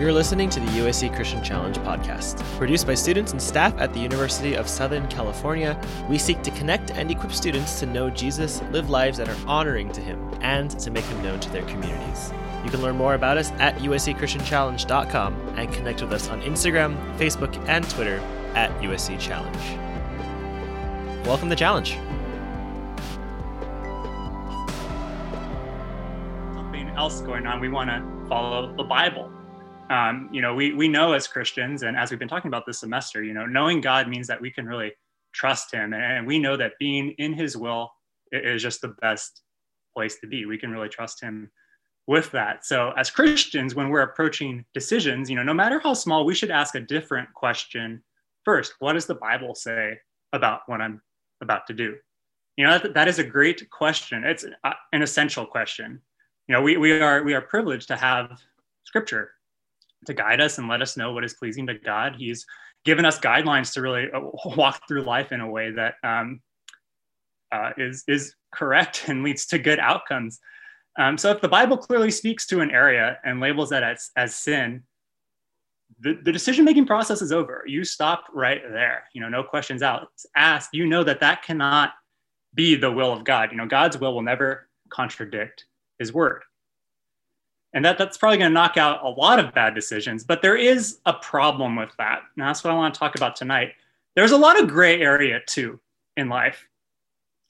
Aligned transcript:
You're 0.00 0.14
listening 0.14 0.48
to 0.48 0.60
the 0.60 0.66
USC 0.66 1.14
Christian 1.14 1.44
Challenge 1.44 1.76
podcast. 1.80 2.42
Produced 2.56 2.86
by 2.86 2.94
students 2.94 3.32
and 3.32 3.42
staff 3.42 3.76
at 3.76 3.92
the 3.92 4.00
University 4.00 4.54
of 4.54 4.66
Southern 4.66 5.06
California, 5.08 5.78
we 6.08 6.16
seek 6.16 6.40
to 6.40 6.50
connect 6.52 6.90
and 6.92 7.10
equip 7.10 7.32
students 7.32 7.78
to 7.80 7.84
know 7.86 8.08
Jesus, 8.08 8.62
live 8.70 8.88
lives 8.88 9.18
that 9.18 9.28
are 9.28 9.36
honoring 9.46 9.92
to 9.92 10.00
Him, 10.00 10.18
and 10.40 10.70
to 10.80 10.90
make 10.90 11.04
Him 11.04 11.22
known 11.22 11.38
to 11.40 11.50
their 11.50 11.66
communities. 11.66 12.32
You 12.64 12.70
can 12.70 12.80
learn 12.80 12.96
more 12.96 13.12
about 13.12 13.36
us 13.36 13.50
at 13.58 13.76
uscchristianchallenge.com 13.76 15.34
and 15.58 15.70
connect 15.70 16.00
with 16.00 16.14
us 16.14 16.30
on 16.30 16.40
Instagram, 16.40 16.96
Facebook, 17.18 17.54
and 17.68 17.86
Twitter 17.90 18.20
at 18.54 18.70
USC 18.80 19.20
Challenge. 19.20 19.54
Welcome 21.26 21.50
to 21.50 21.54
the 21.54 21.56
Challenge. 21.56 21.98
Something 26.54 26.88
else 26.96 27.20
going 27.20 27.44
on. 27.46 27.60
We 27.60 27.68
want 27.68 27.90
to 27.90 28.28
follow 28.30 28.74
the 28.74 28.84
Bible 28.84 29.29
um, 29.90 30.28
you 30.32 30.40
know, 30.40 30.54
we, 30.54 30.72
we 30.72 30.86
know 30.86 31.12
as 31.12 31.26
Christians, 31.26 31.82
and 31.82 31.96
as 31.96 32.10
we've 32.10 32.18
been 32.18 32.28
talking 32.28 32.48
about 32.48 32.64
this 32.64 32.78
semester, 32.78 33.24
you 33.24 33.34
know, 33.34 33.44
knowing 33.44 33.80
God 33.80 34.08
means 34.08 34.28
that 34.28 34.40
we 34.40 34.50
can 34.50 34.64
really 34.64 34.92
trust 35.34 35.74
Him. 35.74 35.92
And 35.92 36.26
we 36.26 36.38
know 36.38 36.56
that 36.56 36.74
being 36.78 37.10
in 37.18 37.32
His 37.34 37.56
will 37.56 37.90
is 38.30 38.62
just 38.62 38.80
the 38.80 38.94
best 39.00 39.42
place 39.92 40.16
to 40.20 40.28
be. 40.28 40.46
We 40.46 40.58
can 40.58 40.70
really 40.70 40.88
trust 40.88 41.20
Him 41.20 41.50
with 42.06 42.30
that. 42.30 42.64
So, 42.64 42.92
as 42.96 43.10
Christians, 43.10 43.74
when 43.74 43.88
we're 43.88 44.02
approaching 44.02 44.64
decisions, 44.74 45.28
you 45.28 45.34
know, 45.34 45.42
no 45.42 45.54
matter 45.54 45.80
how 45.80 45.94
small, 45.94 46.24
we 46.24 46.36
should 46.36 46.52
ask 46.52 46.76
a 46.76 46.80
different 46.80 47.32
question 47.34 48.00
first. 48.44 48.74
What 48.78 48.92
does 48.92 49.06
the 49.06 49.16
Bible 49.16 49.56
say 49.56 49.98
about 50.32 50.60
what 50.66 50.80
I'm 50.80 51.02
about 51.40 51.66
to 51.66 51.74
do? 51.74 51.96
You 52.56 52.66
know, 52.66 52.78
that, 52.78 52.94
that 52.94 53.08
is 53.08 53.18
a 53.18 53.24
great 53.24 53.68
question. 53.70 54.22
It's 54.22 54.44
an 54.92 55.02
essential 55.02 55.46
question. 55.46 56.00
You 56.46 56.54
know, 56.54 56.62
we, 56.62 56.76
we 56.76 57.00
are 57.00 57.24
we 57.24 57.34
are 57.34 57.40
privileged 57.40 57.88
to 57.88 57.96
have 57.96 58.40
scripture 58.84 59.32
to 60.06 60.14
guide 60.14 60.40
us 60.40 60.58
and 60.58 60.68
let 60.68 60.82
us 60.82 60.96
know 60.96 61.12
what 61.12 61.24
is 61.24 61.34
pleasing 61.34 61.66
to 61.66 61.74
God. 61.74 62.16
He's 62.18 62.46
given 62.84 63.04
us 63.04 63.18
guidelines 63.18 63.72
to 63.74 63.82
really 63.82 64.06
uh, 64.12 64.20
walk 64.56 64.82
through 64.88 65.02
life 65.02 65.32
in 65.32 65.40
a 65.40 65.50
way 65.50 65.70
that 65.72 65.94
um, 66.02 66.40
uh, 67.52 67.70
is 67.76 68.04
is 68.08 68.34
correct 68.54 69.04
and 69.08 69.22
leads 69.22 69.46
to 69.46 69.58
good 69.58 69.78
outcomes. 69.78 70.38
Um, 70.98 71.16
so 71.16 71.30
if 71.30 71.40
the 71.40 71.48
Bible 71.48 71.76
clearly 71.76 72.10
speaks 72.10 72.46
to 72.48 72.60
an 72.60 72.70
area 72.70 73.18
and 73.24 73.40
labels 73.40 73.70
that 73.70 73.82
as, 73.82 74.10
as 74.16 74.34
sin, 74.34 74.82
the, 76.00 76.18
the 76.24 76.32
decision-making 76.32 76.86
process 76.86 77.22
is 77.22 77.32
over. 77.32 77.64
You 77.66 77.84
stop 77.84 78.24
right 78.34 78.60
there. 78.70 79.04
You 79.14 79.20
know, 79.20 79.28
no 79.28 79.42
questions 79.42 79.82
asked. 80.36 80.70
You 80.72 80.86
know 80.86 81.04
that 81.04 81.20
that 81.20 81.42
cannot 81.42 81.92
be 82.54 82.74
the 82.74 82.90
will 82.90 83.12
of 83.12 83.24
God. 83.24 83.50
You 83.52 83.58
know, 83.58 83.66
God's 83.66 83.98
will 83.98 84.14
will 84.14 84.22
never 84.22 84.68
contradict 84.90 85.64
His 85.98 86.12
word 86.12 86.42
and 87.72 87.84
that 87.84 87.98
that's 87.98 88.16
probably 88.16 88.38
going 88.38 88.50
to 88.50 88.54
knock 88.54 88.76
out 88.76 89.04
a 89.04 89.08
lot 89.08 89.38
of 89.38 89.54
bad 89.54 89.74
decisions 89.74 90.24
but 90.24 90.42
there 90.42 90.56
is 90.56 90.98
a 91.06 91.12
problem 91.14 91.76
with 91.76 91.90
that. 91.98 92.22
And 92.36 92.46
that's 92.46 92.64
what 92.64 92.72
i 92.72 92.76
want 92.76 92.94
to 92.94 92.98
talk 92.98 93.16
about 93.16 93.36
tonight. 93.36 93.72
There's 94.16 94.32
a 94.32 94.36
lot 94.36 94.60
of 94.60 94.68
gray 94.68 95.00
area 95.00 95.40
too 95.46 95.80
in 96.16 96.28
life. 96.28 96.66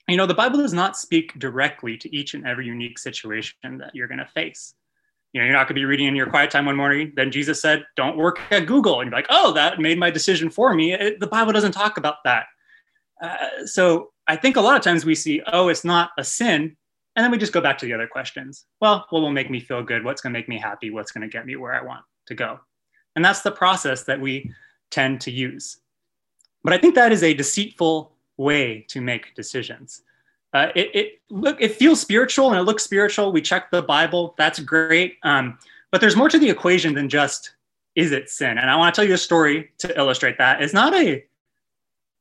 You 0.08 0.16
know 0.16 0.26
the 0.26 0.34
bible 0.34 0.58
does 0.58 0.72
not 0.72 0.96
speak 0.96 1.38
directly 1.38 1.96
to 1.98 2.14
each 2.14 2.34
and 2.34 2.46
every 2.46 2.66
unique 2.66 2.98
situation 2.98 3.78
that 3.78 3.94
you're 3.94 4.08
going 4.08 4.18
to 4.18 4.26
face. 4.26 4.74
You 5.32 5.41
know 5.41 5.46
you're 5.46 5.56
not 5.56 5.68
going 5.68 5.76
to 5.76 5.80
be 5.80 5.84
reading 5.84 6.08
in 6.08 6.16
your 6.16 6.28
quiet 6.28 6.50
time 6.50 6.66
one 6.66 6.76
morning 6.76 7.12
then 7.14 7.30
jesus 7.30 7.62
said 7.62 7.84
don't 7.96 8.16
work 8.16 8.41
at 8.50 8.66
google 8.66 9.00
and 9.00 9.10
you're 9.10 9.18
like 9.18 9.28
oh 9.30 9.52
that 9.52 9.78
made 9.80 9.98
my 9.98 10.10
decision 10.10 10.50
for 10.50 10.74
me. 10.74 10.92
It, 10.92 11.20
the 11.20 11.26
bible 11.26 11.52
doesn't 11.52 11.72
talk 11.72 11.96
about 11.96 12.16
that. 12.24 12.46
Uh, 13.22 13.66
so 13.66 14.10
i 14.26 14.34
think 14.36 14.56
a 14.56 14.60
lot 14.60 14.76
of 14.76 14.82
times 14.82 15.04
we 15.04 15.14
see 15.14 15.42
oh 15.52 15.68
it's 15.68 15.84
not 15.84 16.10
a 16.18 16.24
sin 16.24 16.76
and 17.16 17.25
then 17.25 17.30
we 17.30 17.39
just 17.39 17.53
go 17.53 17.61
back 17.61 17.78
to 17.78 17.86
the 17.86 17.92
other 17.92 18.06
questions. 18.06 18.66
Well, 18.80 19.06
what 19.11 19.20
will 19.20 19.33
make 19.33 19.50
me 19.50 19.61
feel 19.61 19.83
good? 19.83 20.05
What's 20.05 20.20
going 20.20 20.33
to 20.33 20.39
make 20.39 20.48
me 20.48 20.58
happy? 20.58 20.91
What's 20.91 21.11
going 21.11 21.28
to 21.28 21.33
get 21.33 21.47
me 21.47 21.56
where 21.56 21.75
I 21.75 21.83
want 21.83 22.05
to 22.27 22.34
go? 22.34 22.61
And 23.16 23.25
that's 23.25 23.42
the 23.42 23.50
process 23.50 24.05
that 24.05 24.20
we 24.20 24.53
tend 24.91 25.21
to 25.22 25.31
use. 25.31 25.78
But 26.62 26.72
I 26.72 26.78
think 26.78 26.94
that 26.94 27.12
is 27.12 27.22
a 27.22 27.34
deceitful 27.34 28.12
way 28.37 28.87
to 28.88 29.00
make 29.00 29.34
decisions. 29.34 30.03
Uh, 30.53 30.69
it, 30.75 30.94
it, 30.94 31.21
look 31.31 31.60
it 31.60 31.76
feels 31.76 32.00
spiritual 32.00 32.50
and 32.50 32.59
it 32.59 32.62
looks 32.62 32.82
spiritual. 32.82 33.32
We 33.32 33.41
check 33.41 33.71
the 33.71 33.82
Bible. 33.82 34.34
That's 34.37 34.59
great. 34.59 35.16
Um, 35.22 35.59
but 35.91 36.00
there's 36.00 36.16
more 36.16 36.28
to 36.28 36.38
the 36.38 36.48
equation 36.48 36.94
than 36.94 37.09
just 37.09 37.53
is 37.97 38.12
it 38.12 38.31
sin? 38.31 38.59
And 38.59 38.71
I 38.71 38.77
want 38.77 38.94
to 38.94 39.00
tell 39.00 39.06
you 39.06 39.15
a 39.15 39.19
story 39.19 39.71
to 39.78 39.97
illustrate 39.98 40.38
that. 40.38 40.62
It's 40.62 40.72
not 40.72 40.94
a 40.94 41.25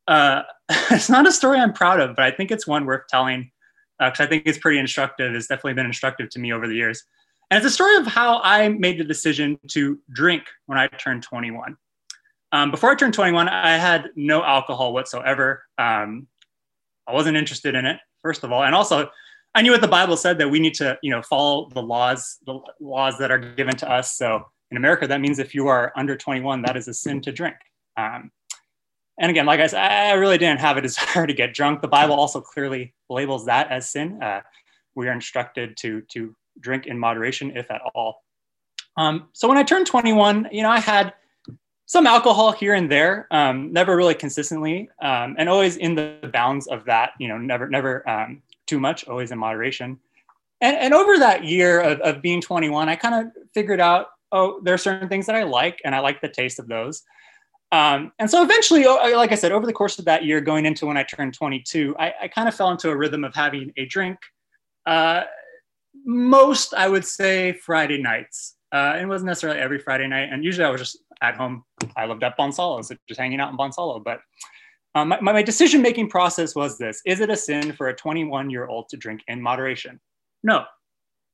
uh, 0.07 0.43
it's 0.91 1.09
not 1.09 1.27
a 1.27 1.31
story 1.31 1.59
I'm 1.59 1.73
proud 1.73 1.99
of, 1.99 2.15
but 2.15 2.25
I 2.25 2.31
think 2.31 2.51
it's 2.51 2.67
one 2.67 2.85
worth 2.85 3.07
telling 3.07 3.51
because 3.99 4.19
uh, 4.21 4.23
I 4.23 4.27
think 4.27 4.43
it's 4.45 4.57
pretty 4.57 4.79
instructive. 4.79 5.35
It's 5.35 5.47
definitely 5.47 5.73
been 5.73 5.85
instructive 5.85 6.29
to 6.29 6.39
me 6.39 6.53
over 6.53 6.67
the 6.67 6.75
years. 6.75 7.03
And 7.51 7.57
it's 7.57 7.65
a 7.65 7.73
story 7.73 7.95
of 7.97 8.07
how 8.07 8.39
I 8.43 8.69
made 8.69 8.99
the 8.99 9.03
decision 9.03 9.59
to 9.69 9.99
drink 10.11 10.43
when 10.67 10.77
I 10.77 10.87
turned 10.87 11.23
21. 11.23 11.75
Um, 12.51 12.71
before 12.71 12.91
I 12.91 12.95
turned 12.95 13.13
21, 13.13 13.49
I 13.49 13.77
had 13.77 14.09
no 14.15 14.43
alcohol 14.43 14.93
whatsoever. 14.93 15.63
Um, 15.77 16.27
I 17.07 17.13
wasn't 17.13 17.37
interested 17.37 17.75
in 17.75 17.85
it, 17.85 17.99
first 18.21 18.43
of 18.43 18.51
all. 18.51 18.63
And 18.63 18.73
also, 18.73 19.09
I 19.55 19.61
knew 19.61 19.71
what 19.71 19.81
the 19.81 19.87
Bible 19.87 20.15
said 20.15 20.37
that 20.37 20.49
we 20.49 20.59
need 20.59 20.75
to, 20.75 20.97
you 21.01 21.09
know, 21.09 21.21
follow 21.23 21.69
the 21.73 21.81
laws, 21.81 22.37
the 22.45 22.59
laws 22.79 23.17
that 23.17 23.31
are 23.31 23.39
given 23.39 23.75
to 23.77 23.91
us. 23.91 24.15
So 24.15 24.45
in 24.71 24.77
America, 24.77 25.07
that 25.07 25.19
means 25.19 25.39
if 25.39 25.55
you 25.55 25.67
are 25.67 25.91
under 25.95 26.15
21, 26.15 26.61
that 26.63 26.77
is 26.77 26.87
a 26.87 26.93
sin 26.93 27.19
to 27.21 27.31
drink. 27.31 27.55
Um, 27.97 28.31
and 29.19 29.29
again, 29.29 29.45
like 29.45 29.59
I 29.59 29.67
said, 29.67 29.79
I 29.79 30.13
really 30.13 30.37
didn't 30.37 30.61
have 30.61 30.77
a 30.77 30.81
desire 30.89 31.27
to 31.27 31.33
get 31.33 31.53
drunk. 31.53 31.81
The 31.81 31.87
Bible 31.87 32.15
also 32.15 32.41
clearly 32.41 32.93
labels 33.09 33.45
that 33.45 33.69
as 33.69 33.89
sin. 33.89 34.21
Uh, 34.21 34.41
we 34.95 35.07
are 35.07 35.13
instructed 35.13 35.77
to, 35.77 36.01
to 36.13 36.35
drink 36.59 36.87
in 36.87 36.97
moderation, 36.97 37.55
if 37.55 37.69
at 37.69 37.81
all. 37.93 38.23
Um, 38.97 39.29
so 39.33 39.47
when 39.47 39.57
I 39.57 39.63
turned 39.63 39.87
21, 39.87 40.49
you 40.51 40.63
know, 40.63 40.69
I 40.69 40.79
had 40.79 41.13
some 41.85 42.05
alcohol 42.05 42.51
here 42.51 42.73
and 42.75 42.91
there, 42.91 43.27
um, 43.31 43.73
never 43.73 43.95
really 43.95 44.13
consistently, 44.13 44.89
um, 45.01 45.35
and 45.39 45.49
always 45.49 45.77
in 45.77 45.95
the 45.95 46.29
bounds 46.33 46.67
of 46.67 46.85
that, 46.85 47.11
you 47.19 47.27
know, 47.27 47.37
never, 47.37 47.67
never 47.67 48.07
um, 48.07 48.41
too 48.67 48.79
much, 48.79 49.07
always 49.07 49.31
in 49.31 49.39
moderation. 49.39 49.97
And, 50.61 50.77
and 50.77 50.93
over 50.93 51.17
that 51.17 51.45
year 51.45 51.79
of, 51.81 51.99
of 52.01 52.21
being 52.21 52.41
21, 52.41 52.89
I 52.89 52.95
kind 52.95 53.15
of 53.15 53.31
figured 53.53 53.79
out, 53.79 54.07
oh, 54.31 54.59
there 54.61 54.73
are 54.73 54.77
certain 54.77 55.09
things 55.09 55.25
that 55.25 55.35
I 55.35 55.43
like, 55.43 55.81
and 55.83 55.95
I 55.95 55.99
like 55.99 56.21
the 56.21 56.29
taste 56.29 56.59
of 56.59 56.67
those. 56.67 57.03
Um, 57.71 58.11
and 58.17 58.29
so 58.29 58.41
eventually, 58.41 58.85
like 58.85 59.31
I 59.31 59.35
said, 59.35 59.51
over 59.51 59.65
the 59.65 59.73
course 59.73 59.99
of 59.99 60.05
that 60.05 60.25
year, 60.25 60.41
going 60.41 60.65
into 60.65 60.85
when 60.87 60.97
I 60.97 61.03
turned 61.03 61.33
22, 61.35 61.95
I, 61.99 62.13
I 62.23 62.27
kind 62.27 62.47
of 62.47 62.55
fell 62.55 62.71
into 62.71 62.89
a 62.89 62.95
rhythm 62.95 63.23
of 63.23 63.35
having 63.35 63.71
a 63.77 63.85
drink. 63.85 64.17
Uh, 64.85 65.23
most, 66.05 66.73
I 66.73 66.87
would 66.87 67.05
say, 67.05 67.53
Friday 67.53 68.01
nights. 68.01 68.55
Uh, 68.71 68.97
it 68.99 69.05
wasn't 69.05 69.27
necessarily 69.27 69.59
every 69.59 69.79
Friday 69.79 70.07
night. 70.07 70.29
And 70.31 70.43
usually 70.43 70.65
I 70.65 70.69
was 70.69 70.81
just 70.81 70.99
at 71.21 71.35
home. 71.35 71.63
I 71.95 72.05
lived 72.05 72.23
at 72.23 72.37
Bonsallo, 72.37 72.83
so 72.83 72.95
just 73.07 73.19
hanging 73.19 73.39
out 73.39 73.51
in 73.51 73.57
Bonsallo. 73.57 74.03
But 74.03 74.21
um, 74.95 75.09
my, 75.09 75.19
my 75.21 75.43
decision 75.43 75.81
making 75.81 76.09
process 76.09 76.55
was 76.55 76.77
this 76.77 77.01
Is 77.05 77.19
it 77.19 77.29
a 77.29 77.35
sin 77.35 77.73
for 77.73 77.89
a 77.89 77.95
21 77.95 78.49
year 78.49 78.67
old 78.67 78.89
to 78.89 78.97
drink 78.97 79.21
in 79.27 79.41
moderation? 79.41 79.99
No. 80.43 80.65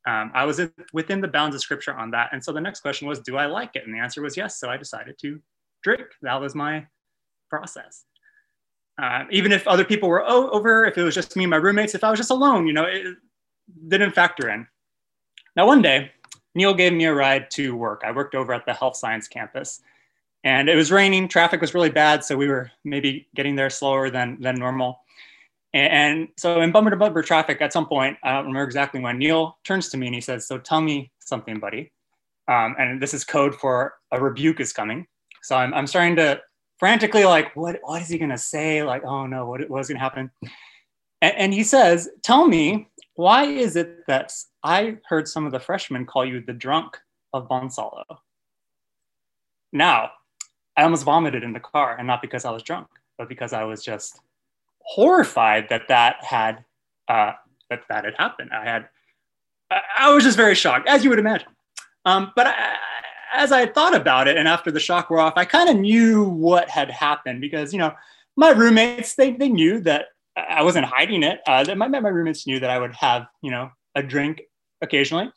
Um, 0.08 0.32
I 0.36 0.46
was 0.46 0.62
within 0.94 1.20
the 1.20 1.28
bounds 1.28 1.56
of 1.56 1.62
scripture 1.62 1.94
on 1.94 2.12
that. 2.12 2.30
And 2.32 2.44
so 2.44 2.52
the 2.52 2.62
next 2.62 2.82
question 2.82 3.08
was, 3.08 3.20
Do 3.20 3.38
I 3.38 3.46
like 3.46 3.72
it? 3.76 3.86
And 3.86 3.94
the 3.94 4.00
answer 4.00 4.22
was 4.22 4.36
yes. 4.36 4.60
So 4.60 4.70
I 4.70 4.78
decided 4.78 5.18
to 5.22 5.40
drink. 5.86 6.08
That 6.24 6.42
was 6.42 6.56
my 6.56 6.88
process. 7.50 8.06
Uh, 9.02 9.26
even 9.30 9.52
if 9.52 9.68
other 9.68 9.86
people 9.86 10.10
were 10.10 10.26
over, 10.26 10.86
if 10.86 10.98
it 10.98 11.04
was 11.04 11.14
just 11.14 11.36
me 11.36 11.44
and 11.44 11.52
my 11.52 11.58
roommates, 11.58 11.96
if 11.96 12.04
I 12.04 12.10
was 12.10 12.20
just 12.20 12.32
alone, 12.32 12.66
you 12.66 12.74
know, 12.74 12.86
it 12.86 13.16
didn't 13.88 14.12
factor 14.12 14.50
in. 14.50 14.66
Now, 15.56 15.68
one 15.68 15.82
day, 15.82 16.12
Neil 16.56 16.74
gave 16.74 16.94
me 16.94 17.06
a 17.06 17.14
ride 17.14 17.52
to 17.52 17.76
work. 17.76 18.02
I 18.06 18.12
worked 18.12 18.34
over 18.34 18.54
at 18.54 18.66
the 18.66 18.74
health 18.74 18.98
science 18.98 19.28
campus 19.28 19.82
and 20.44 20.70
it 20.70 20.76
was 20.76 20.92
raining. 20.92 21.28
Traffic 21.28 21.62
was 21.62 21.74
really 21.74 21.90
bad. 21.90 22.24
So 22.24 22.36
we 22.36 22.48
were 22.48 22.72
maybe 22.84 23.28
getting 23.36 23.56
there 23.56 23.70
slower 23.70 24.10
than, 24.10 24.40
than 24.40 24.56
normal. 24.56 25.02
And, 25.74 25.92
and 25.92 26.28
so 26.38 26.62
in 26.62 26.72
bumper 26.72 26.90
to 26.90 26.96
bumper 26.96 27.22
traffic, 27.22 27.62
at 27.62 27.74
some 27.74 27.86
point, 27.86 28.18
I 28.24 28.34
don't 28.34 28.46
remember 28.46 28.64
exactly 28.64 29.02
when, 29.02 29.20
Neil 29.20 29.58
turns 29.66 29.90
to 29.90 29.98
me 29.98 30.08
and 30.08 30.16
he 30.16 30.22
says, 30.22 30.48
So 30.48 30.58
tell 30.58 30.82
me 30.82 31.12
something, 31.20 31.60
buddy. 31.60 31.92
Um, 32.48 32.76
and 32.80 33.02
this 33.02 33.14
is 33.14 33.24
code 33.26 33.56
for 33.56 33.96
a 34.12 34.22
rebuke 34.22 34.60
is 34.60 34.72
coming. 34.72 35.08
So 35.46 35.56
I'm, 35.56 35.74
I'm 35.74 35.86
starting 35.86 36.16
to 36.16 36.42
frantically 36.80 37.24
like, 37.24 37.56
what, 37.56 37.80
what 37.84 38.02
is 38.02 38.10
he 38.10 38.18
going 38.18 38.32
to 38.32 38.38
say? 38.38 38.82
Like, 38.82 39.04
oh 39.06 39.28
no, 39.28 39.46
what, 39.46 39.70
what 39.70 39.80
is 39.80 39.88
going 39.88 39.98
to 39.98 40.04
happen? 40.04 40.32
And, 41.22 41.36
and 41.38 41.54
he 41.54 41.64
says, 41.64 42.10
tell 42.24 42.48
me, 42.48 42.90
why 43.14 43.44
is 43.44 43.76
it 43.76 44.08
that 44.08 44.34
I 44.64 44.98
heard 45.08 45.28
some 45.28 45.46
of 45.46 45.52
the 45.52 45.60
freshmen 45.60 46.06
call 46.06 46.26
you 46.26 46.42
the 46.42 46.54
drunk 46.54 46.98
of 47.32 47.48
Bonsallo? 47.48 48.04
Now, 49.72 50.12
I 50.76 50.84
almost 50.84 51.04
vomited 51.04 51.44
in 51.44 51.54
the 51.54 51.60
car, 51.60 51.96
and 51.98 52.08
not 52.08 52.22
because 52.22 52.44
I 52.44 52.52
was 52.52 52.64
drunk, 52.64 52.88
but 53.18 53.30
because 53.30 53.54
I 53.54 53.64
was 53.64 53.84
just 53.84 54.20
horrified 54.80 55.70
that 55.70 55.88
that 55.88 56.24
had 56.24 56.66
uh, 57.08 57.34
that 57.70 57.82
that 57.90 58.04
had 58.04 58.16
happened. 58.18 58.52
I 58.52 58.66
had, 58.66 58.90
I 59.98 60.12
was 60.12 60.24
just 60.24 60.38
very 60.38 60.56
shocked, 60.56 60.88
as 60.88 61.04
you 61.04 61.10
would 61.12 61.20
imagine. 61.20 61.48
Um, 62.04 62.34
but 62.36 62.48
I, 62.48 62.76
as 63.38 63.52
I 63.52 63.66
thought 63.66 63.96
about 63.96 64.28
it 64.28 64.38
and 64.38 64.48
after 64.48 64.72
the 64.72 64.80
shock 64.80 65.10
wore 65.10 65.20
off, 65.20 65.34
I 65.36 65.46
kind 65.46 65.70
of 65.70 65.78
knew 65.78 66.24
what 66.24 66.70
had 66.70 66.90
happened 66.90 67.42
because, 67.42 67.74
you 67.74 67.80
know, 67.80 67.94
my 68.36 68.50
roommates, 68.50 69.16
they, 69.16 69.32
they 69.32 69.50
knew 69.50 69.80
that 69.82 70.08
I 70.36 70.64
wasn't 70.64 70.86
hiding 70.86 71.24
it. 71.24 71.40
Uh, 71.48 71.66
my, 71.76 71.88
my 71.88 72.10
roommates 72.10 72.46
knew 72.46 72.60
that 72.60 72.70
I 72.70 72.80
would 72.80 72.96
have, 72.96 73.28
you 73.42 73.52
know, 73.52 73.70
a 73.96 74.04
drink 74.04 74.42
occasionally. 74.82 75.32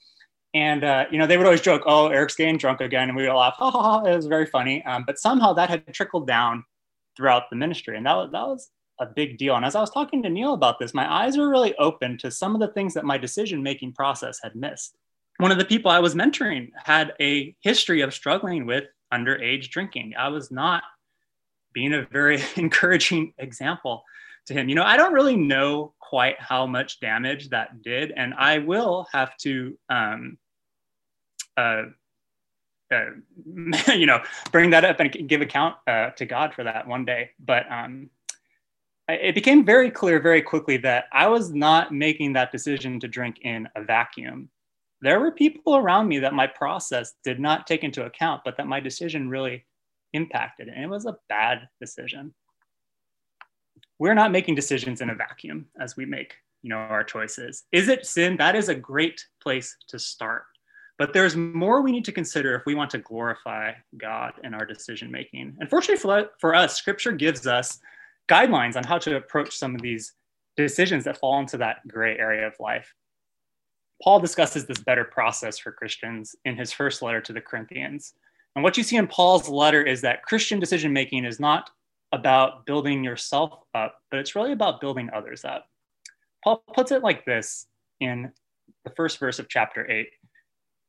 And 0.55 0.83
uh, 0.83 1.05
you 1.11 1.19
know, 1.19 1.27
they 1.27 1.37
would 1.37 1.47
always 1.47 1.61
joke, 1.61 1.83
"Oh, 1.85 2.09
Eric's 2.09 2.35
getting 2.35 2.56
drunk 2.56 2.81
again," 2.81 3.09
and 3.09 3.17
we 3.17 3.25
would 3.25 3.35
laugh. 3.35 3.55
Ha 3.59 3.71
ha 3.71 3.83
ha! 3.83 4.05
It 4.05 4.17
was 4.17 4.27
very 4.27 4.47
funny. 4.47 4.83
Um, 4.85 5.05
but 5.06 5.19
somehow 5.19 5.53
that 5.53 5.69
had 5.69 5.93
trickled 5.93 6.27
down 6.27 6.65
throughout 7.17 7.51
the 7.51 7.56
ministry, 7.56 7.99
and 7.99 8.06
that 8.06 8.15
was 8.15 8.31
that 8.33 8.47
was 8.47 8.71
a 8.99 9.06
big 9.06 9.37
deal. 9.37 9.56
And 9.56 9.65
as 9.65 9.75
I 9.75 9.81
was 9.81 9.91
talking 9.91 10.23
to 10.23 10.31
Neil 10.31 10.55
about 10.55 10.79
this, 10.79 10.94
my 10.94 11.11
eyes 11.11 11.37
were 11.37 11.51
really 11.51 11.77
open 11.77 12.17
to 12.19 12.31
some 12.31 12.55
of 12.55 12.61
the 12.61 12.69
things 12.69 12.94
that 12.94 13.05
my 13.05 13.19
decision 13.19 13.62
making 13.62 13.93
process 13.93 14.41
had 14.43 14.56
missed. 14.56 14.97
One 15.38 15.52
of 15.52 15.58
the 15.58 15.64
people 15.64 15.90
I 15.90 16.00
was 16.00 16.14
mentoring 16.14 16.73
had 16.76 17.14
a 17.20 17.55
history 17.61 18.00
of 18.00 18.12
struggling 18.12 18.67
with 18.67 18.85
underage 19.12 19.70
drinking. 19.70 20.14
I 20.19 20.29
was 20.29 20.50
not 20.50 20.82
being 21.73 21.94
a 21.94 22.02
very 22.02 22.43
encouraging 22.56 23.35
example 23.38 24.05
to 24.46 24.55
him. 24.55 24.69
You 24.69 24.75
know, 24.75 24.82
I 24.82 24.96
don't 24.96 25.12
really 25.12 25.37
know 25.37 25.94
quite 26.00 26.40
how 26.40 26.67
much 26.67 26.99
damage 27.00 27.50
that 27.50 27.82
did, 27.82 28.12
and 28.17 28.35
I 28.35 28.58
will 28.58 29.06
have 29.12 29.37
to, 29.38 29.79
um, 29.88 30.38
uh, 31.56 31.84
uh, 32.91 33.11
you 33.94 34.06
know, 34.06 34.20
bring 34.50 34.70
that 34.70 34.84
up 34.84 34.99
and 34.99 35.29
give 35.29 35.41
account 35.41 35.76
uh, 35.87 36.11
to 36.11 36.26
God 36.26 36.52
for 36.52 36.64
that 36.64 36.88
one 36.88 37.05
day. 37.05 37.31
But 37.38 37.70
um, 37.70 38.11
it 39.08 39.34
became 39.34 39.64
very 39.64 39.91
clear 39.91 40.20
very 40.20 40.43
quickly 40.43 40.79
that 40.79 41.05
I 41.12 41.29
was 41.29 41.50
not 41.52 41.93
making 41.93 42.32
that 42.32 42.50
decision 42.50 42.99
to 43.00 43.08
drink 43.08 43.38
in 43.43 43.69
a 43.76 43.84
vacuum. 43.84 44.50
There 45.00 45.21
were 45.21 45.31
people 45.31 45.77
around 45.77 46.09
me 46.09 46.19
that 46.21 46.35
my 46.35 46.47
process 46.47 47.15
did 47.23 47.39
not 47.39 47.67
take 47.67 47.85
into 47.85 48.05
account, 48.05 48.43
but 48.45 48.56
that 48.56 48.67
my 48.67 48.81
decision 48.81 49.29
really 49.29 49.65
impacted, 50.12 50.69
and 50.69 50.83
it 50.83 50.89
was 50.89 51.06
a 51.06 51.19
bad 51.29 51.69
decision. 51.81 52.35
We're 53.99 54.15
not 54.15 54.33
making 54.33 54.55
decisions 54.55 55.00
in 55.00 55.11
a 55.11 55.15
vacuum 55.15 55.67
as 55.81 55.97
we 55.97 56.05
make 56.05 56.35
you 56.62 56.71
know 56.71 56.77
our 56.77 57.05
choices. 57.05 57.65
Is 57.73 57.89
it 57.89 58.06
sin? 58.06 58.37
That 58.37 58.56
is 58.56 58.69
a 58.69 58.75
great 58.75 59.25
place 59.41 59.77
to 59.89 59.99
start. 59.99 60.45
But 60.99 61.12
there's 61.12 61.37
more 61.37 61.81
we 61.81 61.93
need 61.93 62.05
to 62.06 62.12
consider 62.12 62.56
if 62.56 62.67
we 62.67 62.75
want 62.75 62.91
to 62.91 62.99
glorify 62.99 63.73
god 63.97 64.33
in 64.43 64.55
our 64.55 64.67
decision 64.67 65.11
making. 65.12 65.56
And 65.61 65.71
fortunately 65.71 66.01
for, 66.01 66.31
for 66.41 66.55
us 66.55 66.77
scripture 66.77 67.12
gives 67.12 67.47
us 67.47 67.79
guidelines 68.29 68.77
on 68.77 68.85
how 68.85 68.99
to 68.99 69.17
approach 69.17 69.56
some 69.56 69.75
of 69.75 69.81
these 69.83 70.15
decisions 70.56 71.05
that 71.05 71.19
fall 71.19 71.39
into 71.39 71.56
that 71.59 71.87
gray 71.87 72.19
area 72.19 72.47
of 72.47 72.55
life 72.59 72.93
paul 74.03 74.21
discusses 74.21 74.67
this 74.67 74.79
better 74.79 75.05
process 75.05 75.59
for 75.59 75.73
christians 75.73 76.37
in 76.45 76.56
his 76.56 76.73
first 76.73 77.03
letter 77.03 77.21
to 77.21 77.33
the 77.33 77.41
corinthians 77.41 78.15
and 78.55 78.62
what 78.62 78.77
you 78.77 78.83
see 78.83 78.97
in 78.97 79.06
paul's 79.06 79.49
letter 79.49 79.83
is 79.83 80.00
that 80.00 80.23
christian 80.23 80.61
decision 80.61 80.93
making 80.93 81.25
is 81.25 81.41
not 81.41 81.71
about 82.12 82.65
building 82.67 83.05
yourself 83.05 83.61
up, 83.75 84.03
but 84.11 84.21
it's 84.21 84.35
really 84.35 84.53
about 84.53 84.81
building 84.81 85.11
others 85.12 85.45
up. 85.45 85.69
Paul 86.43 86.62
puts 86.75 86.93
it 86.93 87.03
like 87.03 87.25
this 87.25 87.67
in 88.00 88.33
the 88.85 88.91
first 88.91 89.19
verse 89.19 89.39
of 89.39 89.49
chapter 89.49 89.91
8. 89.91 90.09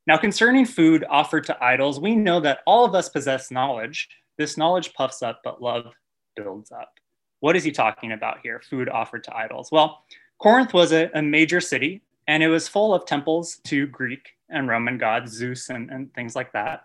Now, 0.06 0.16
concerning 0.16 0.64
food 0.64 1.04
offered 1.08 1.44
to 1.44 1.64
idols, 1.64 2.00
we 2.00 2.16
know 2.16 2.40
that 2.40 2.60
all 2.66 2.84
of 2.84 2.94
us 2.94 3.08
possess 3.08 3.50
knowledge. 3.50 4.08
This 4.38 4.56
knowledge 4.56 4.94
puffs 4.94 5.22
up, 5.22 5.40
but 5.44 5.62
love 5.62 5.92
builds 6.36 6.72
up. 6.72 6.92
What 7.40 7.56
is 7.56 7.64
he 7.64 7.70
talking 7.70 8.12
about 8.12 8.38
here? 8.42 8.62
Food 8.68 8.88
offered 8.88 9.24
to 9.24 9.36
idols. 9.36 9.70
Well, 9.70 10.02
Corinth 10.38 10.72
was 10.72 10.92
a, 10.92 11.10
a 11.14 11.22
major 11.22 11.60
city, 11.60 12.02
and 12.30 12.44
it 12.44 12.48
was 12.48 12.68
full 12.68 12.94
of 12.94 13.06
temples 13.06 13.56
to 13.64 13.88
Greek 13.88 14.36
and 14.48 14.68
Roman 14.68 14.98
gods, 14.98 15.32
Zeus, 15.32 15.68
and, 15.68 15.90
and 15.90 16.14
things 16.14 16.36
like 16.36 16.52
that. 16.52 16.84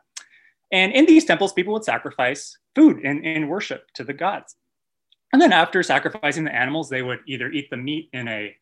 And 0.71 0.92
in 0.92 1.06
these 1.06 1.24
temples, 1.24 1.53
people 1.53 1.71
would 1.74 1.83
sacrifice 1.83 2.57
food 2.74 3.01
in, 3.01 3.24
in 3.24 3.47
worship 3.47 3.92
to 3.94 4.03
the 4.03 4.12
gods. 4.12 4.56
And 5.33 5.39
then 5.39 5.53
after 5.53 5.83
sacrificing 5.83 6.45
the 6.45 6.56
animals, 6.56 6.89
they 6.89 7.03
would 7.03 7.19
either 7.27 7.51
eat 7.51 7.69
the 7.69 7.77
meat 7.77 8.09
in 8.12 8.27
a 8.27 8.56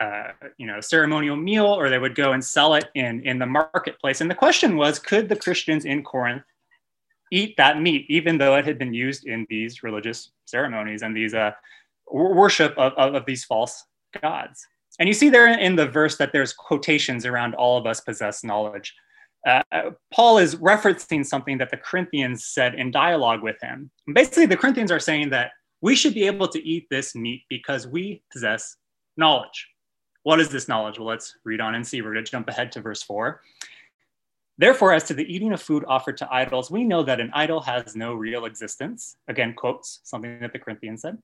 uh, 0.00 0.32
you 0.56 0.66
know 0.66 0.80
ceremonial 0.80 1.36
meal 1.36 1.66
or 1.66 1.88
they 1.88 1.98
would 1.98 2.14
go 2.14 2.32
and 2.32 2.42
sell 2.42 2.74
it 2.74 2.86
in, 2.94 3.20
in 3.26 3.38
the 3.38 3.46
marketplace. 3.46 4.22
And 4.22 4.30
the 4.30 4.34
question 4.34 4.78
was, 4.78 4.98
could 4.98 5.28
the 5.28 5.36
Christians 5.36 5.84
in 5.84 6.02
Corinth 6.02 6.44
eat 7.30 7.54
that 7.58 7.82
meat, 7.82 8.06
even 8.08 8.38
though 8.38 8.56
it 8.56 8.64
had 8.64 8.78
been 8.78 8.94
used 8.94 9.26
in 9.26 9.46
these 9.50 9.82
religious 9.82 10.30
ceremonies 10.46 11.02
and 11.02 11.14
these 11.14 11.34
uh, 11.34 11.50
worship 12.10 12.72
of, 12.78 12.94
of, 12.94 13.14
of 13.14 13.26
these 13.26 13.44
false 13.44 13.84
gods? 14.22 14.66
And 14.98 15.08
you 15.08 15.12
see 15.12 15.28
there 15.28 15.48
in 15.48 15.76
the 15.76 15.88
verse 15.88 16.16
that 16.18 16.32
there's 16.32 16.52
quotations 16.52 17.26
around 17.26 17.54
all 17.54 17.78
of 17.78 17.86
us 17.86 18.00
possess 18.00 18.44
knowledge 18.44 18.94
uh, 19.46 19.62
Paul 20.12 20.38
is 20.38 20.56
referencing 20.56 21.24
something 21.24 21.58
that 21.58 21.70
the 21.70 21.76
Corinthians 21.76 22.46
said 22.46 22.74
in 22.74 22.90
dialogue 22.90 23.42
with 23.42 23.56
him. 23.62 23.90
Basically, 24.12 24.46
the 24.46 24.56
Corinthians 24.56 24.90
are 24.90 25.00
saying 25.00 25.30
that 25.30 25.52
we 25.80 25.94
should 25.94 26.14
be 26.14 26.26
able 26.26 26.48
to 26.48 26.66
eat 26.66 26.86
this 26.90 27.14
meat 27.14 27.42
because 27.48 27.86
we 27.86 28.22
possess 28.32 28.76
knowledge. 29.16 29.68
What 30.22 30.40
is 30.40 30.48
this 30.48 30.66
knowledge? 30.66 30.98
Well, 30.98 31.08
let's 31.08 31.34
read 31.44 31.60
on 31.60 31.74
and 31.74 31.86
see. 31.86 32.00
We're 32.00 32.14
going 32.14 32.24
to 32.24 32.30
jump 32.30 32.48
ahead 32.48 32.72
to 32.72 32.80
verse 32.80 33.02
4. 33.02 33.42
Therefore, 34.56 34.94
as 34.94 35.04
to 35.04 35.14
the 35.14 35.30
eating 35.30 35.52
of 35.52 35.60
food 35.60 35.84
offered 35.86 36.16
to 36.18 36.32
idols, 36.32 36.70
we 36.70 36.84
know 36.84 37.02
that 37.02 37.20
an 37.20 37.30
idol 37.34 37.60
has 37.60 37.94
no 37.94 38.14
real 38.14 38.46
existence. 38.46 39.16
Again, 39.28 39.52
quotes 39.52 40.00
something 40.04 40.40
that 40.40 40.52
the 40.52 40.58
Corinthians 40.58 41.02
said. 41.02 41.18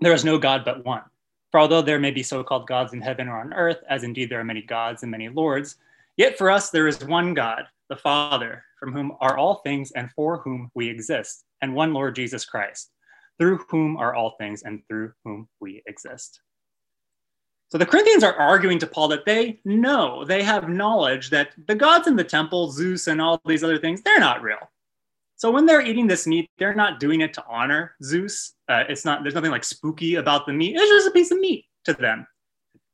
There 0.00 0.12
is 0.12 0.24
no 0.24 0.36
God 0.36 0.64
but 0.64 0.84
one. 0.84 1.02
For 1.50 1.60
although 1.60 1.82
there 1.82 1.98
may 1.98 2.10
be 2.10 2.22
so 2.22 2.44
called 2.44 2.66
gods 2.66 2.92
in 2.92 3.00
heaven 3.00 3.28
or 3.28 3.40
on 3.40 3.52
earth, 3.52 3.78
as 3.88 4.04
indeed 4.04 4.30
there 4.30 4.40
are 4.40 4.44
many 4.44 4.62
gods 4.62 5.02
and 5.02 5.10
many 5.10 5.28
lords, 5.28 5.76
Yet 6.20 6.36
for 6.36 6.50
us 6.50 6.68
there 6.68 6.86
is 6.86 7.02
one 7.02 7.32
God, 7.32 7.62
the 7.88 7.96
Father, 7.96 8.62
from 8.78 8.92
whom 8.92 9.16
are 9.22 9.38
all 9.38 9.62
things 9.64 9.90
and 9.92 10.10
for 10.12 10.36
whom 10.38 10.70
we 10.74 10.86
exist, 10.86 11.46
and 11.62 11.74
one 11.74 11.94
Lord 11.94 12.14
Jesus 12.14 12.44
Christ, 12.44 12.90
through 13.38 13.64
whom 13.70 13.96
are 13.96 14.14
all 14.14 14.36
things 14.38 14.62
and 14.62 14.82
through 14.86 15.14
whom 15.24 15.48
we 15.60 15.82
exist. 15.86 16.40
So 17.70 17.78
the 17.78 17.86
Corinthians 17.86 18.22
are 18.22 18.34
arguing 18.34 18.78
to 18.80 18.86
Paul 18.86 19.08
that 19.08 19.24
they 19.24 19.60
know, 19.64 20.26
they 20.26 20.42
have 20.42 20.68
knowledge 20.68 21.30
that 21.30 21.52
the 21.66 21.74
gods 21.74 22.06
in 22.06 22.16
the 22.16 22.24
temple, 22.24 22.70
Zeus 22.70 23.06
and 23.06 23.18
all 23.18 23.40
these 23.46 23.64
other 23.64 23.78
things, 23.78 24.02
they're 24.02 24.20
not 24.20 24.42
real. 24.42 24.70
So 25.40 25.50
when 25.50 25.64
they're 25.64 25.80
eating 25.80 26.06
this 26.06 26.26
meat, 26.26 26.50
they're 26.58 26.74
not 26.74 27.00
doing 27.00 27.22
it 27.22 27.32
to 27.32 27.44
honor 27.48 27.94
Zeus. 28.02 28.52
Uh, 28.68 28.84
it's 28.90 29.06
not, 29.06 29.22
there's 29.22 29.34
nothing 29.34 29.50
like 29.50 29.64
spooky 29.64 30.16
about 30.16 30.44
the 30.46 30.52
meat. 30.52 30.76
It's 30.76 30.90
just 30.90 31.08
a 31.08 31.12
piece 31.12 31.30
of 31.30 31.38
meat 31.38 31.64
to 31.86 31.94
them 31.94 32.26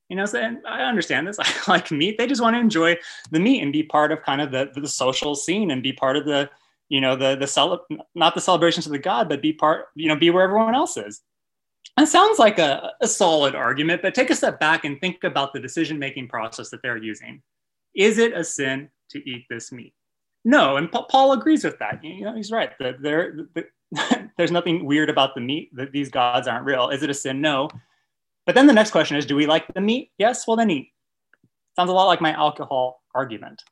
you 0.09 0.17
know, 0.17 0.25
and 0.35 0.59
I 0.67 0.83
understand 0.83 1.27
this. 1.27 1.39
I 1.41 1.47
like 1.69 1.91
meat. 1.91 2.19
They 2.19 2.27
just 2.27 2.43
want 2.43 2.55
to 2.55 2.61
enjoy 2.61 2.97
the 3.31 3.41
meat 3.41 3.63
and 3.63 3.73
be 3.73 3.83
part 3.83 4.13
of 4.13 4.23
kind 4.23 4.41
of 4.41 4.51
the, 4.53 4.71
the 4.75 4.89
social 4.89 5.35
scene 5.35 5.71
and 5.71 5.83
be 5.83 5.93
part 5.93 6.17
of 6.17 6.25
the, 6.25 6.49
you 6.89 7.01
know, 7.01 7.17
the, 7.17 7.37
the 7.37 7.47
cele- 7.47 7.85
not 8.15 8.35
the 8.35 8.41
celebrations 8.41 8.87
of 8.87 8.93
the 8.93 8.99
God, 8.99 9.29
but 9.29 9.43
be 9.43 9.53
part, 9.53 9.87
you 9.95 10.09
know, 10.09 10.17
be 10.17 10.31
where 10.31 10.45
everyone 10.45 10.75
else 10.75 10.97
is. 10.97 11.23
It 11.99 12.07
sounds 12.07 12.39
like 12.39 12.59
a, 12.59 12.93
a 13.01 13.09
solid 13.09 13.55
argument, 13.55 14.03
but 14.03 14.15
take 14.15 14.31
a 14.31 14.35
step 14.35 14.61
back 14.61 14.85
and 14.85 15.01
think 15.01 15.25
about 15.25 15.53
the 15.53 15.61
decision-making 15.61 16.29
process 16.29 16.69
that 16.71 16.83
they're 16.83 16.99
using. 16.99 17.43
Is 17.95 18.19
it 18.19 18.33
a 18.35 18.45
sin 18.45 18.91
to 19.11 19.29
eat 19.29 19.47
this 19.49 19.73
meat? 19.73 19.95
No, 20.47 20.77
and 20.77 20.89
Paul 20.93 21.33
agrees 21.33 21.65
with 21.65 21.77
that. 21.81 22.05
You 22.05 22.25
know, 22.25 22.33
he's 22.33 22.53
right. 22.53 22.71
The, 22.79 22.95
the, 23.53 23.67
there's 24.39 24.53
nothing 24.53 24.85
weird 24.85 25.11
about 25.11 25.35
the 25.35 25.41
meat. 25.41 25.75
That 25.75 25.91
these 25.91 26.09
gods 26.09 26.47
aren't 26.47 26.65
real. 26.65 26.89
Is 26.91 27.03
it 27.03 27.11
a 27.11 27.15
sin? 27.15 27.41
No. 27.41 27.69
But 28.47 28.55
then 28.55 28.69
the 28.69 28.73
next 28.73 28.93
question 28.93 29.17
is, 29.17 29.27
do 29.27 29.35
we 29.35 29.45
like 29.45 29.67
the 29.75 29.81
meat? 29.81 30.13
Yes, 30.19 30.47
well 30.47 30.57
then 30.57 30.71
eat. 30.71 30.93
Sounds 31.75 31.91
a 31.91 31.93
lot 31.93 32.07
like 32.07 32.21
my 32.21 32.31
alcohol 32.33 33.03
argument. 33.13 33.65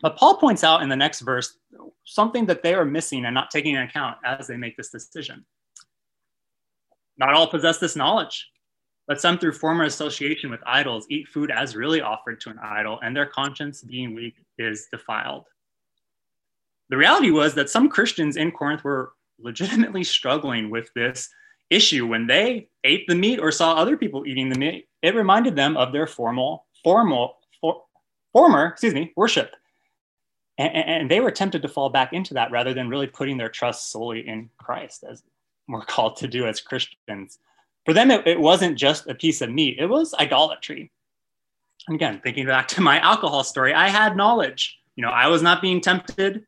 But 0.00 0.16
Paul 0.16 0.38
points 0.38 0.64
out 0.64 0.82
in 0.82 0.88
the 0.88 0.96
next 0.96 1.20
verse 1.20 1.58
something 2.04 2.46
that 2.46 2.62
they 2.62 2.72
are 2.72 2.86
missing 2.86 3.26
and 3.26 3.34
not 3.34 3.50
taking 3.50 3.74
into 3.74 3.86
account 3.86 4.16
as 4.24 4.46
they 4.46 4.56
make 4.56 4.78
this 4.78 4.88
decision. 4.88 5.44
Not 7.18 7.34
all 7.34 7.46
possess 7.46 7.76
this 7.76 7.96
knowledge, 7.96 8.48
but 9.06 9.20
some 9.20 9.38
through 9.38 9.52
former 9.52 9.84
association 9.84 10.50
with 10.50 10.60
idols 10.64 11.06
eat 11.10 11.28
food 11.28 11.50
as 11.50 11.76
really 11.76 12.00
offered 12.00 12.40
to 12.40 12.50
an 12.50 12.58
idol, 12.64 12.98
and 13.02 13.14
their 13.14 13.26
conscience, 13.26 13.82
being 13.82 14.14
weak, 14.14 14.36
is 14.56 14.88
defiled. 14.90 15.44
The 16.92 16.98
reality 16.98 17.30
was 17.30 17.54
that 17.54 17.70
some 17.70 17.88
Christians 17.88 18.36
in 18.36 18.52
Corinth 18.52 18.84
were 18.84 19.14
legitimately 19.40 20.04
struggling 20.04 20.68
with 20.68 20.92
this 20.92 21.30
issue 21.70 22.06
when 22.06 22.26
they 22.26 22.68
ate 22.84 23.06
the 23.08 23.14
meat 23.14 23.38
or 23.40 23.50
saw 23.50 23.72
other 23.72 23.96
people 23.96 24.26
eating 24.26 24.50
the 24.50 24.58
meat. 24.58 24.88
It 25.00 25.14
reminded 25.14 25.56
them 25.56 25.74
of 25.78 25.94
their 25.94 26.06
formal, 26.06 26.66
formal, 26.84 27.38
for, 27.62 27.84
former, 28.34 28.66
excuse 28.66 28.92
me, 28.92 29.10
worship. 29.16 29.56
And, 30.58 30.76
and, 30.76 31.10
they 31.10 31.20
were 31.20 31.30
tempted 31.30 31.62
to 31.62 31.68
fall 31.68 31.88
back 31.88 32.12
into 32.12 32.34
that 32.34 32.50
rather 32.50 32.74
than 32.74 32.90
really 32.90 33.06
putting 33.06 33.38
their 33.38 33.48
trust 33.48 33.90
solely 33.90 34.28
in 34.28 34.50
Christ, 34.58 35.02
as 35.02 35.22
we're 35.68 35.86
called 35.86 36.16
to 36.16 36.28
do 36.28 36.46
as 36.46 36.60
Christians. 36.60 37.38
For 37.86 37.94
them, 37.94 38.10
it, 38.10 38.26
it 38.26 38.38
wasn't 38.38 38.76
just 38.76 39.08
a 39.08 39.14
piece 39.14 39.40
of 39.40 39.48
meat, 39.48 39.78
it 39.78 39.86
was 39.86 40.12
idolatry. 40.20 40.90
And 41.88 41.94
again, 41.94 42.20
thinking 42.22 42.44
back 42.44 42.68
to 42.68 42.82
my 42.82 42.98
alcohol 42.98 43.44
story, 43.44 43.72
I 43.72 43.88
had 43.88 44.14
knowledge. 44.14 44.78
You 44.94 45.00
know, 45.00 45.10
I 45.10 45.28
was 45.28 45.40
not 45.40 45.62
being 45.62 45.80
tempted. 45.80 46.44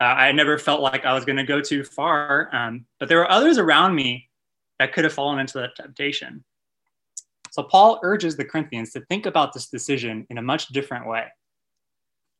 Uh, 0.00 0.04
I 0.04 0.32
never 0.32 0.58
felt 0.58 0.80
like 0.80 1.04
I 1.04 1.12
was 1.12 1.24
going 1.24 1.36
to 1.36 1.44
go 1.44 1.60
too 1.60 1.82
far. 1.82 2.54
Um, 2.54 2.86
but 3.00 3.08
there 3.08 3.18
were 3.18 3.30
others 3.30 3.58
around 3.58 3.94
me 3.94 4.28
that 4.78 4.92
could 4.92 5.04
have 5.04 5.12
fallen 5.12 5.38
into 5.38 5.58
that 5.58 5.74
temptation. 5.76 6.44
So 7.50 7.62
Paul 7.62 7.98
urges 8.02 8.36
the 8.36 8.44
Corinthians 8.44 8.92
to 8.92 9.00
think 9.00 9.26
about 9.26 9.52
this 9.52 9.68
decision 9.68 10.26
in 10.30 10.38
a 10.38 10.42
much 10.42 10.68
different 10.68 11.06
way. 11.06 11.26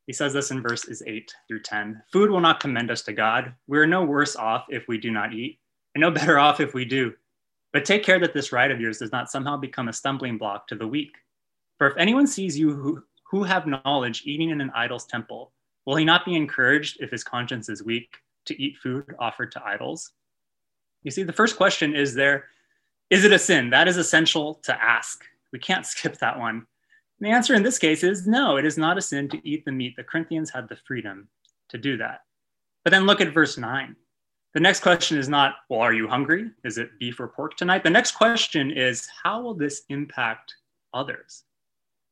He 0.07 0.13
says 0.13 0.33
this 0.33 0.51
in 0.51 0.63
verses 0.63 1.03
8 1.07 1.33
through 1.49 1.63
10 1.63 2.03
Food 2.13 2.31
will 2.31 2.41
not 2.41 2.61
commend 2.61 2.91
us 2.91 3.03
to 3.03 3.13
God. 3.13 3.55
We 3.67 3.79
are 3.79 3.87
no 3.87 4.05
worse 4.05 4.37
off 4.37 4.65
if 4.71 4.89
we 4.89 4.99
do 4.99 5.11
not 5.11 5.35
eat, 5.35 5.59
and 5.95 6.01
no 6.01 6.11
better 6.11 6.39
off 6.39 6.61
if 6.61 6.75
we 6.75 6.85
do. 6.85 7.13
But 7.73 7.85
take 7.85 8.05
care 8.05 8.19
that 8.21 8.33
this 8.33 8.53
right 8.53 8.71
of 8.71 8.81
yours 8.81 8.99
does 8.99 9.13
not 9.13 9.31
somehow 9.31 9.57
become 9.57 9.89
a 9.89 9.93
stumbling 9.93 10.39
block 10.39 10.67
to 10.69 10.77
the 10.77 10.87
weak. 10.87 11.13
For 11.77 11.89
if 11.89 11.97
anyone 11.97 12.27
sees 12.27 12.59
you 12.59 12.73
who, 12.73 13.03
who 13.31 13.43
have 13.45 13.67
knowledge 13.67 14.23
eating 14.25 14.51
in 14.51 14.61
an 14.61 14.71
idol's 14.75 15.05
temple? 15.05 15.53
Will 15.89 15.97
he 15.97 16.05
not 16.05 16.27
be 16.27 16.37
encouraged 16.37 16.99
if 17.01 17.11
his 17.11 17.25
conscience 17.25 17.71
is 17.71 17.83
weak 17.83 18.19
to 18.45 18.63
eat 18.63 18.77
food 18.77 19.07
offered 19.19 19.51
to 19.53 19.65
idols? 19.65 20.13
You 21.03 21.11
see, 21.11 21.23
the 21.23 21.33
first 21.33 21.57
question 21.57 21.97
is 21.97 22.13
there, 22.13 22.45
is 23.09 23.25
it 23.25 23.33
a 23.33 23.39
sin? 23.39 23.71
That 23.71 23.89
is 23.89 23.97
essential 23.97 24.57
to 24.65 24.85
ask. 24.85 25.25
We 25.51 25.59
can't 25.59 25.87
skip 25.93 26.19
that 26.19 26.39
one. 26.39 26.57
And 26.57 26.67
the 27.21 27.31
answer 27.31 27.55
in 27.55 27.63
this 27.63 27.79
case 27.79 28.03
is 28.03 28.27
no, 28.27 28.59
it 28.59 28.67
is 28.67 28.77
not 28.77 28.99
a 28.99 29.01
sin 29.01 29.31
to 29.31 29.41
eat 29.49 29.65
the 29.65 29.73
meat. 29.73 29.97
The 29.97 30.05
Corinthians 30.05 30.51
had 30.51 30.69
the 30.69 30.77
freedom 30.87 31.27
to 31.71 31.79
do 31.79 31.97
that. 31.97 32.21
But 32.85 32.91
then 32.91 33.07
look 33.07 33.23
at 33.23 33.33
verse 33.33 33.57
9. 33.57 33.97
The 34.53 34.61
next 34.61 34.81
question 34.81 35.17
is 35.17 35.31
not, 35.31 35.55
well, 35.71 35.81
are 35.81 35.95
you 35.95 36.07
hungry? 36.07 36.51
Is 36.65 36.77
it 36.77 36.99
beef 36.99 37.19
or 37.19 37.29
pork 37.29 37.57
tonight? 37.57 37.83
The 37.83 37.89
next 37.89 38.13
question 38.13 38.71
is, 38.73 39.09
how 39.25 39.41
will 39.41 39.55
this 39.55 39.85
impact 39.89 40.55
others? 40.93 41.45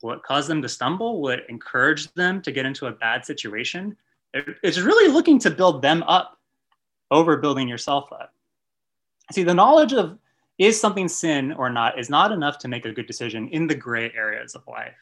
Will 0.06 0.18
caused 0.20 0.48
them 0.48 0.62
to 0.62 0.68
stumble? 0.68 1.20
Will 1.20 1.30
it 1.30 1.46
encourage 1.48 2.12
them 2.14 2.40
to 2.42 2.52
get 2.52 2.66
into 2.66 2.86
a 2.86 2.92
bad 2.92 3.24
situation? 3.24 3.96
It's 4.34 4.78
really 4.78 5.12
looking 5.12 5.38
to 5.40 5.50
build 5.50 5.82
them 5.82 6.02
up 6.04 6.38
over 7.10 7.36
building 7.36 7.68
yourself 7.68 8.12
up. 8.12 8.32
See, 9.32 9.42
the 9.42 9.54
knowledge 9.54 9.92
of 9.92 10.18
is 10.58 10.80
something 10.80 11.08
sin 11.08 11.52
or 11.52 11.68
not 11.70 11.98
is 11.98 12.08
not 12.08 12.32
enough 12.32 12.58
to 12.58 12.68
make 12.68 12.84
a 12.84 12.92
good 12.92 13.06
decision 13.06 13.48
in 13.48 13.66
the 13.66 13.74
gray 13.74 14.12
areas 14.16 14.54
of 14.54 14.62
life. 14.66 14.96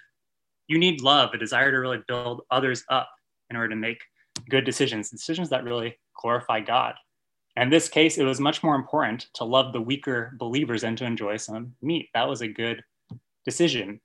You 0.67 0.79
need 0.79 1.01
love, 1.01 1.33
a 1.35 1.39
desire 1.39 1.71
to 1.71 1.79
really 1.79 2.03
build 2.09 2.43
others 2.51 2.85
up 2.89 3.11
in 3.51 3.57
order 3.57 3.69
to 3.69 3.77
make 3.77 4.03
good 4.49 4.65
decisions, 4.65 5.11
decisions 5.11 5.51
that 5.51 5.65
really 5.65 5.99
glorify 6.21 6.61
God. 6.61 6.95
In 7.57 7.71
this 7.71 7.89
case, 7.89 8.19
it 8.19 8.25
was 8.25 8.41
much 8.41 8.63
more 8.63 8.75
important 8.75 9.29
to 9.35 9.45
love 9.45 9.73
the 9.73 9.81
weaker 9.81 10.35
believers 10.39 10.83
and 10.83 10.99
to 10.99 11.05
enjoy 11.05 11.37
some 11.37 11.75
meat. 11.83 12.09
That 12.15 12.29
was 12.29 12.41
a 12.41 12.49
good 12.49 12.83
decision. 13.45 14.01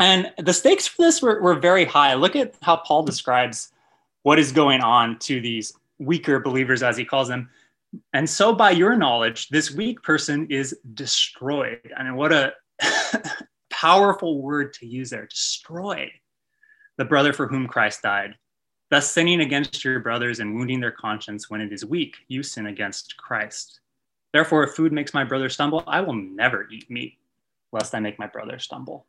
And 0.00 0.32
the 0.38 0.54
stakes 0.54 0.86
for 0.86 1.02
this 1.02 1.20
were, 1.20 1.40
were 1.42 1.54
very 1.54 1.84
high. 1.84 2.14
Look 2.14 2.34
at 2.34 2.54
how 2.62 2.76
Paul 2.76 3.02
describes 3.02 3.70
what 4.22 4.38
is 4.38 4.50
going 4.50 4.80
on 4.80 5.18
to 5.20 5.40
these 5.40 5.74
weaker 5.98 6.40
believers, 6.40 6.82
as 6.82 6.96
he 6.96 7.04
calls 7.04 7.28
them. 7.28 7.50
And 8.14 8.28
so, 8.28 8.54
by 8.54 8.70
your 8.70 8.96
knowledge, 8.96 9.48
this 9.48 9.70
weak 9.70 10.02
person 10.02 10.46
is 10.48 10.78
destroyed. 10.94 11.92
I 11.96 12.02
mean, 12.02 12.16
what 12.16 12.32
a 12.32 12.54
powerful 13.70 14.40
word 14.40 14.72
to 14.74 14.86
use 14.86 15.10
there 15.10 15.26
destroyed. 15.26 16.10
The 16.96 17.04
brother 17.04 17.32
for 17.34 17.46
whom 17.46 17.66
Christ 17.66 18.02
died. 18.02 18.36
Thus, 18.90 19.10
sinning 19.10 19.40
against 19.40 19.84
your 19.84 20.00
brothers 20.00 20.40
and 20.40 20.54
wounding 20.54 20.80
their 20.80 20.90
conscience 20.92 21.50
when 21.50 21.60
it 21.60 21.72
is 21.72 21.84
weak, 21.84 22.16
you 22.28 22.42
sin 22.42 22.66
against 22.66 23.16
Christ. 23.18 23.80
Therefore, 24.32 24.64
if 24.64 24.72
food 24.72 24.92
makes 24.92 25.12
my 25.12 25.24
brother 25.24 25.48
stumble, 25.48 25.84
I 25.86 26.00
will 26.00 26.14
never 26.14 26.68
eat 26.70 26.90
meat, 26.90 27.18
lest 27.72 27.94
I 27.94 28.00
make 28.00 28.18
my 28.18 28.26
brother 28.26 28.58
stumble. 28.58 29.06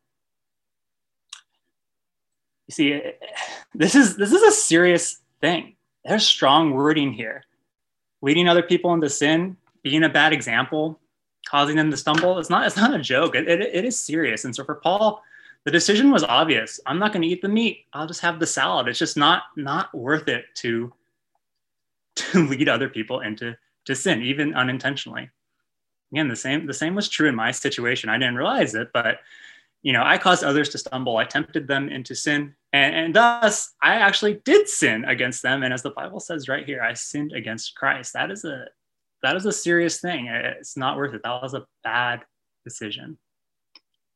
You 2.68 2.74
see, 2.74 3.02
this 3.74 3.96
is 3.96 4.18
this 4.18 4.32
is 4.32 4.42
a 4.42 4.52
serious 4.52 5.20
thing. 5.42 5.76
There's 6.06 6.26
strong 6.26 6.72
wording 6.72 7.14
here. 7.14 7.44
Leading 8.22 8.48
other 8.48 8.64
people 8.64 8.94
into 8.94 9.10
sin, 9.10 9.58
being 9.84 10.04
a 10.04 10.10
bad 10.10 10.32
example, 10.32 11.00
causing 11.46 11.76
them 11.76 11.92
to 11.92 11.98
stumble, 11.98 12.40
it's 12.40 12.50
not, 12.50 12.66
it's 12.66 12.78
not 12.78 12.94
a 12.94 13.00
joke. 13.00 13.36
It, 13.36 13.48
it, 13.48 13.62
it 13.62 13.86
is 13.86 14.00
serious. 14.00 14.46
And 14.46 14.56
so 14.56 14.64
for 14.64 14.76
Paul, 14.76 15.22
the 15.64 15.72
decision 15.72 16.12
was 16.12 16.24
obvious. 16.24 16.80
I'm 16.86 17.00
not 17.00 17.14
going 17.14 17.22
to 17.22 17.28
eat 17.28 17.42
the 17.42 17.50
meat. 17.50 17.86
I'll 17.94 18.08
just 18.08 18.22
have 18.22 18.40
the 18.40 18.48
salad. 18.48 18.88
It's 18.88 19.00
just 19.00 19.18
not 19.18 19.44
not 19.56 19.94
worth 19.94 20.28
it 20.28 20.46
to 20.56 20.92
to 22.16 22.48
lead 22.48 22.68
other 22.68 22.90
people 22.90 23.20
into 23.22 23.56
to 23.86 23.96
sin, 23.96 24.22
even 24.22 24.54
unintentionally. 24.56 25.30
Again, 26.12 26.28
the 26.28 26.36
same 26.36 26.66
the 26.66 26.74
same 26.74 26.96
was 26.96 27.10
true 27.10 27.30
in 27.30 27.36
my 27.36 27.52
situation. 27.52 28.10
I 28.10 28.18
didn't 28.18 28.38
realize 28.38 28.74
it, 28.74 28.90
but 28.92 29.20
you 29.84 29.94
know, 29.94 30.04
I 30.04 30.18
caused 30.18 30.44
others 30.44 30.70
to 30.70 30.78
stumble. 30.78 31.18
I 31.18 31.26
tempted 31.26 31.68
them 31.68 31.90
into 31.90 32.14
sin, 32.16 32.54
and, 32.72 32.96
and 32.96 33.16
thus 33.16 33.74
I 33.82 33.96
actually 33.96 34.42
did 34.46 34.70
sin 34.70 35.06
against 35.06 35.42
them. 35.42 35.64
And 35.64 35.74
as 35.74 35.82
the 35.82 35.90
Bible 35.90 36.20
says 36.20 36.48
right 36.48 36.66
here, 36.66 36.82
I 36.82 36.94
sinned 36.94 37.34
against 37.34 37.76
Christ. 37.76 38.14
That 38.14 38.32
is 38.32 38.46
a 38.46 38.66
that 39.24 39.36
is 39.36 39.46
a 39.46 39.52
serious 39.52 40.00
thing. 40.00 40.28
It's 40.28 40.78
not 40.78 40.98
worth 40.98 41.14
it. 41.14 41.22
That 41.24 41.42
was 41.42 41.54
a 41.54 41.66
bad 41.84 42.22
decision. 42.64 43.18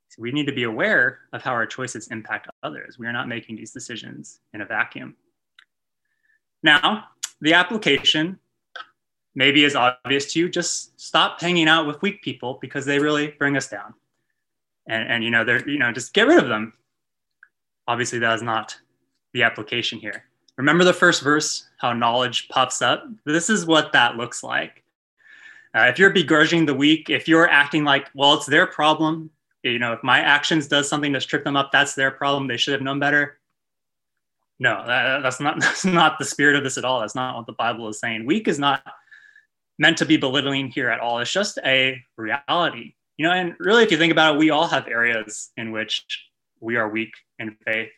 So 0.09 0.21
we 0.21 0.31
need 0.31 0.47
to 0.47 0.53
be 0.53 0.63
aware 0.63 1.19
of 1.33 1.41
how 1.41 1.51
our 1.51 1.65
choices 1.65 2.07
impact 2.07 2.47
others. 2.63 2.97
We 2.97 3.05
are 3.05 3.13
not 3.13 3.27
making 3.27 3.57
these 3.57 3.71
decisions 3.71 4.39
in 4.53 4.61
a 4.61 4.65
vacuum. 4.65 5.15
Now, 6.63 7.05
the 7.41 7.53
application 7.53 8.39
maybe 9.35 9.63
is 9.63 9.75
obvious 9.75 10.33
to 10.33 10.39
you. 10.39 10.49
Just 10.49 10.99
stop 10.99 11.39
hanging 11.39 11.67
out 11.67 11.85
with 11.85 12.01
weak 12.01 12.23
people 12.23 12.57
because 12.61 12.85
they 12.85 12.97
really 12.97 13.35
bring 13.37 13.57
us 13.57 13.67
down. 13.67 13.93
And, 14.87 15.09
and 15.09 15.23
you 15.23 15.31
know, 15.31 15.43
they're, 15.43 15.67
you 15.67 15.79
know, 15.79 15.91
just 15.91 16.13
get 16.13 16.27
rid 16.27 16.37
of 16.37 16.47
them. 16.47 16.73
Obviously, 17.87 18.19
that 18.19 18.35
is 18.35 18.41
not 18.41 18.77
the 19.33 19.43
application 19.43 19.99
here. 19.99 20.25
Remember 20.57 20.83
the 20.83 20.93
first 20.93 21.21
verse, 21.21 21.67
how 21.77 21.93
knowledge 21.93 22.47
puffs 22.49 22.81
up? 22.81 23.05
This 23.25 23.49
is 23.49 23.65
what 23.65 23.91
that 23.93 24.15
looks 24.15 24.43
like. 24.43 24.83
Uh, 25.75 25.87
if 25.89 25.99
you're 25.99 26.11
begrudging 26.11 26.65
the 26.65 26.73
weak, 26.73 27.09
if 27.09 27.27
you're 27.27 27.49
acting 27.49 27.83
like, 27.83 28.09
well, 28.15 28.35
it's 28.35 28.45
their 28.45 28.65
problem, 28.65 29.29
you 29.71 29.79
know, 29.79 29.93
if 29.93 30.03
my 30.03 30.19
actions 30.19 30.67
does 30.67 30.87
something 30.87 31.11
to 31.13 31.19
trip 31.19 31.43
them 31.43 31.57
up, 31.57 31.71
that's 31.71 31.95
their 31.95 32.11
problem. 32.11 32.47
They 32.47 32.57
should 32.57 32.73
have 32.73 32.83
known 32.83 32.99
better. 32.99 33.39
No, 34.59 34.83
that, 34.85 35.23
that's 35.23 35.39
not 35.39 35.59
that's 35.59 35.85
not 35.85 36.19
the 36.19 36.25
spirit 36.25 36.55
of 36.55 36.63
this 36.63 36.77
at 36.77 36.85
all. 36.85 37.01
That's 37.01 37.15
not 37.15 37.35
what 37.35 37.47
the 37.47 37.53
Bible 37.53 37.89
is 37.89 37.99
saying. 37.99 38.25
Weak 38.25 38.47
is 38.47 38.59
not 38.59 38.83
meant 39.79 39.97
to 39.97 40.05
be 40.05 40.17
belittling 40.17 40.69
here 40.69 40.89
at 40.89 40.99
all. 40.99 41.19
It's 41.19 41.31
just 41.31 41.57
a 41.65 42.01
reality. 42.15 42.93
You 43.17 43.25
know, 43.25 43.33
and 43.33 43.55
really, 43.59 43.83
if 43.83 43.91
you 43.91 43.97
think 43.97 44.11
about 44.11 44.35
it, 44.35 44.39
we 44.39 44.49
all 44.49 44.67
have 44.67 44.87
areas 44.87 45.51
in 45.57 45.71
which 45.71 46.05
we 46.59 46.75
are 46.75 46.89
weak 46.89 47.11
in 47.39 47.55
faith. 47.65 47.89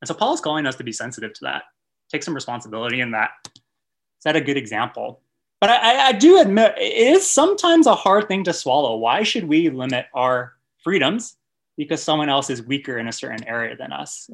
And 0.00 0.08
so 0.08 0.14
Paul 0.14 0.34
is 0.34 0.40
calling 0.40 0.66
us 0.66 0.76
to 0.76 0.84
be 0.84 0.92
sensitive 0.92 1.32
to 1.34 1.40
that, 1.42 1.62
take 2.10 2.22
some 2.22 2.34
responsibility 2.34 3.00
in 3.00 3.12
that. 3.12 3.30
Is 3.54 4.24
that. 4.24 4.36
A 4.36 4.40
good 4.40 4.56
example. 4.56 5.22
But 5.60 5.70
I, 5.70 6.08
I 6.08 6.12
do 6.12 6.40
admit 6.40 6.74
it 6.76 6.92
is 6.92 7.28
sometimes 7.28 7.86
a 7.86 7.94
hard 7.94 8.28
thing 8.28 8.44
to 8.44 8.52
swallow. 8.52 8.96
Why 8.96 9.22
should 9.22 9.44
we 9.44 9.70
limit 9.70 10.06
our 10.14 10.54
freedoms 10.84 11.36
because 11.76 12.02
someone 12.02 12.28
else 12.28 12.50
is 12.50 12.62
weaker 12.62 12.98
in 12.98 13.08
a 13.08 13.12
certain 13.12 13.46
area 13.46 13.76
than 13.76 13.92
us? 13.92 14.28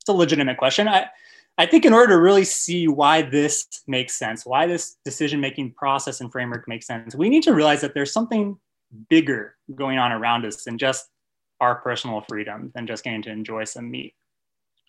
It's 0.00 0.08
a 0.08 0.12
legitimate 0.12 0.56
question. 0.56 0.88
I, 0.88 1.06
I 1.58 1.66
think 1.66 1.84
in 1.84 1.92
order 1.92 2.14
to 2.14 2.20
really 2.20 2.44
see 2.44 2.88
why 2.88 3.22
this 3.22 3.66
makes 3.86 4.14
sense, 4.14 4.46
why 4.46 4.66
this 4.66 4.96
decision 5.04 5.40
making 5.40 5.74
process 5.74 6.20
and 6.20 6.30
framework 6.30 6.66
makes 6.68 6.86
sense, 6.86 7.14
we 7.14 7.28
need 7.28 7.42
to 7.44 7.52
realize 7.52 7.80
that 7.80 7.94
there's 7.94 8.12
something 8.12 8.56
bigger 9.08 9.56
going 9.74 9.98
on 9.98 10.12
around 10.12 10.44
us 10.44 10.64
than 10.64 10.78
just 10.78 11.08
our 11.60 11.76
personal 11.76 12.20
freedom, 12.28 12.70
than 12.74 12.86
just 12.86 13.04
getting 13.04 13.22
to 13.22 13.30
enjoy 13.30 13.64
some 13.64 13.90
meat. 13.90 14.14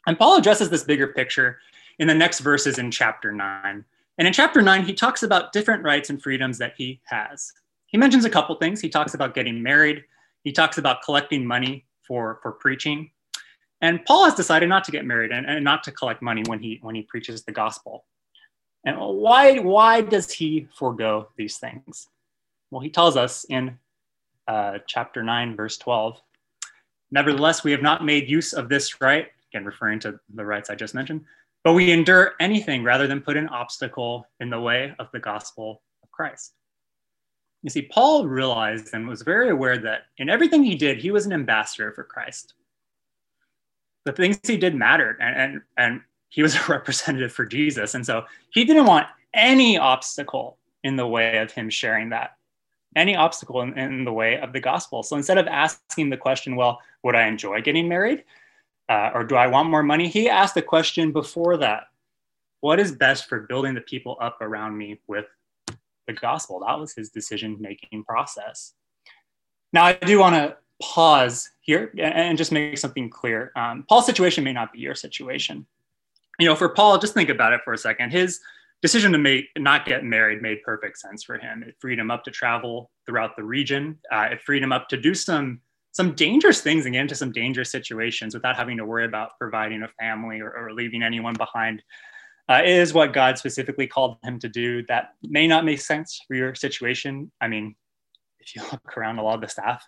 And 0.07 0.17
Paul 0.17 0.37
addresses 0.37 0.69
this 0.69 0.83
bigger 0.83 1.07
picture 1.07 1.59
in 1.97 2.07
the 2.07 2.15
next 2.15 2.39
verses 2.39 2.77
in 2.77 2.91
chapter 2.91 3.31
nine. 3.31 3.83
And 4.17 4.27
in 4.27 4.33
chapter 4.33 4.61
nine, 4.61 4.85
he 4.85 4.93
talks 4.93 5.23
about 5.23 5.53
different 5.53 5.83
rights 5.83 6.09
and 6.09 6.21
freedoms 6.21 6.57
that 6.57 6.73
he 6.77 7.01
has. 7.05 7.51
He 7.87 7.97
mentions 7.97 8.25
a 8.25 8.29
couple 8.29 8.55
things. 8.55 8.81
He 8.81 8.89
talks 8.89 9.13
about 9.13 9.33
getting 9.33 9.61
married, 9.61 10.03
he 10.43 10.51
talks 10.51 10.77
about 10.77 11.01
collecting 11.03 11.45
money 11.45 11.85
for, 12.07 12.39
for 12.41 12.53
preaching. 12.53 13.11
And 13.81 14.03
Paul 14.05 14.25
has 14.25 14.35
decided 14.35 14.67
not 14.67 14.83
to 14.85 14.91
get 14.91 15.05
married 15.05 15.31
and, 15.31 15.45
and 15.45 15.63
not 15.63 15.83
to 15.83 15.91
collect 15.91 16.21
money 16.21 16.43
when 16.47 16.59
he, 16.59 16.79
when 16.81 16.95
he 16.95 17.01
preaches 17.03 17.43
the 17.43 17.51
gospel. 17.51 18.05
And 18.85 18.97
why, 18.97 19.59
why 19.59 20.01
does 20.01 20.31
he 20.31 20.67
forego 20.73 21.29
these 21.37 21.57
things? 21.57 22.07
Well, 22.71 22.81
he 22.81 22.89
tells 22.89 23.17
us 23.17 23.45
in 23.49 23.77
uh, 24.49 24.79
chapter 24.87 25.23
9, 25.23 25.55
verse 25.55 25.77
12 25.77 26.19
Nevertheless, 27.11 27.63
we 27.63 27.71
have 27.71 27.81
not 27.81 28.05
made 28.05 28.29
use 28.29 28.53
of 28.53 28.69
this 28.69 29.01
right, 29.01 29.27
again, 29.51 29.65
referring 29.65 29.99
to 29.99 30.19
the 30.35 30.45
rights 30.45 30.69
I 30.69 30.75
just 30.75 30.93
mentioned, 30.93 31.25
but 31.63 31.73
we 31.73 31.91
endure 31.91 32.33
anything 32.39 32.83
rather 32.83 33.07
than 33.07 33.21
put 33.21 33.37
an 33.37 33.49
obstacle 33.49 34.27
in 34.39 34.49
the 34.49 34.59
way 34.59 34.93
of 34.99 35.07
the 35.11 35.19
gospel 35.19 35.81
of 36.03 36.11
Christ. 36.11 36.53
You 37.63 37.69
see, 37.69 37.81
Paul 37.81 38.27
realized 38.27 38.89
and 38.93 39.07
was 39.07 39.21
very 39.21 39.49
aware 39.49 39.77
that 39.79 40.03
in 40.17 40.29
everything 40.29 40.63
he 40.63 40.75
did, 40.75 40.99
he 40.99 41.11
was 41.11 41.25
an 41.25 41.33
ambassador 41.33 41.91
for 41.91 42.03
Christ. 42.03 42.53
The 44.05 44.13
things 44.13 44.39
he 44.43 44.55
did 44.55 44.75
mattered, 44.75 45.17
and, 45.19 45.35
and, 45.35 45.61
and 45.77 46.01
he 46.29 46.41
was 46.41 46.55
a 46.59 46.65
representative 46.67 47.33
for 47.33 47.45
Jesus. 47.45 47.95
And 47.95 48.05
so 48.05 48.25
he 48.51 48.63
didn't 48.63 48.85
want 48.85 49.07
any 49.33 49.77
obstacle 49.77 50.57
in 50.83 50.95
the 50.95 51.07
way 51.07 51.39
of 51.39 51.51
him 51.51 51.69
sharing 51.69 52.09
that, 52.09 52.37
any 52.95 53.15
obstacle 53.15 53.61
in, 53.61 53.77
in 53.77 54.03
the 54.03 54.13
way 54.13 54.39
of 54.39 54.53
the 54.53 54.59
gospel. 54.59 55.03
So 55.03 55.15
instead 55.15 55.37
of 55.37 55.47
asking 55.47 56.09
the 56.09 56.17
question, 56.17 56.55
well, 56.55 56.79
would 57.03 57.15
I 57.15 57.27
enjoy 57.27 57.61
getting 57.61 57.87
married? 57.87 58.23
Uh, 58.87 59.11
or 59.13 59.23
do 59.23 59.35
I 59.35 59.47
want 59.47 59.69
more 59.69 59.83
money? 59.83 60.07
He 60.07 60.29
asked 60.29 60.55
the 60.55 60.61
question 60.61 61.11
before 61.11 61.57
that 61.57 61.83
what 62.61 62.79
is 62.79 62.91
best 62.91 63.27
for 63.27 63.41
building 63.41 63.75
the 63.75 63.81
people 63.81 64.17
up 64.19 64.41
around 64.41 64.77
me 64.77 64.99
with 65.07 65.25
the 66.07 66.13
gospel. 66.13 66.63
That 66.65 66.79
was 66.79 66.93
his 66.93 67.09
decision 67.09 67.57
making 67.59 68.03
process. 68.03 68.73
Now, 69.71 69.85
I 69.85 69.93
do 69.93 70.19
want 70.19 70.35
to 70.35 70.57
pause 70.81 71.51
here 71.61 71.93
and 71.97 72.37
just 72.37 72.51
make 72.51 72.77
something 72.77 73.09
clear. 73.09 73.51
Um, 73.55 73.85
Paul's 73.87 74.07
situation 74.07 74.43
may 74.43 74.53
not 74.53 74.73
be 74.73 74.79
your 74.79 74.95
situation. 74.95 75.67
You 76.39 76.47
know, 76.47 76.55
for 76.55 76.69
Paul, 76.69 76.97
just 76.97 77.13
think 77.13 77.29
about 77.29 77.53
it 77.53 77.61
for 77.63 77.73
a 77.73 77.77
second. 77.77 78.11
His 78.11 78.39
decision 78.81 79.11
to 79.11 79.17
make 79.17 79.45
not 79.57 79.85
get 79.85 80.03
married 80.03 80.41
made 80.41 80.63
perfect 80.63 80.97
sense 80.97 81.23
for 81.23 81.37
him. 81.37 81.63
It 81.63 81.75
freed 81.79 81.99
him 81.99 82.11
up 82.11 82.23
to 82.23 82.31
travel 82.31 82.91
throughout 83.05 83.35
the 83.35 83.43
region. 83.43 83.99
Uh, 84.11 84.29
it 84.31 84.41
freed 84.41 84.63
him 84.63 84.71
up 84.71 84.87
to 84.89 84.97
do 84.97 85.13
some 85.13 85.61
some 85.91 86.13
dangerous 86.13 86.61
things 86.61 86.85
and 86.85 86.93
get 86.93 87.01
into 87.01 87.15
some 87.15 87.31
dangerous 87.31 87.71
situations 87.71 88.33
without 88.33 88.55
having 88.55 88.77
to 88.77 88.85
worry 88.85 89.05
about 89.05 89.31
providing 89.39 89.81
a 89.83 89.87
family 89.99 90.39
or, 90.39 90.51
or 90.51 90.71
leaving 90.71 91.01
anyone 91.01 91.33
behind 91.33 91.81
uh, 92.47 92.61
is 92.63 92.93
what 92.93 93.11
God 93.11 93.37
specifically 93.37 93.87
called 93.87 94.17
him 94.23 94.39
to 94.39 94.49
do. 94.49 94.85
That 94.87 95.09
may 95.23 95.47
not 95.47 95.65
make 95.65 95.81
sense 95.81 96.21
for 96.27 96.35
your 96.35 96.53
situation. 96.53 97.31
I 97.41 97.47
mean, 97.47 97.75
if 98.39 98.55
you 98.55 98.61
look 98.71 98.97
around, 98.97 99.17
a 99.17 99.23
lot 99.23 99.35
of 99.35 99.41
the 99.41 99.49
staff 99.49 99.83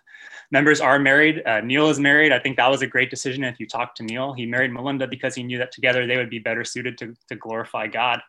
members 0.50 0.80
are 0.80 0.98
married. 0.98 1.42
Uh, 1.46 1.60
Neil 1.60 1.88
is 1.88 2.00
married. 2.00 2.32
I 2.32 2.40
think 2.40 2.56
that 2.56 2.70
was 2.70 2.82
a 2.82 2.86
great 2.86 3.08
decision. 3.08 3.44
If 3.44 3.60
you 3.60 3.66
talk 3.66 3.94
to 3.96 4.02
Neil, 4.02 4.32
he 4.32 4.44
married 4.44 4.72
Melinda 4.72 5.06
because 5.06 5.34
he 5.34 5.44
knew 5.44 5.58
that 5.58 5.72
together 5.72 6.06
they 6.06 6.16
would 6.16 6.30
be 6.30 6.40
better 6.40 6.64
suited 6.64 6.98
to, 6.98 7.14
to 7.28 7.36
glorify 7.36 7.86
God 7.86 8.20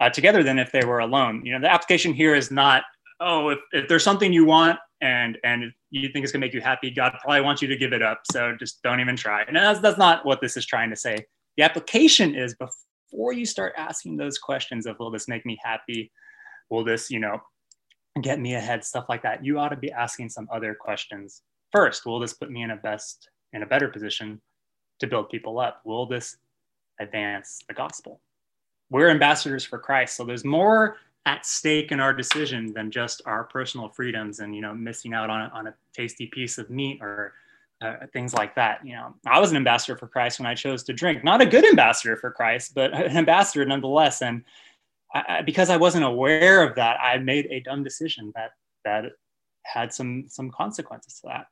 uh, 0.00 0.10
together 0.10 0.42
than 0.42 0.58
if 0.58 0.72
they 0.72 0.84
were 0.84 1.00
alone. 1.00 1.44
You 1.44 1.52
know, 1.52 1.60
the 1.60 1.72
application 1.72 2.12
here 2.12 2.34
is 2.34 2.50
not, 2.50 2.82
oh, 3.20 3.50
if, 3.50 3.58
if 3.72 3.88
there's 3.88 4.04
something 4.04 4.32
you 4.32 4.44
want 4.44 4.78
and 5.00 5.38
and 5.44 5.72
you 5.90 6.08
think 6.10 6.24
it's 6.24 6.32
gonna 6.32 6.44
make 6.44 6.54
you 6.54 6.60
happy, 6.60 6.90
God 6.90 7.12
probably 7.20 7.40
wants 7.40 7.62
you 7.62 7.68
to 7.68 7.76
give 7.76 7.92
it 7.92 8.02
up. 8.02 8.20
So 8.30 8.54
just 8.58 8.82
don't 8.82 9.00
even 9.00 9.16
try. 9.16 9.42
And 9.42 9.56
that's 9.56 9.80
that's 9.80 9.98
not 9.98 10.24
what 10.24 10.40
this 10.40 10.56
is 10.56 10.66
trying 10.66 10.90
to 10.90 10.96
say. 10.96 11.24
The 11.56 11.62
application 11.62 12.34
is 12.34 12.54
before 12.54 13.32
you 13.32 13.44
start 13.44 13.74
asking 13.76 14.16
those 14.16 14.38
questions 14.38 14.86
of 14.86 14.96
will 14.98 15.10
this 15.10 15.28
make 15.28 15.44
me 15.44 15.58
happy? 15.62 16.12
Will 16.70 16.84
this, 16.84 17.10
you 17.10 17.18
know, 17.18 17.40
get 18.22 18.40
me 18.40 18.54
ahead, 18.54 18.84
stuff 18.84 19.06
like 19.08 19.22
that. 19.22 19.44
You 19.44 19.58
ought 19.58 19.68
to 19.70 19.76
be 19.76 19.92
asking 19.92 20.28
some 20.30 20.48
other 20.52 20.76
questions. 20.78 21.42
First, 21.72 22.04
will 22.04 22.18
this 22.18 22.34
put 22.34 22.50
me 22.50 22.62
in 22.62 22.70
a 22.70 22.76
best, 22.76 23.28
in 23.52 23.62
a 23.62 23.66
better 23.66 23.88
position 23.88 24.40
to 24.98 25.06
build 25.06 25.28
people 25.30 25.58
up? 25.58 25.80
Will 25.84 26.06
this 26.06 26.36
advance 27.00 27.60
the 27.68 27.74
gospel? 27.74 28.20
We're 28.90 29.10
ambassadors 29.10 29.64
for 29.64 29.78
Christ, 29.78 30.16
so 30.16 30.24
there's 30.24 30.44
more 30.44 30.96
at 31.26 31.44
stake 31.44 31.92
in 31.92 32.00
our 32.00 32.12
decision 32.12 32.72
than 32.72 32.90
just 32.90 33.22
our 33.26 33.44
personal 33.44 33.88
freedoms 33.88 34.40
and 34.40 34.54
you 34.54 34.62
know 34.62 34.74
missing 34.74 35.12
out 35.12 35.30
on 35.30 35.42
a, 35.42 35.50
on 35.54 35.66
a 35.66 35.74
tasty 35.94 36.26
piece 36.26 36.58
of 36.58 36.70
meat 36.70 36.98
or 37.02 37.34
uh, 37.82 38.06
things 38.12 38.34
like 38.34 38.54
that. 38.54 38.84
You 38.84 38.94
know, 38.94 39.14
I 39.26 39.38
was 39.38 39.50
an 39.50 39.56
ambassador 39.56 39.96
for 39.96 40.06
Christ 40.06 40.38
when 40.38 40.46
I 40.46 40.54
chose 40.54 40.82
to 40.84 40.92
drink, 40.92 41.24
not 41.24 41.40
a 41.40 41.46
good 41.46 41.64
ambassador 41.64 42.16
for 42.16 42.30
Christ, 42.30 42.74
but 42.74 42.92
an 42.94 43.16
ambassador 43.16 43.64
nonetheless. 43.64 44.22
And 44.22 44.44
I, 45.14 45.42
because 45.42 45.70
I 45.70 45.76
wasn't 45.76 46.04
aware 46.04 46.62
of 46.62 46.74
that, 46.76 46.98
I 47.00 47.18
made 47.18 47.46
a 47.50 47.60
dumb 47.60 47.82
decision 47.82 48.32
that 48.34 48.52
that 48.84 49.04
had 49.64 49.92
some 49.92 50.24
some 50.28 50.50
consequences 50.50 51.20
to 51.20 51.28
that. 51.28 51.46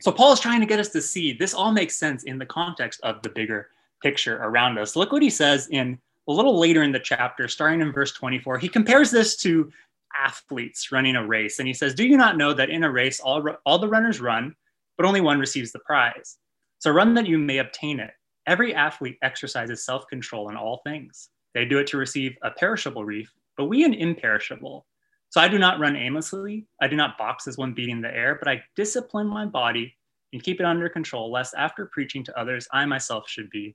So 0.00 0.12
Paul 0.12 0.32
is 0.32 0.40
trying 0.40 0.60
to 0.60 0.66
get 0.66 0.78
us 0.78 0.90
to 0.90 1.02
see 1.02 1.32
this 1.32 1.54
all 1.54 1.72
makes 1.72 1.96
sense 1.96 2.24
in 2.24 2.38
the 2.38 2.46
context 2.46 3.00
of 3.02 3.20
the 3.22 3.28
bigger 3.28 3.68
picture 4.02 4.36
around 4.36 4.78
us. 4.78 4.94
Look 4.94 5.10
what 5.10 5.22
he 5.22 5.30
says 5.30 5.68
in 5.68 5.98
a 6.28 6.32
little 6.32 6.58
later 6.58 6.82
in 6.82 6.92
the 6.92 7.00
chapter, 7.00 7.48
starting 7.48 7.80
in 7.80 7.92
verse 7.92 8.12
24. 8.12 8.58
He 8.58 8.68
compares 8.68 9.10
this 9.10 9.36
to 9.38 9.72
athletes 10.14 10.92
running 10.92 11.16
a 11.16 11.26
race, 11.26 11.58
and 11.58 11.66
he 11.66 11.74
says, 11.74 11.94
"Do 11.94 12.06
you 12.06 12.16
not 12.16 12.36
know 12.36 12.52
that 12.52 12.70
in 12.70 12.84
a 12.84 12.90
race 12.90 13.20
all 13.20 13.46
all 13.64 13.78
the 13.78 13.88
runners 13.88 14.20
run, 14.20 14.54
but 14.96 15.06
only 15.06 15.20
one 15.20 15.38
receives 15.38 15.72
the 15.72 15.78
prize? 15.80 16.38
So 16.78 16.90
run 16.90 17.14
that 17.14 17.26
you 17.26 17.38
may 17.38 17.58
obtain 17.58 17.98
it. 17.98 18.12
Every 18.46 18.74
athlete 18.74 19.18
exercises 19.22 19.84
self-control 19.84 20.50
in 20.50 20.56
all 20.56 20.78
things." 20.84 21.30
They 21.54 21.64
do 21.64 21.78
it 21.78 21.86
to 21.88 21.96
receive 21.96 22.36
a 22.42 22.50
perishable 22.50 23.04
wreath, 23.04 23.32
but 23.56 23.64
we 23.64 23.84
an 23.84 23.94
imperishable. 23.94 24.86
So 25.30 25.40
I 25.40 25.48
do 25.48 25.58
not 25.58 25.80
run 25.80 25.96
aimlessly. 25.96 26.66
I 26.80 26.88
do 26.88 26.96
not 26.96 27.18
box 27.18 27.46
as 27.46 27.58
one 27.58 27.74
beating 27.74 28.00
the 28.00 28.14
air, 28.14 28.34
but 28.34 28.48
I 28.48 28.62
discipline 28.76 29.26
my 29.26 29.44
body 29.44 29.96
and 30.32 30.42
keep 30.42 30.60
it 30.60 30.66
under 30.66 30.88
control, 30.88 31.30
lest 31.30 31.54
after 31.54 31.86
preaching 31.86 32.22
to 32.24 32.38
others, 32.38 32.68
I 32.72 32.84
myself 32.86 33.28
should 33.28 33.50
be 33.50 33.74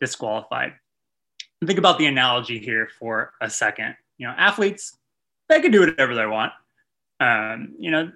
disqualified. 0.00 0.74
Think 1.64 1.78
about 1.78 1.98
the 1.98 2.06
analogy 2.06 2.58
here 2.58 2.88
for 2.98 3.32
a 3.40 3.48
second. 3.48 3.96
You 4.18 4.26
know, 4.26 4.34
athletes, 4.36 4.98
they 5.48 5.60
can 5.60 5.70
do 5.70 5.80
whatever 5.80 6.14
they 6.14 6.26
want. 6.26 6.52
Um, 7.20 7.74
you 7.78 7.90
know, 7.90 8.10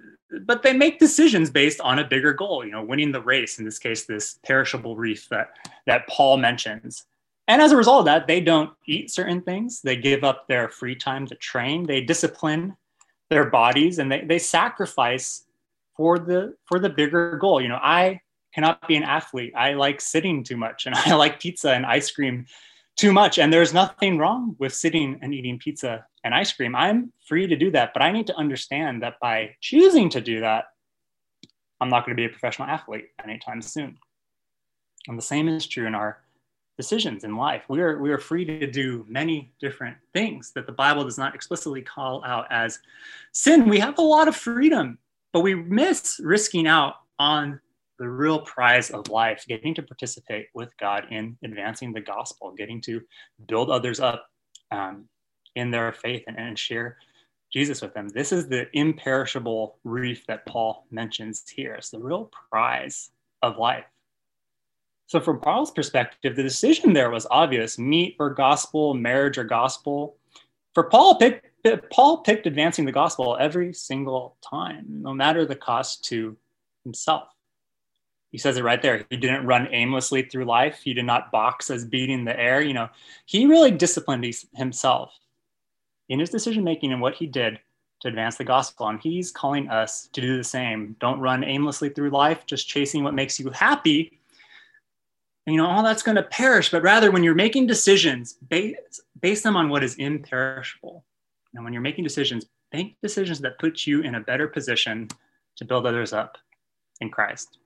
but 0.45 0.63
they 0.63 0.73
make 0.73 0.99
decisions 0.99 1.49
based 1.49 1.81
on 1.81 1.99
a 1.99 2.07
bigger 2.07 2.33
goal, 2.33 2.65
you 2.65 2.71
know, 2.71 2.83
winning 2.83 3.11
the 3.11 3.21
race, 3.21 3.59
in 3.59 3.65
this 3.65 3.79
case, 3.79 4.05
this 4.05 4.39
perishable 4.45 4.95
wreath 4.95 5.27
that, 5.29 5.49
that 5.87 6.07
Paul 6.07 6.37
mentions. 6.37 7.05
And 7.47 7.61
as 7.61 7.71
a 7.71 7.77
result 7.77 7.99
of 7.99 8.05
that, 8.05 8.27
they 8.27 8.39
don't 8.39 8.71
eat 8.85 9.11
certain 9.11 9.41
things. 9.41 9.81
They 9.81 9.95
give 9.95 10.23
up 10.23 10.47
their 10.47 10.69
free 10.69 10.95
time 10.95 11.25
to 11.27 11.35
train. 11.35 11.85
They 11.85 12.01
discipline 12.01 12.77
their 13.29 13.49
bodies 13.49 13.99
and 13.99 14.11
they, 14.11 14.21
they 14.21 14.39
sacrifice 14.39 15.45
for 15.95 16.19
the 16.19 16.55
for 16.65 16.79
the 16.79 16.89
bigger 16.89 17.37
goal. 17.37 17.61
You 17.61 17.69
know, 17.69 17.79
I 17.81 18.21
cannot 18.53 18.87
be 18.87 18.95
an 18.95 19.03
athlete. 19.03 19.53
I 19.55 19.73
like 19.73 19.99
sitting 19.99 20.43
too 20.43 20.57
much 20.57 20.85
and 20.85 20.95
I 21.05 21.15
like 21.15 21.39
pizza 21.39 21.73
and 21.73 21.85
ice 21.85 22.11
cream 22.11 22.45
too 22.97 23.11
much. 23.11 23.39
And 23.39 23.51
there's 23.51 23.73
nothing 23.73 24.17
wrong 24.17 24.55
with 24.59 24.73
sitting 24.73 25.17
and 25.21 25.33
eating 25.33 25.57
pizza 25.57 26.05
and 26.23 26.33
ice 26.33 26.53
cream. 26.53 26.75
I'm 26.75 27.11
free 27.27 27.47
to 27.47 27.55
do 27.55 27.71
that, 27.71 27.93
but 27.93 28.01
I 28.03 28.11
need 28.11 28.27
to 28.27 28.37
understand 28.37 29.01
that 29.03 29.19
by 29.19 29.55
choosing 29.59 30.09
to 30.09 30.21
do 30.21 30.41
that, 30.41 30.65
I'm 31.79 31.89
not 31.89 32.05
going 32.05 32.15
to 32.15 32.21
be 32.21 32.25
a 32.25 32.29
professional 32.29 32.67
athlete 32.67 33.07
anytime 33.23 33.61
soon. 33.61 33.97
And 35.07 35.17
the 35.17 35.23
same 35.23 35.47
is 35.47 35.65
true 35.65 35.87
in 35.87 35.95
our 35.95 36.21
decisions 36.77 37.23
in 37.23 37.35
life. 37.35 37.63
We 37.67 37.81
are, 37.81 37.99
we 37.99 38.11
are 38.11 38.17
free 38.17 38.45
to 38.45 38.69
do 38.69 39.05
many 39.09 39.51
different 39.59 39.97
things 40.13 40.51
that 40.53 40.67
the 40.67 40.71
Bible 40.71 41.03
does 41.03 41.17
not 41.17 41.35
explicitly 41.35 41.81
call 41.81 42.23
out 42.23 42.45
as 42.51 42.79
sin. 43.31 43.67
We 43.67 43.79
have 43.79 43.97
a 43.97 44.03
lot 44.03 44.27
of 44.27 44.35
freedom, 44.35 44.99
but 45.33 45.41
we 45.41 45.55
miss 45.55 46.19
risking 46.23 46.67
out 46.67 46.95
on 47.19 47.59
the 48.01 48.09
real 48.09 48.39
prize 48.39 48.89
of 48.89 49.09
life, 49.09 49.45
getting 49.47 49.75
to 49.75 49.83
participate 49.83 50.47
with 50.55 50.75
God 50.77 51.05
in 51.11 51.37
advancing 51.43 51.93
the 51.93 52.01
gospel, 52.01 52.51
getting 52.57 52.81
to 52.81 52.99
build 53.47 53.69
others 53.69 53.99
up 53.99 54.25
um, 54.71 55.05
in 55.55 55.69
their 55.69 55.93
faith 55.93 56.23
and, 56.25 56.35
and 56.35 56.57
share 56.57 56.97
Jesus 57.53 57.79
with 57.79 57.93
them. 57.93 58.09
This 58.09 58.31
is 58.31 58.47
the 58.47 58.65
imperishable 58.75 59.77
wreath 59.83 60.25
that 60.25 60.47
Paul 60.47 60.87
mentions 60.89 61.47
here. 61.47 61.75
It's 61.75 61.91
the 61.91 61.99
real 61.99 62.31
prize 62.49 63.11
of 63.43 63.59
life. 63.59 63.85
So, 65.05 65.19
from 65.19 65.39
Paul's 65.39 65.69
perspective, 65.69 66.35
the 66.35 66.41
decision 66.41 66.93
there 66.93 67.11
was 67.11 67.27
obvious 67.29 67.77
meat 67.77 68.15
or 68.17 68.31
gospel, 68.31 68.95
marriage 68.95 69.37
or 69.37 69.43
gospel. 69.43 70.17
For 70.73 70.85
Paul, 70.85 71.19
pick, 71.19 71.51
Paul 71.91 72.23
picked 72.23 72.47
advancing 72.47 72.85
the 72.85 72.91
gospel 72.91 73.37
every 73.39 73.73
single 73.73 74.37
time, 74.41 74.85
no 74.87 75.13
matter 75.13 75.45
the 75.45 75.55
cost 75.55 76.03
to 76.05 76.35
himself. 76.83 77.30
He 78.31 78.37
says 78.37 78.57
it 78.57 78.63
right 78.63 78.81
there. 78.81 79.05
He 79.09 79.17
didn't 79.17 79.45
run 79.45 79.67
aimlessly 79.71 80.23
through 80.23 80.45
life. 80.45 80.79
He 80.83 80.93
did 80.93 81.05
not 81.05 81.31
box 81.31 81.69
as 81.69 81.83
beating 81.83 82.23
the 82.23 82.39
air. 82.39 82.61
You 82.61 82.73
know, 82.73 82.89
he 83.25 83.45
really 83.45 83.71
disciplined 83.71 84.25
himself 84.55 85.13
in 86.07 86.19
his 86.19 86.29
decision 86.29 86.63
making 86.63 86.93
and 86.93 87.01
what 87.01 87.15
he 87.15 87.27
did 87.27 87.59
to 87.99 88.07
advance 88.07 88.37
the 88.37 88.45
gospel. 88.45 88.87
And 88.87 88.99
he's 89.01 89.31
calling 89.31 89.69
us 89.69 90.07
to 90.13 90.21
do 90.21 90.37
the 90.37 90.43
same. 90.43 90.95
Don't 90.99 91.19
run 91.19 91.43
aimlessly 91.43 91.89
through 91.89 92.09
life, 92.11 92.45
just 92.45 92.67
chasing 92.67 93.03
what 93.03 93.13
makes 93.13 93.39
you 93.39 93.49
happy 93.49 94.21
you 95.47 95.57
know 95.57 95.65
all 95.65 95.83
that's 95.83 96.03
going 96.03 96.15
to 96.15 96.23
perish 96.23 96.69
but 96.69 96.83
rather 96.83 97.11
when 97.11 97.23
you're 97.23 97.35
making 97.35 97.67
decisions 97.67 98.33
base, 98.33 98.75
base 99.19 99.41
them 99.41 99.57
on 99.57 99.69
what 99.69 99.83
is 99.83 99.95
imperishable 99.95 101.03
and 101.53 101.63
when 101.63 101.73
you're 101.73 101.81
making 101.81 102.03
decisions 102.03 102.45
make 102.73 102.99
decisions 103.01 103.39
that 103.39 103.59
put 103.59 103.85
you 103.85 104.01
in 104.01 104.15
a 104.15 104.19
better 104.19 104.47
position 104.47 105.07
to 105.55 105.65
build 105.65 105.85
others 105.85 106.13
up 106.13 106.37
in 106.99 107.09
christ 107.09 107.57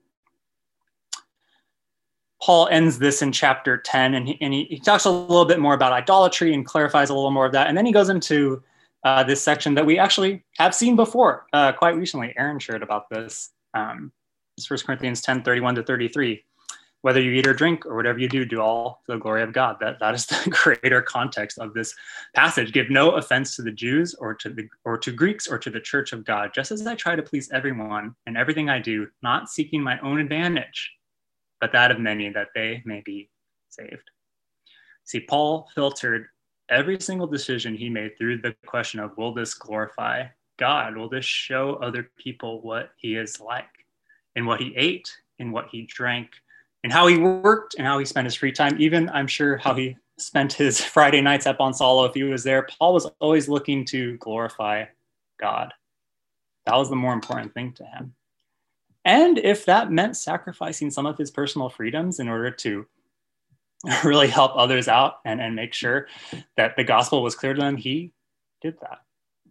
paul 2.45 2.67
ends 2.69 2.99
this 2.99 3.21
in 3.21 3.31
chapter 3.31 3.77
10 3.77 4.13
and 4.13 4.27
he, 4.27 4.37
and 4.41 4.53
he, 4.53 4.65
he 4.65 4.79
talks 4.79 5.05
a 5.05 5.09
little 5.09 5.45
bit 5.45 5.59
more 5.59 5.73
about 5.73 5.91
idolatry 5.91 6.53
and 6.53 6.65
clarifies 6.65 7.09
a 7.09 7.13
little 7.13 7.31
more 7.31 7.45
of 7.45 7.51
that 7.51 7.67
and 7.67 7.77
then 7.77 7.85
he 7.85 7.91
goes 7.91 8.09
into 8.09 8.61
uh, 9.03 9.23
this 9.23 9.41
section 9.41 9.73
that 9.75 9.85
we 9.85 9.97
actually 9.99 10.43
have 10.57 10.73
seen 10.73 10.95
before 10.95 11.45
uh, 11.53 11.71
quite 11.71 11.95
recently 11.95 12.33
aaron 12.37 12.59
shared 12.59 12.83
about 12.83 13.09
this 13.09 13.51
um, 13.73 14.11
it's 14.57 14.69
1 14.69 14.79
corinthians 14.85 15.21
10 15.21 15.43
31 15.43 15.75
to 15.75 15.83
33 15.83 16.43
whether 17.05 17.21
you 17.21 17.33
eat 17.33 17.45
or 17.45 17.53
drink 17.53 17.85
or 17.85 17.95
whatever 17.95 18.17
you 18.17 18.27
do, 18.27 18.43
do 18.43 18.59
all 18.59 19.03
to 19.05 19.11
the 19.11 19.19
glory 19.19 19.43
of 19.43 19.53
God. 19.53 19.77
That, 19.79 19.99
that 19.99 20.15
is 20.15 20.25
the 20.25 20.49
greater 20.81 21.03
context 21.03 21.59
of 21.59 21.71
this 21.75 21.93
passage. 22.33 22.73
Give 22.73 22.89
no 22.89 23.11
offense 23.11 23.55
to 23.57 23.61
the 23.61 23.69
Jews 23.69 24.15
or 24.15 24.33
to 24.33 24.49
the 24.49 24.67
or 24.85 24.97
to 24.97 25.11
Greeks 25.11 25.47
or 25.47 25.59
to 25.59 25.69
the 25.69 25.79
church 25.79 26.13
of 26.13 26.25
God, 26.25 26.49
just 26.51 26.71
as 26.71 26.87
I 26.87 26.95
try 26.95 27.15
to 27.15 27.21
please 27.21 27.51
everyone 27.53 28.15
in 28.25 28.35
everything 28.35 28.71
I 28.71 28.79
do, 28.79 29.07
not 29.21 29.49
seeking 29.49 29.83
my 29.83 29.99
own 29.99 30.19
advantage, 30.19 30.93
but 31.61 31.71
that 31.71 31.91
of 31.91 31.99
many, 31.99 32.29
that 32.29 32.49
they 32.53 32.81
may 32.85 33.01
be 33.05 33.29
saved. 33.69 34.09
See, 35.03 35.19
Paul 35.19 35.69
filtered 35.75 36.27
every 36.69 36.99
single 36.99 37.27
decision 37.27 37.75
he 37.75 37.89
made 37.89 38.17
through 38.17 38.39
the 38.39 38.55
question 38.65 38.99
of 38.99 39.17
will 39.17 39.33
this 39.33 39.53
glorify 39.53 40.25
God? 40.57 40.97
Will 40.97 41.09
this 41.09 41.25
show 41.25 41.75
other 41.75 42.09
people 42.17 42.61
what 42.61 42.91
he 42.97 43.15
is 43.15 43.39
like? 43.39 43.65
and 44.35 44.45
what 44.45 44.61
he 44.61 44.73
ate, 44.75 45.15
and 45.39 45.51
what 45.51 45.67
he 45.71 45.83
drank, 45.83 46.29
and 46.83 46.91
how 46.93 47.07
he 47.07 47.17
worked 47.17 47.75
and 47.77 47.87
how 47.87 47.97
he 47.97 48.05
spent 48.05 48.25
his 48.25 48.35
free 48.35 48.51
time. 48.51 48.75
Even 48.79 49.09
I'm 49.09 49.27
sure 49.27 49.57
how 49.57 49.73
he 49.73 49.97
spent 50.17 50.53
his 50.53 50.79
Friday 50.83 51.21
nights 51.21 51.47
at 51.47 51.57
Bonsallo 51.57 52.07
if 52.07 52.13
he 52.13 52.23
was 52.23 52.43
there. 52.43 52.67
Paul 52.77 52.93
was 52.93 53.09
always 53.19 53.49
looking 53.49 53.85
to 53.85 54.17
glorify 54.17 54.85
God. 55.39 55.73
That 56.65 56.75
was 56.75 56.89
the 56.89 56.95
more 56.95 57.13
important 57.13 57.53
thing 57.53 57.73
to 57.73 57.85
him. 57.85 58.13
And 59.05 59.37
if 59.37 59.65
that 59.65 59.91
meant 59.91 60.17
sacrificing 60.17 60.89
some 60.89 61.05
of 61.05 61.17
his 61.17 61.29
personal 61.29 61.69
freedoms 61.69 62.19
in 62.19 62.27
order 62.27 62.49
to 62.49 62.85
really 64.03 64.27
help 64.27 64.51
others 64.55 64.87
out 64.87 65.19
and, 65.25 65.39
and 65.39 65.55
make 65.55 65.73
sure 65.73 66.07
that 66.57 66.75
the 66.75 66.83
gospel 66.83 67.21
was 67.21 67.35
clear 67.35 67.53
to 67.53 67.61
them, 67.61 67.77
he 67.77 68.11
did 68.61 68.75
that. 68.81 68.99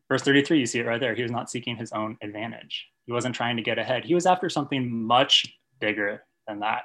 Verse 0.08 0.22
33, 0.22 0.58
you 0.58 0.66
see 0.66 0.80
it 0.80 0.86
right 0.86 1.00
there. 1.00 1.14
He 1.14 1.22
was 1.22 1.30
not 1.30 1.50
seeking 1.50 1.76
his 1.76 1.92
own 1.92 2.18
advantage. 2.20 2.88
He 3.06 3.12
wasn't 3.12 3.34
trying 3.34 3.56
to 3.56 3.62
get 3.62 3.78
ahead. 3.78 4.04
He 4.04 4.14
was 4.14 4.26
after 4.26 4.50
something 4.50 4.90
much 4.90 5.46
bigger 5.80 6.24
than 6.48 6.60
that. 6.60 6.82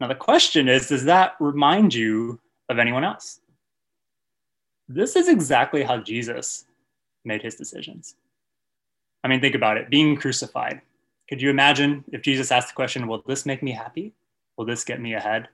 Now, 0.00 0.08
the 0.08 0.14
question 0.14 0.68
is 0.68 0.88
Does 0.88 1.04
that 1.04 1.34
remind 1.38 1.94
you 1.94 2.40
of 2.68 2.78
anyone 2.78 3.04
else? 3.04 3.40
This 4.88 5.16
is 5.16 5.28
exactly 5.28 5.82
how 5.82 5.98
Jesus 5.98 6.66
made 7.24 7.40
his 7.40 7.54
decisions. 7.54 8.16
I 9.22 9.28
mean, 9.28 9.40
think 9.40 9.54
about 9.54 9.78
it 9.78 9.88
being 9.90 10.16
crucified. 10.16 10.82
Could 11.28 11.40
you 11.40 11.50
imagine 11.50 12.04
if 12.12 12.22
Jesus 12.22 12.50
asked 12.50 12.68
the 12.68 12.74
question, 12.74 13.06
Will 13.06 13.22
this 13.26 13.46
make 13.46 13.62
me 13.62 13.72
happy? 13.72 14.12
Will 14.56 14.66
this 14.66 14.84
get 14.84 15.00
me 15.00 15.14
ahead? 15.14 15.48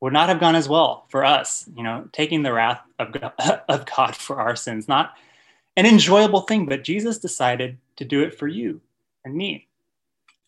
Would 0.00 0.12
not 0.12 0.28
have 0.28 0.40
gone 0.40 0.56
as 0.56 0.68
well 0.68 1.06
for 1.08 1.24
us, 1.24 1.68
you 1.76 1.82
know, 1.82 2.08
taking 2.12 2.42
the 2.42 2.52
wrath 2.52 2.80
of 2.98 3.12
God, 3.12 3.32
of 3.68 3.86
God 3.86 4.16
for 4.16 4.40
our 4.40 4.56
sins. 4.56 4.88
Not 4.88 5.14
an 5.76 5.86
enjoyable 5.86 6.42
thing, 6.42 6.66
but 6.66 6.84
Jesus 6.84 7.18
decided 7.18 7.78
to 7.96 8.04
do 8.04 8.22
it 8.22 8.38
for 8.38 8.48
you 8.48 8.80
and 9.24 9.34
me. 9.34 9.68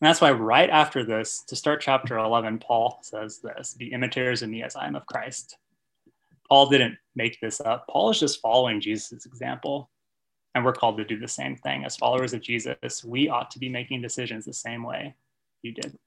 And 0.00 0.08
that's 0.08 0.20
why, 0.20 0.32
right 0.32 0.68
after 0.68 1.04
this, 1.04 1.42
to 1.46 1.56
start 1.56 1.80
chapter 1.80 2.18
11, 2.18 2.58
Paul 2.58 2.98
says 3.02 3.38
this 3.38 3.74
Be 3.74 3.92
imitators 3.92 4.42
of 4.42 4.50
me 4.50 4.62
as 4.62 4.76
I 4.76 4.86
am 4.86 4.96
of 4.96 5.06
Christ. 5.06 5.56
Paul 6.48 6.68
didn't 6.68 6.98
make 7.14 7.40
this 7.40 7.60
up. 7.60 7.86
Paul 7.88 8.10
is 8.10 8.20
just 8.20 8.40
following 8.40 8.80
Jesus' 8.80 9.24
example. 9.24 9.88
And 10.54 10.64
we're 10.64 10.72
called 10.72 10.98
to 10.98 11.04
do 11.04 11.18
the 11.18 11.28
same 11.28 11.56
thing. 11.56 11.84
As 11.84 11.96
followers 11.96 12.32
of 12.32 12.40
Jesus, 12.40 13.04
we 13.04 13.28
ought 13.28 13.50
to 13.50 13.58
be 13.58 13.68
making 13.68 14.02
decisions 14.02 14.44
the 14.44 14.52
same 14.52 14.84
way 14.84 15.14
you 15.62 15.72
did. 15.72 15.98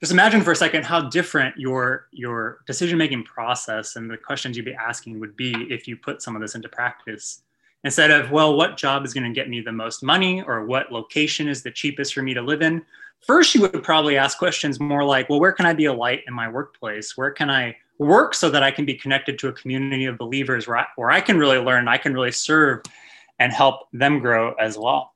Just 0.00 0.12
imagine 0.12 0.42
for 0.42 0.52
a 0.52 0.56
second 0.56 0.84
how 0.84 1.08
different 1.08 1.56
your, 1.56 2.08
your 2.10 2.58
decision 2.66 2.98
making 2.98 3.24
process 3.24 3.96
and 3.96 4.10
the 4.10 4.16
questions 4.16 4.56
you'd 4.56 4.66
be 4.66 4.74
asking 4.74 5.20
would 5.20 5.36
be 5.36 5.52
if 5.70 5.88
you 5.88 5.96
put 5.96 6.20
some 6.20 6.34
of 6.36 6.42
this 6.42 6.54
into 6.54 6.68
practice 6.68 7.42
instead 7.84 8.10
of, 8.10 8.30
well, 8.30 8.56
what 8.56 8.76
job 8.76 9.04
is 9.04 9.14
going 9.14 9.24
to 9.24 9.32
get 9.32 9.48
me 9.48 9.60
the 9.60 9.72
most 9.72 10.02
money 10.02 10.42
or 10.42 10.66
what 10.66 10.92
location 10.92 11.48
is 11.48 11.62
the 11.62 11.70
cheapest 11.70 12.12
for 12.12 12.22
me 12.22 12.34
to 12.34 12.42
live 12.42 12.60
in? 12.60 12.84
First, 13.26 13.54
you 13.54 13.62
would 13.62 13.82
probably 13.82 14.18
ask 14.18 14.36
questions 14.36 14.78
more 14.78 15.04
like, 15.04 15.30
well, 15.30 15.40
where 15.40 15.52
can 15.52 15.64
I 15.64 15.72
be 15.72 15.86
a 15.86 15.92
light 15.92 16.24
in 16.26 16.34
my 16.34 16.48
workplace? 16.48 17.16
Where 17.16 17.30
can 17.30 17.48
I 17.48 17.76
work 17.98 18.34
so 18.34 18.50
that 18.50 18.62
I 18.62 18.70
can 18.70 18.84
be 18.84 18.94
connected 18.94 19.38
to 19.40 19.48
a 19.48 19.52
community 19.52 20.04
of 20.06 20.18
believers 20.18 20.66
where 20.66 20.78
I, 20.78 20.86
where 20.96 21.10
I 21.10 21.20
can 21.20 21.38
really 21.38 21.58
learn, 21.58 21.88
I 21.88 21.98
can 21.98 22.14
really 22.14 22.32
serve 22.32 22.82
and 23.38 23.52
help 23.52 23.88
them 23.92 24.18
grow 24.18 24.54
as 24.54 24.78
well? 24.78 25.12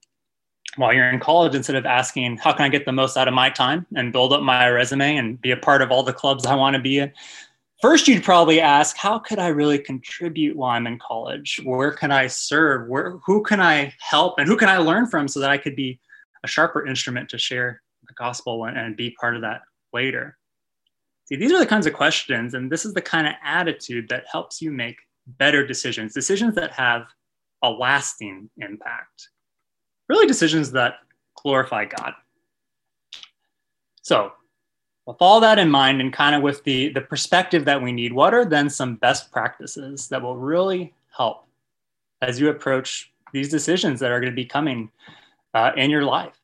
While 0.77 0.93
you're 0.93 1.11
in 1.11 1.21
college, 1.21 1.55
instead 1.55 1.77
of 1.77 1.85
asking, 1.85 2.37
how 2.37 2.53
can 2.53 2.65
I 2.65 2.69
get 2.69 2.85
the 2.85 2.93
most 2.93 3.17
out 3.17 3.29
of 3.29 3.35
my 3.35 3.51
time 3.51 3.87
and 3.97 4.13
build 4.13 4.33
up 4.33 4.43
my 4.43 4.69
resume 4.69 5.17
and 5.17 5.41
be 5.41 5.51
a 5.51 5.57
part 5.57 5.83
of 5.83 5.91
all 5.91 6.03
the 6.03 6.13
clubs 6.13 6.47
I 6.47 6.55
want 6.55 6.77
to 6.77 6.83
be 6.83 7.01
in, 7.01 7.13
First, 7.81 8.09
you'd 8.09 8.23
probably 8.23 8.61
ask, 8.61 8.95
how 8.99 9.19
could 9.19 9.39
I 9.39 9.47
really 9.49 9.79
contribute 9.79 10.55
while 10.55 10.73
I'm 10.73 10.87
in 10.87 10.99
college? 10.99 11.61
Where 11.65 11.93
can 11.93 12.13
I 12.13 12.27
serve? 12.27 12.89
Where, 12.89 13.13
who 13.25 13.43
can 13.43 13.59
I 13.59 13.95
help? 14.01 14.35
And 14.39 14.47
who 14.47 14.59
can 14.59 14.69
I 14.69 14.77
learn 14.77 15.07
from 15.07 15.27
so 15.27 15.41
that 15.41 15.49
I 15.49 15.57
could 15.57 15.77
be 15.77 15.99
a 16.45 16.49
sharper 16.49 16.87
instrument 16.87 17.31
to 17.31 17.39
share 17.39 17.81
the 18.07 18.13
gospel 18.15 18.67
and, 18.67 18.77
and 18.77 18.97
be 18.99 19.17
part 19.19 19.35
of 19.35 19.41
that 19.43 19.63
later? 19.95 20.37
See, 21.31 21.39
these 21.39 21.53
are 21.53 21.61
the 21.61 21.67
kinds 21.67 21.87
of 21.87 21.93
questions, 21.93 22.55
and 22.55 22.71
this 22.71 22.85
is 22.85 22.93
the 22.93 23.01
kind 23.01 23.27
of 23.27 23.35
attitude 23.45 24.09
that 24.09 24.25
helps 24.31 24.61
you 24.61 24.73
make 24.73 24.97
better 25.39 25.65
decisions, 25.65 26.13
decisions 26.13 26.57
that 26.57 26.73
have 26.73 27.07
a 27.63 27.71
lasting 27.71 28.51
impact, 28.59 29.29
really 30.09 30.27
decisions 30.27 30.73
that 30.73 30.95
glorify 31.41 31.85
God. 31.85 32.15
So, 34.03 34.33
with 35.07 35.19
all 35.21 35.41
that 35.41 35.59
in 35.59 35.71
mind 35.71 36.01
and 36.01 36.13
kind 36.13 36.35
of 36.35 36.43
with 36.43 36.65
the, 36.65 36.89
the 36.89 37.01
perspective 37.01 37.65
that 37.65 37.81
we 37.81 37.93
need, 37.93 38.13
what 38.13 38.35
are 38.35 38.45
then 38.45 38.69
some 38.69 38.97
best 38.97 39.31
practices 39.31 40.09
that 40.09 40.21
will 40.21 40.37
really 40.37 40.93
help 41.17 41.47
as 42.23 42.41
you 42.41 42.49
approach 42.49 43.13
these 43.33 43.49
decisions 43.49 44.01
that 44.01 44.11
are 44.11 44.21
going 44.21 44.33
to 44.33 44.37
be 44.37 44.45
coming 44.45 44.91
uh, 45.55 45.71
in 45.77 45.91
your 45.91 46.05
life? 46.05 46.35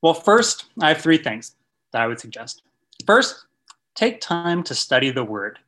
Well, 0.00 0.14
first, 0.14 0.66
I 0.80 0.88
have 0.88 0.98
three 0.98 1.18
things 1.18 1.56
that 1.92 2.02
I 2.02 2.06
would 2.06 2.20
suggest. 2.20 2.62
First, 3.04 3.46
take 3.94 4.20
time 4.20 4.62
to 4.64 4.74
study 4.74 5.10
the 5.10 5.24
word. 5.24 5.58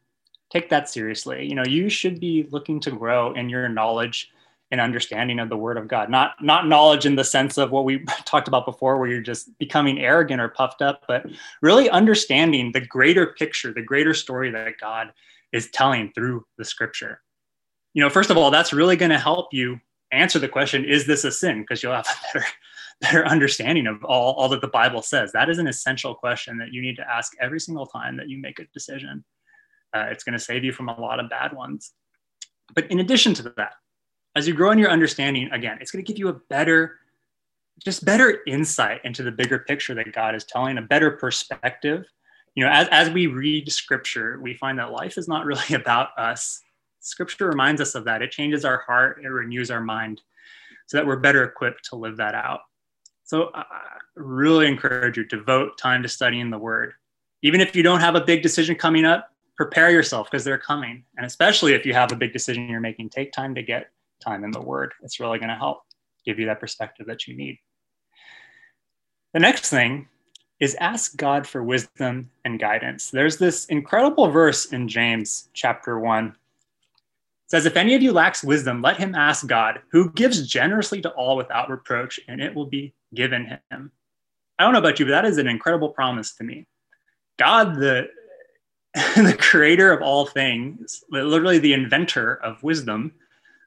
Take 0.50 0.70
that 0.70 0.88
seriously. 0.88 1.46
You 1.46 1.54
know, 1.54 1.64
you 1.64 1.88
should 1.88 2.20
be 2.20 2.46
looking 2.50 2.80
to 2.80 2.90
grow 2.90 3.32
in 3.32 3.48
your 3.48 3.68
knowledge 3.68 4.30
and 4.70 4.80
understanding 4.80 5.38
of 5.38 5.48
the 5.48 5.56
word 5.56 5.76
of 5.76 5.88
God. 5.88 6.10
Not 6.10 6.42
not 6.42 6.66
knowledge 6.66 7.06
in 7.06 7.16
the 7.16 7.24
sense 7.24 7.58
of 7.58 7.70
what 7.70 7.84
we 7.84 8.04
talked 8.24 8.48
about 8.48 8.64
before, 8.64 8.98
where 8.98 9.08
you're 9.08 9.20
just 9.20 9.56
becoming 9.58 10.00
arrogant 10.00 10.40
or 10.40 10.48
puffed 10.48 10.82
up, 10.82 11.04
but 11.06 11.26
really 11.60 11.90
understanding 11.90 12.72
the 12.72 12.80
greater 12.80 13.26
picture, 13.26 13.72
the 13.72 13.82
greater 13.82 14.14
story 14.14 14.50
that 14.50 14.78
God 14.80 15.12
is 15.52 15.70
telling 15.70 16.12
through 16.12 16.44
the 16.58 16.64
scripture. 16.64 17.20
You 17.92 18.02
know, 18.02 18.10
first 18.10 18.30
of 18.30 18.36
all, 18.36 18.50
that's 18.50 18.72
really 18.72 18.96
going 18.96 19.12
to 19.12 19.18
help 19.18 19.54
you 19.54 19.80
answer 20.10 20.38
the 20.38 20.48
question, 20.48 20.84
is 20.84 21.06
this 21.06 21.24
a 21.24 21.30
sin? 21.30 21.60
Because 21.60 21.82
you'll 21.82 21.94
have 21.94 22.06
a 22.06 22.32
better, 22.32 22.46
better 23.00 23.26
understanding 23.26 23.86
of 23.86 24.04
all, 24.04 24.34
all 24.34 24.48
that 24.48 24.60
the 24.60 24.68
Bible 24.68 25.02
says. 25.02 25.32
That 25.32 25.48
is 25.48 25.58
an 25.58 25.66
essential 25.66 26.14
question 26.14 26.58
that 26.58 26.72
you 26.72 26.82
need 26.82 26.96
to 26.96 27.10
ask 27.10 27.32
every 27.40 27.60
single 27.60 27.86
time 27.86 28.16
that 28.16 28.28
you 28.28 28.38
make 28.38 28.58
a 28.58 28.64
decision. 28.72 29.24
Uh, 29.94 30.06
it's 30.10 30.24
going 30.24 30.32
to 30.32 30.44
save 30.44 30.64
you 30.64 30.72
from 30.72 30.88
a 30.88 31.00
lot 31.00 31.20
of 31.20 31.30
bad 31.30 31.52
ones. 31.52 31.92
But 32.74 32.90
in 32.90 33.00
addition 33.00 33.34
to 33.34 33.42
that, 33.56 33.74
as 34.34 34.48
you 34.48 34.54
grow 34.54 34.72
in 34.72 34.78
your 34.78 34.90
understanding, 34.90 35.50
again, 35.52 35.78
it's 35.80 35.90
going 35.90 36.04
to 36.04 36.10
give 36.10 36.18
you 36.18 36.28
a 36.28 36.40
better, 36.50 36.96
just 37.84 38.04
better 38.04 38.40
insight 38.46 39.00
into 39.04 39.22
the 39.22 39.30
bigger 39.30 39.60
picture 39.60 39.94
that 39.94 40.12
God 40.12 40.34
is 40.34 40.44
telling, 40.44 40.78
a 40.78 40.82
better 40.82 41.12
perspective. 41.12 42.04
You 42.54 42.64
know, 42.64 42.70
as, 42.70 42.88
as 42.90 43.10
we 43.10 43.28
read 43.28 43.70
scripture, 43.70 44.40
we 44.40 44.54
find 44.54 44.78
that 44.78 44.90
life 44.90 45.18
is 45.18 45.28
not 45.28 45.44
really 45.46 45.74
about 45.74 46.08
us. 46.18 46.60
Scripture 47.00 47.48
reminds 47.48 47.80
us 47.80 47.94
of 47.94 48.04
that. 48.06 48.22
It 48.22 48.30
changes 48.30 48.64
our 48.64 48.78
heart, 48.78 49.20
it 49.22 49.28
renews 49.28 49.70
our 49.70 49.80
mind 49.80 50.22
so 50.86 50.96
that 50.96 51.06
we're 51.06 51.16
better 51.16 51.44
equipped 51.44 51.84
to 51.86 51.96
live 51.96 52.16
that 52.16 52.34
out. 52.34 52.60
So 53.24 53.50
I 53.54 53.64
really 54.16 54.66
encourage 54.66 55.16
you 55.16 55.24
to 55.24 55.36
devote 55.36 55.78
time 55.78 56.02
to 56.02 56.08
studying 56.08 56.50
the 56.50 56.58
word. 56.58 56.92
Even 57.42 57.60
if 57.60 57.74
you 57.74 57.82
don't 57.82 58.00
have 58.00 58.14
a 58.14 58.20
big 58.20 58.42
decision 58.42 58.76
coming 58.76 59.04
up, 59.04 59.30
prepare 59.56 59.90
yourself 59.90 60.30
because 60.30 60.44
they're 60.44 60.58
coming. 60.58 61.04
And 61.16 61.26
especially 61.26 61.72
if 61.72 61.86
you 61.86 61.94
have 61.94 62.12
a 62.12 62.16
big 62.16 62.32
decision 62.32 62.68
you're 62.68 62.80
making, 62.80 63.10
take 63.10 63.32
time 63.32 63.54
to 63.54 63.62
get 63.62 63.90
time 64.22 64.44
in 64.44 64.50
the 64.50 64.60
Word. 64.60 64.92
It's 65.02 65.20
really 65.20 65.38
going 65.38 65.48
to 65.48 65.54
help 65.54 65.82
give 66.24 66.38
you 66.38 66.46
that 66.46 66.60
perspective 66.60 67.06
that 67.06 67.26
you 67.26 67.36
need. 67.36 67.58
The 69.32 69.40
next 69.40 69.68
thing 69.68 70.08
is 70.60 70.74
ask 70.76 71.16
God 71.16 71.46
for 71.46 71.62
wisdom 71.62 72.30
and 72.44 72.58
guidance. 72.58 73.10
There's 73.10 73.36
this 73.36 73.66
incredible 73.66 74.28
verse 74.28 74.66
in 74.66 74.88
James 74.88 75.48
chapter 75.52 75.98
1. 75.98 76.26
It 76.26 76.34
says, 77.46 77.66
If 77.66 77.76
any 77.76 77.94
of 77.94 78.02
you 78.02 78.12
lacks 78.12 78.44
wisdom, 78.44 78.80
let 78.80 78.96
him 78.96 79.14
ask 79.14 79.46
God, 79.46 79.80
who 79.90 80.10
gives 80.12 80.46
generously 80.46 81.00
to 81.02 81.10
all 81.10 81.36
without 81.36 81.68
reproach, 81.68 82.20
and 82.28 82.40
it 82.40 82.54
will 82.54 82.66
be 82.66 82.94
given 83.14 83.58
him. 83.70 83.92
I 84.58 84.64
don't 84.64 84.72
know 84.72 84.78
about 84.78 84.98
you, 84.98 85.06
but 85.06 85.12
that 85.12 85.24
is 85.24 85.38
an 85.38 85.48
incredible 85.48 85.88
promise 85.88 86.32
to 86.36 86.44
me. 86.44 86.66
God, 87.38 87.76
the, 87.76 88.08
the 88.94 89.36
creator 89.38 89.92
of 89.92 90.02
all 90.02 90.26
things, 90.26 91.02
literally 91.10 91.58
the 91.58 91.72
inventor 91.72 92.36
of 92.36 92.62
wisdom, 92.62 93.12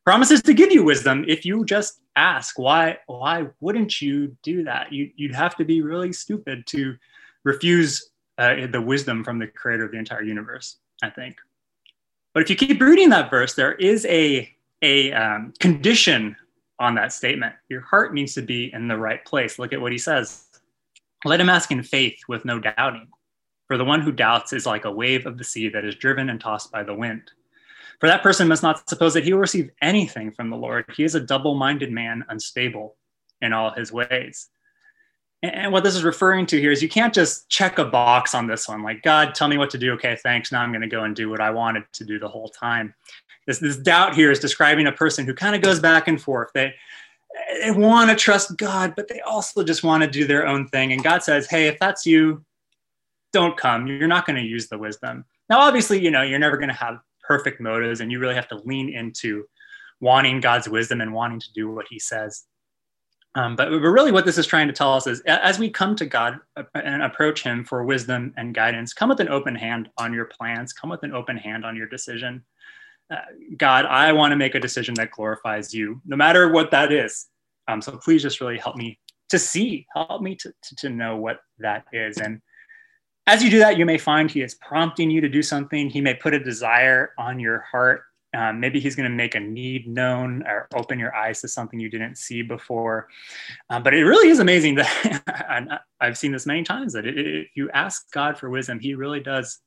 promises 0.07 0.41
to 0.41 0.53
give 0.53 0.71
you 0.71 0.85
wisdom 0.85 1.25
if 1.27 1.43
you 1.43 1.65
just 1.65 1.99
ask 2.15 2.57
why 2.57 2.97
why 3.07 3.45
wouldn't 3.59 4.01
you 4.01 4.35
do 4.41 4.63
that 4.63 4.89
you, 4.89 5.11
you'd 5.17 5.35
have 5.35 5.53
to 5.53 5.65
be 5.65 5.81
really 5.81 6.13
stupid 6.13 6.65
to 6.65 6.95
refuse 7.43 8.11
uh, 8.37 8.55
the 8.71 8.79
wisdom 8.79 9.21
from 9.21 9.37
the 9.37 9.47
creator 9.47 9.83
of 9.83 9.91
the 9.91 9.97
entire 9.97 10.23
universe 10.23 10.77
i 11.03 11.09
think 11.09 11.35
but 12.33 12.41
if 12.41 12.49
you 12.49 12.55
keep 12.55 12.79
reading 12.79 13.09
that 13.09 13.29
verse 13.29 13.53
there 13.55 13.73
is 13.73 14.05
a 14.05 14.49
a 14.81 15.11
um, 15.11 15.51
condition 15.59 16.37
on 16.79 16.95
that 16.95 17.13
statement. 17.13 17.55
Your 17.69 17.81
heart 17.81 18.13
needs 18.13 18.33
to 18.35 18.41
be 18.41 18.71
in 18.73 18.87
the 18.87 18.97
right 18.97 19.23
place. 19.25 19.59
Look 19.59 19.73
at 19.73 19.81
what 19.81 19.91
he 19.91 19.97
says. 19.97 20.45
Let 21.25 21.39
him 21.39 21.49
ask 21.49 21.71
in 21.71 21.83
faith 21.83 22.19
with 22.27 22.45
no 22.45 22.59
doubting. 22.59 23.07
For 23.67 23.77
the 23.77 23.85
one 23.85 24.01
who 24.01 24.11
doubts 24.11 24.53
is 24.53 24.65
like 24.65 24.85
a 24.85 24.91
wave 24.91 25.25
of 25.25 25.37
the 25.37 25.43
sea 25.43 25.69
that 25.69 25.83
is 25.83 25.95
driven 25.95 26.29
and 26.29 26.39
tossed 26.39 26.71
by 26.71 26.83
the 26.83 26.93
wind. 26.93 27.31
For 27.99 28.07
that 28.07 28.23
person 28.23 28.47
must 28.47 28.63
not 28.63 28.87
suppose 28.87 29.13
that 29.15 29.23
he 29.23 29.33
will 29.33 29.39
receive 29.39 29.71
anything 29.81 30.31
from 30.31 30.49
the 30.49 30.55
Lord. 30.55 30.85
He 30.95 31.03
is 31.03 31.15
a 31.15 31.19
double 31.19 31.55
minded 31.55 31.91
man, 31.91 32.23
unstable 32.29 32.95
in 33.41 33.53
all 33.53 33.71
his 33.71 33.91
ways. 33.91 34.49
And 35.43 35.71
what 35.71 35.83
this 35.83 35.95
is 35.95 36.03
referring 36.03 36.47
to 36.47 36.59
here 36.59 36.71
is 36.71 36.81
you 36.81 36.89
can't 36.89 37.13
just 37.13 37.47
check 37.47 37.77
a 37.77 37.85
box 37.85 38.33
on 38.33 38.47
this 38.47 38.67
one, 38.67 38.81
like, 38.81 39.03
God, 39.03 39.35
tell 39.35 39.47
me 39.47 39.57
what 39.57 39.69
to 39.69 39.77
do. 39.77 39.93
Okay, 39.93 40.17
thanks. 40.23 40.51
Now 40.51 40.61
I'm 40.61 40.71
going 40.71 40.81
to 40.81 40.87
go 40.87 41.03
and 41.03 41.15
do 41.15 41.29
what 41.29 41.39
I 41.39 41.51
wanted 41.51 41.83
to 41.93 42.03
do 42.03 42.17
the 42.17 42.27
whole 42.27 42.49
time. 42.49 42.95
This, 43.45 43.59
this 43.59 43.77
doubt 43.77 44.15
here 44.15 44.31
is 44.31 44.39
describing 44.39 44.87
a 44.87 44.91
person 44.91 45.25
who 45.25 45.35
kind 45.35 45.55
of 45.55 45.61
goes 45.61 45.79
back 45.79 46.07
and 46.07 46.19
forth. 46.19 46.49
They, 46.55 46.73
they 47.61 47.71
want 47.71 48.09
to 48.09 48.15
trust 48.15 48.57
God, 48.57 48.93
but 48.95 49.07
they 49.07 49.21
also 49.21 49.63
just 49.63 49.83
want 49.83 50.01
to 50.03 50.09
do 50.09 50.25
their 50.25 50.47
own 50.47 50.67
thing. 50.69 50.91
And 50.91 51.03
God 51.03 51.21
says, 51.21 51.47
hey, 51.47 51.67
if 51.67 51.77
that's 51.79 52.05
you, 52.05 52.43
don't 53.31 53.55
come. 53.55 53.85
You're 53.85 54.07
not 54.07 54.25
going 54.25 54.37
to 54.37 54.41
use 54.41 54.67
the 54.67 54.77
wisdom. 54.77 55.23
Now, 55.49 55.59
obviously, 55.59 56.01
you 56.01 56.09
know, 56.09 56.23
you're 56.23 56.39
never 56.39 56.57
going 56.57 56.69
to 56.69 56.75
have 56.75 56.99
perfect 57.21 57.61
motives 57.61 58.01
and 58.01 58.11
you 58.11 58.19
really 58.19 58.35
have 58.35 58.47
to 58.47 58.61
lean 58.65 58.89
into 58.89 59.45
wanting 59.99 60.41
God's 60.41 60.67
wisdom 60.67 61.01
and 61.01 61.13
wanting 61.13 61.39
to 61.39 61.53
do 61.53 61.69
what 61.71 61.85
he 61.89 61.99
says. 61.99 62.43
Um, 63.37 63.55
but, 63.55 63.69
but 63.69 63.77
really, 63.77 64.11
what 64.11 64.25
this 64.25 64.39
is 64.39 64.47
trying 64.47 64.65
to 64.65 64.73
tell 64.73 64.91
us 64.93 65.05
is 65.05 65.21
as 65.21 65.59
we 65.59 65.69
come 65.69 65.95
to 65.97 66.07
God 66.07 66.39
uh, 66.55 66.63
and 66.73 67.03
approach 67.03 67.43
Him 67.43 67.63
for 67.63 67.83
wisdom 67.83 68.33
and 68.35 68.51
guidance, 68.51 68.93
come 68.93 69.09
with 69.09 69.19
an 69.19 69.29
open 69.29 69.53
hand 69.53 69.89
on 69.99 70.11
your 70.11 70.25
plans, 70.25 70.73
come 70.73 70.89
with 70.89 71.03
an 71.03 71.13
open 71.13 71.37
hand 71.37 71.63
on 71.63 71.75
your 71.75 71.87
decision. 71.87 72.43
Uh, 73.11 73.17
God, 73.55 73.85
I 73.85 74.11
want 74.11 74.31
to 74.31 74.35
make 74.35 74.55
a 74.55 74.59
decision 74.59 74.95
that 74.95 75.11
glorifies 75.11 75.71
you, 75.71 76.01
no 76.03 76.15
matter 76.17 76.51
what 76.51 76.71
that 76.71 76.91
is. 76.91 77.27
Um, 77.67 77.79
so 77.79 77.97
please 77.97 78.23
just 78.23 78.41
really 78.41 78.57
help 78.57 78.75
me 78.75 78.97
to 79.29 79.37
see, 79.37 79.85
help 79.93 80.23
me 80.23 80.35
to, 80.37 80.51
to, 80.63 80.75
to 80.77 80.89
know 80.89 81.15
what 81.15 81.41
that 81.59 81.85
is. 81.93 82.17
And 82.17 82.41
as 83.27 83.43
you 83.43 83.51
do 83.51 83.59
that, 83.59 83.77
you 83.77 83.85
may 83.85 83.99
find 83.99 84.31
he 84.31 84.41
is 84.41 84.55
prompting 84.55 85.11
you 85.11 85.21
to 85.21 85.29
do 85.29 85.43
something. 85.43 85.91
He 85.91 86.01
may 86.01 86.15
put 86.15 86.33
a 86.33 86.43
desire 86.43 87.11
on 87.19 87.39
your 87.39 87.59
heart. 87.59 88.01
Um, 88.37 88.59
maybe 88.59 88.79
he's 88.79 88.95
going 88.95 89.09
to 89.09 89.15
make 89.15 89.33
a 89.33 89.39
need 89.39 89.87
known 89.87 90.43
or 90.45 90.67
open 90.75 90.99
your 90.99 91.15
eyes 91.15 91.41
to 91.41 91.47
something 91.47 91.79
you 91.79 91.89
didn't 91.89 92.19
see 92.19 92.43
before. 92.43 93.07
Um, 93.71 93.81
but 93.81 93.95
it 93.95 94.03
really 94.03 94.29
is 94.29 94.37
amazing 94.37 94.75
that 94.75 95.81
I've 95.99 96.19
seen 96.19 96.33
this 96.33 96.45
many 96.45 96.61
times 96.61 96.93
that 96.93 97.07
if 97.07 97.47
you 97.55 97.71
ask 97.71 98.11
God 98.11 98.37
for 98.37 98.51
wisdom, 98.51 98.79
he 98.79 98.93
really 98.93 99.21
does 99.21 99.59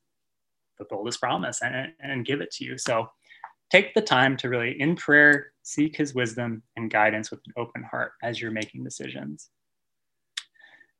fulfill 0.77 1.03
this 1.03 1.17
promise 1.17 1.61
and, 1.61 1.91
and 1.99 2.25
give 2.25 2.39
it 2.39 2.49
to 2.51 2.63
you. 2.63 2.77
So 2.77 3.09
take 3.71 3.93
the 3.93 4.01
time 4.01 4.37
to 4.37 4.47
really, 4.47 4.79
in 4.79 4.95
prayer, 4.95 5.51
seek 5.63 5.97
his 5.97 6.15
wisdom 6.15 6.63
and 6.77 6.89
guidance 6.89 7.29
with 7.29 7.41
an 7.47 7.53
open 7.57 7.83
heart 7.83 8.13
as 8.23 8.39
you're 8.39 8.51
making 8.51 8.85
decisions. 8.85 9.49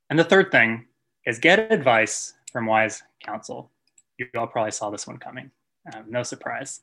And 0.10 0.20
the 0.20 0.26
third 0.26 0.52
thing 0.52 0.88
is 1.26 1.40
get 1.40 1.72
advice 1.72 2.34
from 2.52 2.66
wise 2.66 3.02
counsel. 3.24 3.72
You 4.18 4.28
all 4.36 4.48
probably 4.48 4.72
saw 4.72 4.90
this 4.90 5.08
one 5.08 5.20
coming. 5.20 5.52
Um, 5.96 6.04
no 6.10 6.22
surprise. 6.22 6.82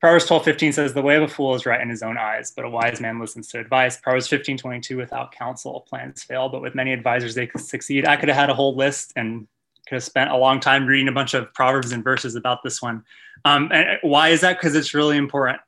Proverbs 0.00 0.26
12, 0.26 0.44
15 0.44 0.72
says, 0.72 0.94
The 0.94 1.02
way 1.02 1.16
of 1.16 1.24
a 1.24 1.28
fool 1.28 1.54
is 1.54 1.66
right 1.66 1.80
in 1.80 1.88
his 1.88 2.02
own 2.02 2.16
eyes, 2.16 2.52
but 2.54 2.64
a 2.64 2.70
wise 2.70 3.00
man 3.00 3.18
listens 3.18 3.48
to 3.48 3.58
advice. 3.58 3.98
Proverbs 4.00 4.28
15, 4.28 4.56
22, 4.56 4.96
without 4.96 5.32
counsel, 5.32 5.84
plans 5.88 6.22
fail, 6.22 6.48
but 6.48 6.62
with 6.62 6.74
many 6.74 6.92
advisors, 6.92 7.34
they 7.34 7.50
succeed. 7.56 8.06
I 8.06 8.16
could 8.16 8.28
have 8.28 8.38
had 8.38 8.50
a 8.50 8.54
whole 8.54 8.76
list 8.76 9.12
and 9.16 9.48
could 9.88 9.96
have 9.96 10.04
spent 10.04 10.30
a 10.30 10.36
long 10.36 10.60
time 10.60 10.86
reading 10.86 11.08
a 11.08 11.12
bunch 11.12 11.34
of 11.34 11.52
Proverbs 11.52 11.90
and 11.90 12.04
verses 12.04 12.36
about 12.36 12.62
this 12.62 12.80
one. 12.80 13.02
Um, 13.44 13.70
and 13.72 13.98
why 14.02 14.28
is 14.28 14.40
that? 14.42 14.58
Because 14.58 14.76
it's 14.76 14.94
really 14.94 15.16
important. 15.16 15.60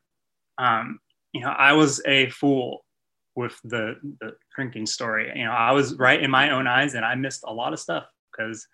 Um, 0.59 1.01
you 1.33 1.41
know, 1.41 1.51
I 1.51 1.73
was 1.73 2.01
a 2.07 2.31
fool 2.31 2.85
with 3.35 3.59
the, 3.65 3.97
the 4.21 4.37
drinking 4.55 4.87
story. 4.87 5.33
You 5.35 5.45
know, 5.45 5.53
I 5.53 5.73
was 5.73 5.97
right 5.99 6.23
in 6.23 6.31
my 6.31 6.51
own 6.51 6.69
eyes 6.69 6.95
and 6.95 7.05
I 7.05 7.15
missed 7.17 7.43
a 7.47 7.53
lot 7.53 7.73
of 7.73 7.81
stuff 7.81 8.05
because 8.31 8.67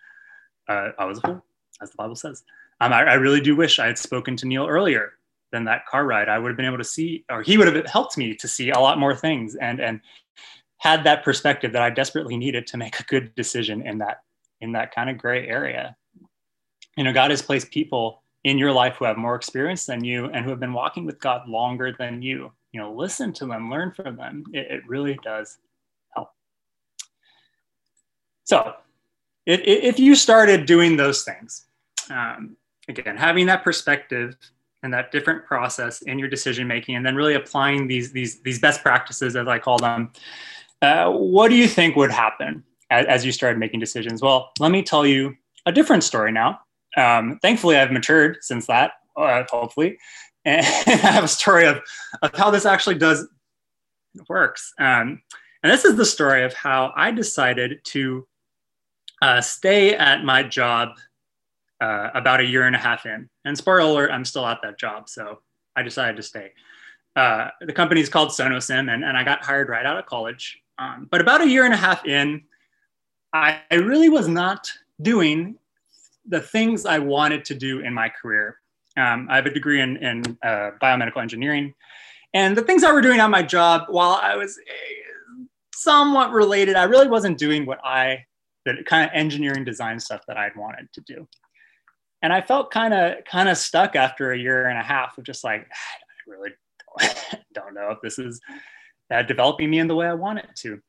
uh, 0.67 0.89
I 0.99 1.05
was 1.05 1.17
a 1.19 1.21
fool, 1.21 1.45
as 1.81 1.89
the 1.91 1.95
Bible 1.97 2.15
says. 2.15 2.43
Um, 2.79 2.93
I, 2.93 3.03
I, 3.03 3.13
really 3.15 3.41
do 3.41 3.55
wish 3.55 3.79
I 3.79 3.87
had 3.87 3.97
spoken 3.97 4.35
to 4.37 4.45
Neil 4.45 4.67
earlier 4.67 5.13
than 5.51 5.65
that 5.65 5.85
car 5.85 6.05
ride. 6.05 6.29
I 6.29 6.39
would 6.39 6.49
have 6.49 6.57
been 6.57 6.65
able 6.65 6.77
to 6.77 6.83
see, 6.83 7.23
or 7.29 7.41
he 7.41 7.57
would 7.57 7.73
have 7.73 7.85
helped 7.85 8.17
me 8.17 8.35
to 8.35 8.47
see 8.47 8.71
a 8.71 8.79
lot 8.79 8.99
more 8.99 9.15
things 9.15 9.55
and 9.55 9.79
and 9.79 10.01
had 10.77 11.03
that 11.03 11.23
perspective 11.23 11.73
that 11.73 11.81
I 11.81 11.89
desperately 11.89 12.37
needed 12.37 12.67
to 12.67 12.77
make 12.77 12.99
a 12.99 13.03
good 13.03 13.33
decision 13.35 13.85
in 13.85 13.97
that 13.99 14.21
in 14.61 14.71
that 14.73 14.93
kind 14.93 15.09
of 15.09 15.17
gray 15.17 15.47
area. 15.47 15.95
You 16.95 17.03
know, 17.03 17.13
God 17.13 17.31
has 17.31 17.41
placed 17.41 17.71
people 17.71 18.23
in 18.43 18.57
your 18.57 18.71
life 18.71 18.95
who 18.95 19.05
have 19.05 19.17
more 19.17 19.35
experience 19.35 19.85
than 19.85 20.03
you 20.03 20.25
and 20.27 20.43
who 20.43 20.49
have 20.51 20.59
been 20.59 20.73
walking 20.73 21.05
with 21.05 21.19
God 21.19 21.47
longer 21.47 21.93
than 21.97 22.21
you. 22.21 22.51
You 22.71 22.79
know, 22.79 22.93
listen 22.93 23.33
to 23.33 23.45
them, 23.45 23.69
learn 23.69 23.91
from 23.91 24.15
them. 24.17 24.43
It, 24.53 24.67
it 24.71 24.87
really 24.87 25.17
does 25.23 25.57
help. 26.15 26.31
So 28.43 28.73
if, 29.45 29.61
if 29.63 29.99
you 29.99 30.15
started 30.15 30.65
doing 30.65 30.97
those 30.97 31.23
things, 31.23 31.65
um, 32.09 32.55
again, 32.87 33.17
having 33.17 33.45
that 33.47 33.63
perspective 33.63 34.35
and 34.83 34.93
that 34.93 35.11
different 35.11 35.45
process 35.45 36.01
in 36.03 36.19
your 36.19 36.27
decision 36.27 36.67
making, 36.67 36.95
and 36.95 37.05
then 37.05 37.15
really 37.15 37.35
applying 37.35 37.87
these 37.87 38.11
these 38.11 38.41
these 38.41 38.59
best 38.59 38.81
practices, 38.81 39.35
as 39.35 39.47
I 39.47 39.59
call 39.59 39.77
them, 39.77 40.11
uh, 40.81 41.09
what 41.11 41.49
do 41.49 41.55
you 41.55 41.67
think 41.67 41.95
would 41.95 42.11
happen 42.11 42.63
as, 42.89 43.05
as, 43.07 43.25
you 43.25 43.31
started 43.31 43.59
making 43.59 43.79
decisions? 43.79 44.21
Well, 44.21 44.51
let 44.59 44.71
me 44.71 44.83
tell 44.83 45.05
you 45.05 45.35
a 45.65 45.71
different 45.71 46.03
story 46.03 46.31
now. 46.31 46.59
Um, 46.95 47.39
thankfully, 47.41 47.77
I've 47.77 47.91
matured 47.91 48.37
since 48.41 48.67
that, 48.67 48.91
uh, 49.15 49.43
hopefully, 49.49 49.97
and 50.45 50.65
I 50.87 50.91
have 50.91 51.23
a 51.23 51.27
story 51.27 51.65
of 51.65 51.81
of 52.21 52.33
how 52.35 52.51
this 52.51 52.65
actually 52.65 52.95
does 52.95 53.27
works. 54.29 54.73
Um, 54.79 55.21
and 55.63 55.71
this 55.71 55.85
is 55.85 55.95
the 55.95 56.05
story 56.05 56.43
of 56.43 56.53
how 56.53 56.93
I 56.95 57.11
decided 57.11 57.79
to 57.85 58.27
uh, 59.21 59.41
stay 59.41 59.95
at 59.95 60.23
my 60.23 60.43
job 60.43 60.89
uh, 61.81 62.09
about 62.13 62.39
a 62.39 62.45
year 62.45 62.65
and 62.65 62.75
a 62.75 62.79
half 62.79 63.05
in. 63.05 63.29
And 63.45 63.57
spoiler 63.57 63.79
alert, 63.79 64.11
I'm 64.11 64.25
still 64.25 64.45
at 64.45 64.59
that 64.63 64.79
job. 64.79 65.09
So 65.09 65.39
I 65.75 65.83
decided 65.83 66.15
to 66.17 66.23
stay. 66.23 66.51
Uh, 67.15 67.49
the 67.61 67.73
company 67.73 68.01
is 68.01 68.09
called 68.09 68.29
Sonosim, 68.29 68.93
and, 68.93 69.03
and 69.03 69.17
I 69.17 69.23
got 69.23 69.43
hired 69.43 69.69
right 69.69 69.85
out 69.85 69.97
of 69.97 70.05
college. 70.05 70.59
Um, 70.79 71.07
but 71.09 71.21
about 71.21 71.41
a 71.41 71.47
year 71.47 71.65
and 71.65 71.73
a 71.73 71.77
half 71.77 72.05
in, 72.05 72.43
I, 73.33 73.61
I 73.71 73.75
really 73.75 74.09
was 74.09 74.27
not 74.27 74.71
doing 75.01 75.57
the 76.27 76.41
things 76.41 76.85
I 76.85 76.99
wanted 76.99 77.45
to 77.45 77.55
do 77.55 77.79
in 77.79 77.93
my 77.93 78.09
career. 78.09 78.57
Um, 78.97 79.27
I 79.29 79.35
have 79.35 79.45
a 79.45 79.51
degree 79.51 79.81
in, 79.81 79.97
in 79.97 80.37
uh, 80.43 80.71
biomedical 80.81 81.21
engineering. 81.21 81.73
And 82.33 82.55
the 82.55 82.61
things 82.61 82.83
I 82.83 82.91
were 82.91 83.01
doing 83.01 83.19
on 83.19 83.31
my 83.31 83.41
job, 83.41 83.85
while 83.89 84.19
I 84.21 84.35
was 84.35 84.57
eh, 84.57 85.43
somewhat 85.73 86.31
related, 86.31 86.75
I 86.75 86.83
really 86.83 87.07
wasn't 87.07 87.37
doing 87.37 87.65
what 87.65 87.79
I 87.83 88.25
the 88.65 88.83
kind 88.83 89.09
of 89.09 89.11
engineering 89.15 89.63
design 89.63 89.99
stuff 89.99 90.21
that 90.27 90.37
I'd 90.37 90.55
wanted 90.55 90.91
to 90.93 91.01
do. 91.01 91.27
And 92.27 92.33
I 92.33 92.41
felt 92.41 92.71
kind 92.71 92.93
of 92.93 93.23
kind 93.23 93.47
of 93.47 93.57
stuck 93.57 93.95
after 93.95 94.33
a 94.33 94.37
year 94.37 94.67
and 94.67 94.77
a 94.77 94.83
half 94.83 95.17
of 95.17 95.23
just 95.23 95.45
like 95.45 95.61
I 95.61 96.29
really 96.29 96.49
don't, 96.99 97.43
don't 97.53 97.73
know 97.73 97.91
if 97.91 98.01
this 98.01 98.19
is 98.19 98.41
uh, 99.09 99.21
developing 99.21 99.69
me 99.69 99.79
in 99.79 99.87
the 99.87 99.95
way 99.95 100.07
I 100.07 100.13
want 100.13 100.39
it 100.39 100.49
to. 100.57 100.81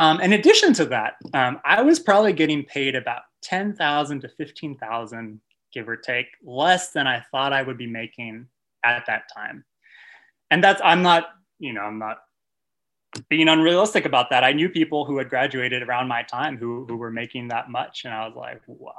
Um, 0.00 0.20
in 0.20 0.32
addition 0.32 0.72
to 0.72 0.86
that, 0.86 1.18
um, 1.34 1.60
I 1.64 1.82
was 1.82 2.00
probably 2.00 2.32
getting 2.32 2.64
paid 2.64 2.96
about 2.96 3.22
ten 3.42 3.76
thousand 3.76 4.22
to 4.22 4.28
fifteen 4.28 4.76
thousand, 4.76 5.40
give 5.72 5.88
or 5.88 5.96
take, 5.96 6.26
less 6.42 6.90
than 6.90 7.06
I 7.06 7.24
thought 7.30 7.52
I 7.52 7.62
would 7.62 7.78
be 7.78 7.86
making 7.86 8.48
at 8.84 9.06
that 9.06 9.30
time. 9.32 9.64
And 10.50 10.64
that's 10.64 10.82
I'm 10.84 11.02
not 11.02 11.28
you 11.60 11.74
know 11.74 11.82
I'm 11.82 12.00
not 12.00 12.18
being 13.28 13.48
unrealistic 13.48 14.04
about 14.04 14.30
that. 14.30 14.44
I 14.44 14.52
knew 14.52 14.68
people 14.68 15.04
who 15.04 15.18
had 15.18 15.28
graduated 15.28 15.82
around 15.82 16.08
my 16.08 16.22
time 16.22 16.56
who, 16.56 16.84
who 16.86 16.96
were 16.96 17.10
making 17.10 17.48
that 17.48 17.70
much. 17.70 18.04
And 18.04 18.12
I 18.12 18.26
was 18.26 18.36
like, 18.36 18.60
why? 18.66 18.92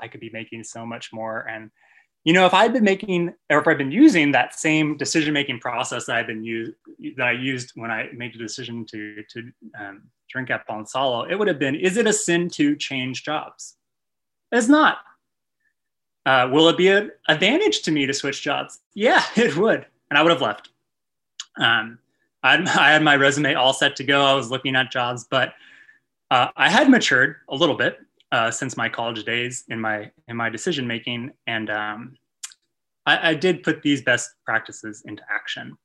I 0.00 0.08
could 0.08 0.20
be 0.20 0.30
making 0.32 0.64
so 0.64 0.86
much 0.86 1.12
more. 1.12 1.46
And, 1.48 1.70
you 2.24 2.32
know, 2.32 2.46
if 2.46 2.54
I'd 2.54 2.72
been 2.72 2.84
making, 2.84 3.34
or 3.50 3.58
if 3.58 3.68
I'd 3.68 3.78
been 3.78 3.92
using 3.92 4.32
that 4.32 4.58
same 4.58 4.96
decision-making 4.96 5.60
process 5.60 6.06
that 6.06 6.16
I've 6.16 6.26
been 6.26 6.44
used, 6.44 6.72
that 7.16 7.26
I 7.26 7.32
used 7.32 7.72
when 7.74 7.90
I 7.90 8.08
made 8.14 8.34
the 8.34 8.38
decision 8.38 8.86
to, 8.86 9.22
to 9.30 9.52
um, 9.78 10.02
drink 10.28 10.50
at 10.50 10.66
Bonsallo, 10.66 11.30
it 11.30 11.36
would 11.36 11.48
have 11.48 11.58
been, 11.58 11.74
is 11.74 11.96
it 11.96 12.06
a 12.06 12.12
sin 12.12 12.48
to 12.50 12.76
change 12.76 13.24
jobs? 13.24 13.76
It's 14.52 14.68
not. 14.68 14.98
Uh, 16.26 16.48
will 16.50 16.68
it 16.68 16.78
be 16.78 16.88
an 16.88 17.10
advantage 17.28 17.82
to 17.82 17.90
me 17.90 18.06
to 18.06 18.14
switch 18.14 18.40
jobs? 18.42 18.80
Yeah, 18.94 19.22
it 19.36 19.56
would. 19.56 19.86
And 20.10 20.18
I 20.18 20.22
would 20.22 20.32
have 20.32 20.40
left. 20.40 20.70
Um, 21.56 21.98
I 22.44 22.52
had, 22.52 22.68
I 22.68 22.92
had 22.92 23.02
my 23.02 23.16
resume 23.16 23.54
all 23.54 23.72
set 23.72 23.96
to 23.96 24.04
go. 24.04 24.24
I 24.24 24.34
was 24.34 24.50
looking 24.50 24.76
at 24.76 24.92
jobs, 24.92 25.26
but 25.28 25.54
uh, 26.30 26.48
I 26.56 26.68
had 26.68 26.88
matured 26.88 27.36
a 27.48 27.56
little 27.56 27.74
bit 27.74 27.98
uh, 28.30 28.50
since 28.50 28.76
my 28.76 28.88
college 28.88 29.24
days 29.24 29.64
in 29.68 29.80
my 29.80 30.10
in 30.28 30.36
my 30.36 30.50
decision 30.50 30.86
making, 30.86 31.32
and 31.46 31.70
um, 31.70 32.16
I, 33.06 33.30
I, 33.30 33.34
did 33.34 33.62
put 33.62 33.82
these 33.82 34.02
best 34.02 34.30
practices 34.44 35.02
into 35.06 35.22
action. 35.32 35.76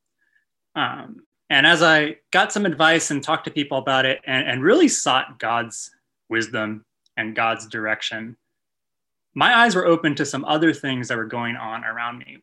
Um, 0.76 1.18
and 1.50 1.68
as 1.68 1.84
I 1.84 2.18
got 2.32 2.52
some 2.52 2.66
advice 2.66 3.12
and 3.12 3.22
talked 3.22 3.46
to 3.46 3.52
people 3.52 3.78
about 3.78 4.06
it, 4.06 4.22
and, 4.26 4.48
and 4.48 4.64
really 4.64 4.88
sought 4.88 5.38
God's 5.40 5.92
wisdom 6.30 6.86
and 7.18 7.36
God's 7.36 7.68
direction, 7.68 8.36
my 9.36 9.56
eyes 9.56 9.76
were 9.76 9.86
open 9.86 10.16
to 10.16 10.26
some 10.26 10.46
other 10.46 10.74
things 10.74 11.08
that 11.10 11.18
were 11.18 11.26
going 11.26 11.56
on 11.56 11.84
around 11.84 12.18
me. 12.20 12.38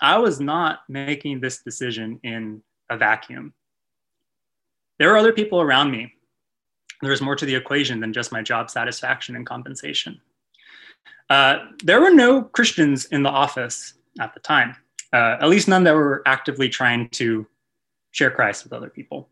I 0.00 0.18
was 0.18 0.40
not 0.40 0.80
making 0.88 1.40
this 1.40 1.58
decision 1.58 2.20
in 2.22 2.62
a 2.88 2.96
vacuum 2.96 3.52
there 5.00 5.12
are 5.12 5.16
other 5.16 5.32
people 5.32 5.62
around 5.62 5.90
me. 5.90 6.12
There's 7.00 7.22
more 7.22 7.34
to 7.34 7.46
the 7.46 7.54
equation 7.54 8.00
than 8.00 8.12
just 8.12 8.30
my 8.30 8.42
job 8.42 8.70
satisfaction 8.70 9.34
and 9.34 9.46
compensation. 9.46 10.20
Uh, 11.30 11.64
there 11.82 12.02
were 12.02 12.10
no 12.10 12.42
Christians 12.42 13.06
in 13.06 13.22
the 13.22 13.30
office 13.30 13.94
at 14.20 14.34
the 14.34 14.40
time, 14.40 14.76
uh, 15.14 15.38
at 15.40 15.48
least 15.48 15.68
none 15.68 15.84
that 15.84 15.94
were 15.94 16.22
actively 16.26 16.68
trying 16.68 17.08
to 17.10 17.46
share 18.10 18.30
Christ 18.30 18.62
with 18.62 18.74
other 18.74 18.90
people. 18.90 19.30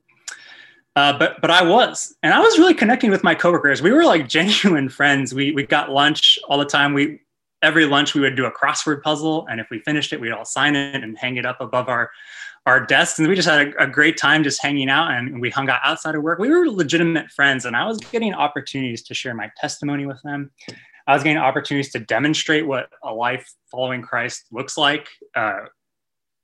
Uh, 0.96 1.18
but 1.18 1.38
but 1.42 1.50
I 1.50 1.62
was, 1.62 2.16
and 2.22 2.32
I 2.32 2.40
was 2.40 2.58
really 2.58 2.74
connecting 2.74 3.10
with 3.10 3.22
my 3.22 3.34
coworkers. 3.34 3.82
We 3.82 3.92
were 3.92 4.04
like 4.04 4.26
genuine 4.38 4.88
friends. 4.88 5.34
We 5.34 5.52
we 5.52 5.66
got 5.66 5.90
lunch 5.90 6.38
all 6.48 6.56
the 6.56 6.64
time. 6.64 6.94
We 6.94 7.20
every 7.60 7.84
lunch 7.84 8.14
we 8.14 8.22
would 8.22 8.36
do 8.36 8.46
a 8.46 8.50
crossword 8.50 9.02
puzzle, 9.02 9.46
and 9.50 9.60
if 9.60 9.68
we 9.70 9.80
finished 9.80 10.14
it, 10.14 10.20
we'd 10.20 10.32
all 10.32 10.46
sign 10.46 10.76
it 10.76 11.02
and 11.02 11.18
hang 11.18 11.36
it 11.36 11.44
up 11.44 11.60
above 11.60 11.90
our 11.90 12.10
our 12.68 12.84
desks 12.84 13.18
and 13.18 13.26
we 13.26 13.34
just 13.34 13.48
had 13.48 13.68
a, 13.68 13.84
a, 13.84 13.86
great 13.86 14.18
time 14.18 14.44
just 14.44 14.62
hanging 14.62 14.90
out 14.90 15.10
and 15.10 15.40
we 15.40 15.48
hung 15.48 15.70
out 15.70 15.80
outside 15.82 16.14
of 16.14 16.22
work. 16.22 16.38
We 16.38 16.50
were 16.50 16.68
legitimate 16.68 17.30
friends 17.30 17.64
and 17.64 17.74
i 17.74 17.86
was 17.86 17.98
getting 17.98 18.34
opportunities 18.34 19.02
to 19.04 19.14
share 19.14 19.34
my 19.34 19.50
testimony 19.56 20.04
with 20.04 20.20
them. 20.22 20.50
I 21.06 21.14
was 21.14 21.22
getting 21.22 21.38
opportunities 21.38 21.90
to 21.92 21.98
demonstrate 21.98 22.66
what 22.66 22.90
a 23.02 23.12
life 23.12 23.50
following 23.70 24.02
christ 24.02 24.44
looks 24.52 24.76
like 24.76 25.08
uh, 25.34 25.60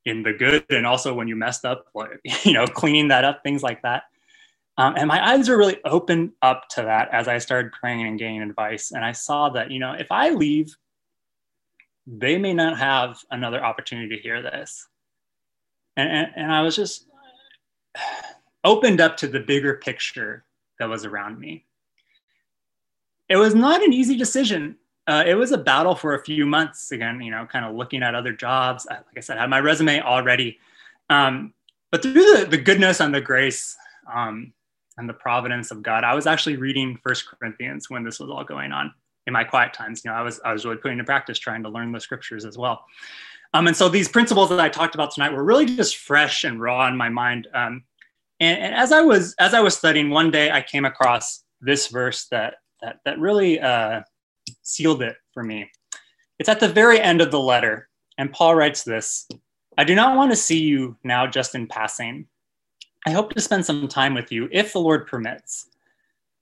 in 0.06 0.22
the 0.22 0.32
good 0.32 0.64
and 0.70 0.87
also 0.87 1.12
when 1.12 1.28
you 1.28 1.37
messed 1.37 1.66
up 1.66 1.84
you 2.44 2.54
know 2.54 2.66
cleaning 2.66 3.08
that 3.08 3.24
up 3.24 3.42
things 3.42 3.62
like 3.62 3.82
that. 3.82 4.04
Um, 4.78 4.94
and 4.96 5.06
my 5.06 5.24
eyes 5.24 5.48
were 5.48 5.58
really 5.58 5.78
opened 5.84 6.32
up 6.40 6.68
to 6.70 6.82
that 6.82 7.10
as 7.12 7.28
i 7.28 7.37
started 7.38 7.70
praying 7.72 8.06
and 8.06 8.18
gaining 8.18 8.42
advice 8.42 8.92
and 8.92 9.04
i 9.04 9.12
saw 9.12 9.50
that 9.50 9.70
you 9.70 9.78
know 9.78 9.92
if 9.92 10.10
i 10.10 10.30
leave 10.30 10.74
they 12.06 12.38
may 12.38 12.52
not 12.52 12.76
have 12.78 13.18
another 13.30 13.64
opportunity 13.64 14.16
to 14.16 14.22
hear 14.22 14.42
this 14.42 14.88
and, 15.96 16.11
and, 16.11 16.28
and 16.37 16.52
I 16.52 16.62
was 16.62 16.76
just, 16.76 17.07
opened 18.64 19.00
up 19.00 19.16
to 19.18 19.26
the 19.26 19.40
bigger 19.40 19.74
picture 19.74 20.44
that 20.78 20.88
was 20.88 21.04
around 21.04 21.38
me. 21.38 21.64
It 23.28 23.37
was 23.37 23.54
not 23.54 23.83
an 23.83 23.92
easy 23.92 24.16
decision. 24.16 24.76
Uh, 25.07 25.22
it 25.26 25.35
was 25.35 25.52
a 25.52 25.59
battle 25.59 25.94
for 25.94 26.14
a 26.14 26.24
few 26.24 26.46
months. 26.46 26.90
Again, 26.90 27.20
you 27.20 27.30
know, 27.30 27.46
kind 27.46 27.64
of 27.64 27.74
looking 27.74 28.02
at 28.02 28.14
other 28.14 28.33
jobs. 28.33 28.87
Like 28.88 29.04
I 29.16 29.20
said, 29.20 29.38
I 29.38 29.42
had 29.42 29.50
my 29.50 29.61
resume 29.61 30.00
already. 30.00 30.59
Um, 31.11 31.52
but 31.90 32.02
through 32.02 32.14
the, 32.14 32.46
the 32.50 32.59
goodness 32.59 33.00
and 33.00 33.14
the 33.14 33.20
grace 33.20 33.76
um, 34.12 34.52
and 34.96 35.09
the 35.09 35.14
providence 35.14 35.70
of 35.70 35.83
God, 35.83 36.04
I 36.04 36.14
was 36.14 36.26
actually 36.26 36.57
reading 36.57 36.98
First 37.02 37.26
Corinthians 37.28 37.90
when 37.90 38.02
this 38.02 38.18
was 38.18 38.30
all 38.30 38.44
going 38.44 38.72
on 38.72 38.92
in 39.26 39.33
my 39.33 39.44
quiet 39.44 39.74
times. 39.74 40.02
You 40.04 40.11
know, 40.11 40.16
I 40.16 40.22
was 40.22 40.40
I 40.44 40.52
was 40.52 40.64
really 40.64 40.78
putting 40.78 40.98
into 40.98 41.04
practice 41.04 41.38
trying 41.38 41.62
to 41.62 41.68
learn 41.68 41.92
the 41.92 42.00
scriptures 42.00 42.44
as 42.44 42.57
well. 42.57 42.85
Um, 43.55 43.69
and 43.69 43.77
so 43.77 43.88
these 43.88 44.09
principles 44.09 44.49
that 44.51 44.59
I 44.59 44.69
talked 44.69 44.97
about 44.97 45.12
tonight 45.12 45.33
were 45.33 45.45
really 45.45 45.64
just 45.64 45.97
fresh 45.97 46.43
and 46.43 46.61
raw 46.61 46.88
in 46.88 46.97
my 46.97 47.09
mind. 47.09 47.47
Um, 47.55 47.85
and, 48.40 48.59
and, 48.61 48.75
as 48.75 48.90
I 48.90 49.01
was 49.01 49.35
as 49.38 49.55
I 49.55 49.61
was 49.61 49.77
studying, 49.77 50.11
one 50.11 50.33
day 50.33 50.51
I 50.51 50.61
came 50.61 50.85
across 50.85 51.45
this 51.61 51.87
verse 51.87 52.27
that 52.33 52.57
that 52.83 52.99
that 53.05 53.19
really 53.21 53.61
uh, 53.61 54.03
sealed 54.62 55.03
it 55.03 55.17
for 55.33 55.45
me. 55.45 55.71
It's 56.40 56.49
at 56.49 56.59
the 56.59 56.69
very 56.69 57.01
end 57.01 57.21
of 57.21 57.31
the 57.31 57.38
letter, 57.38 57.88
and 58.19 58.33
Paul 58.33 58.57
writes 58.57 58.83
this: 58.83 59.29
"I 59.79 59.85
do 59.85 59.95
not 59.95 60.17
want 60.17 60.33
to 60.33 60.37
see 60.37 60.61
you 60.61 60.97
now 61.05 61.29
just 61.29 61.55
in 61.55 61.69
passing. 61.69 62.27
I 63.07 63.12
hope 63.12 63.33
to 63.35 63.40
spend 63.40 63.64
some 63.64 63.87
time 63.87 64.14
with 64.14 64.33
you, 64.33 64.49
if 64.51 64.73
the 64.73 64.81
Lord 64.81 65.07
permits." 65.07 65.69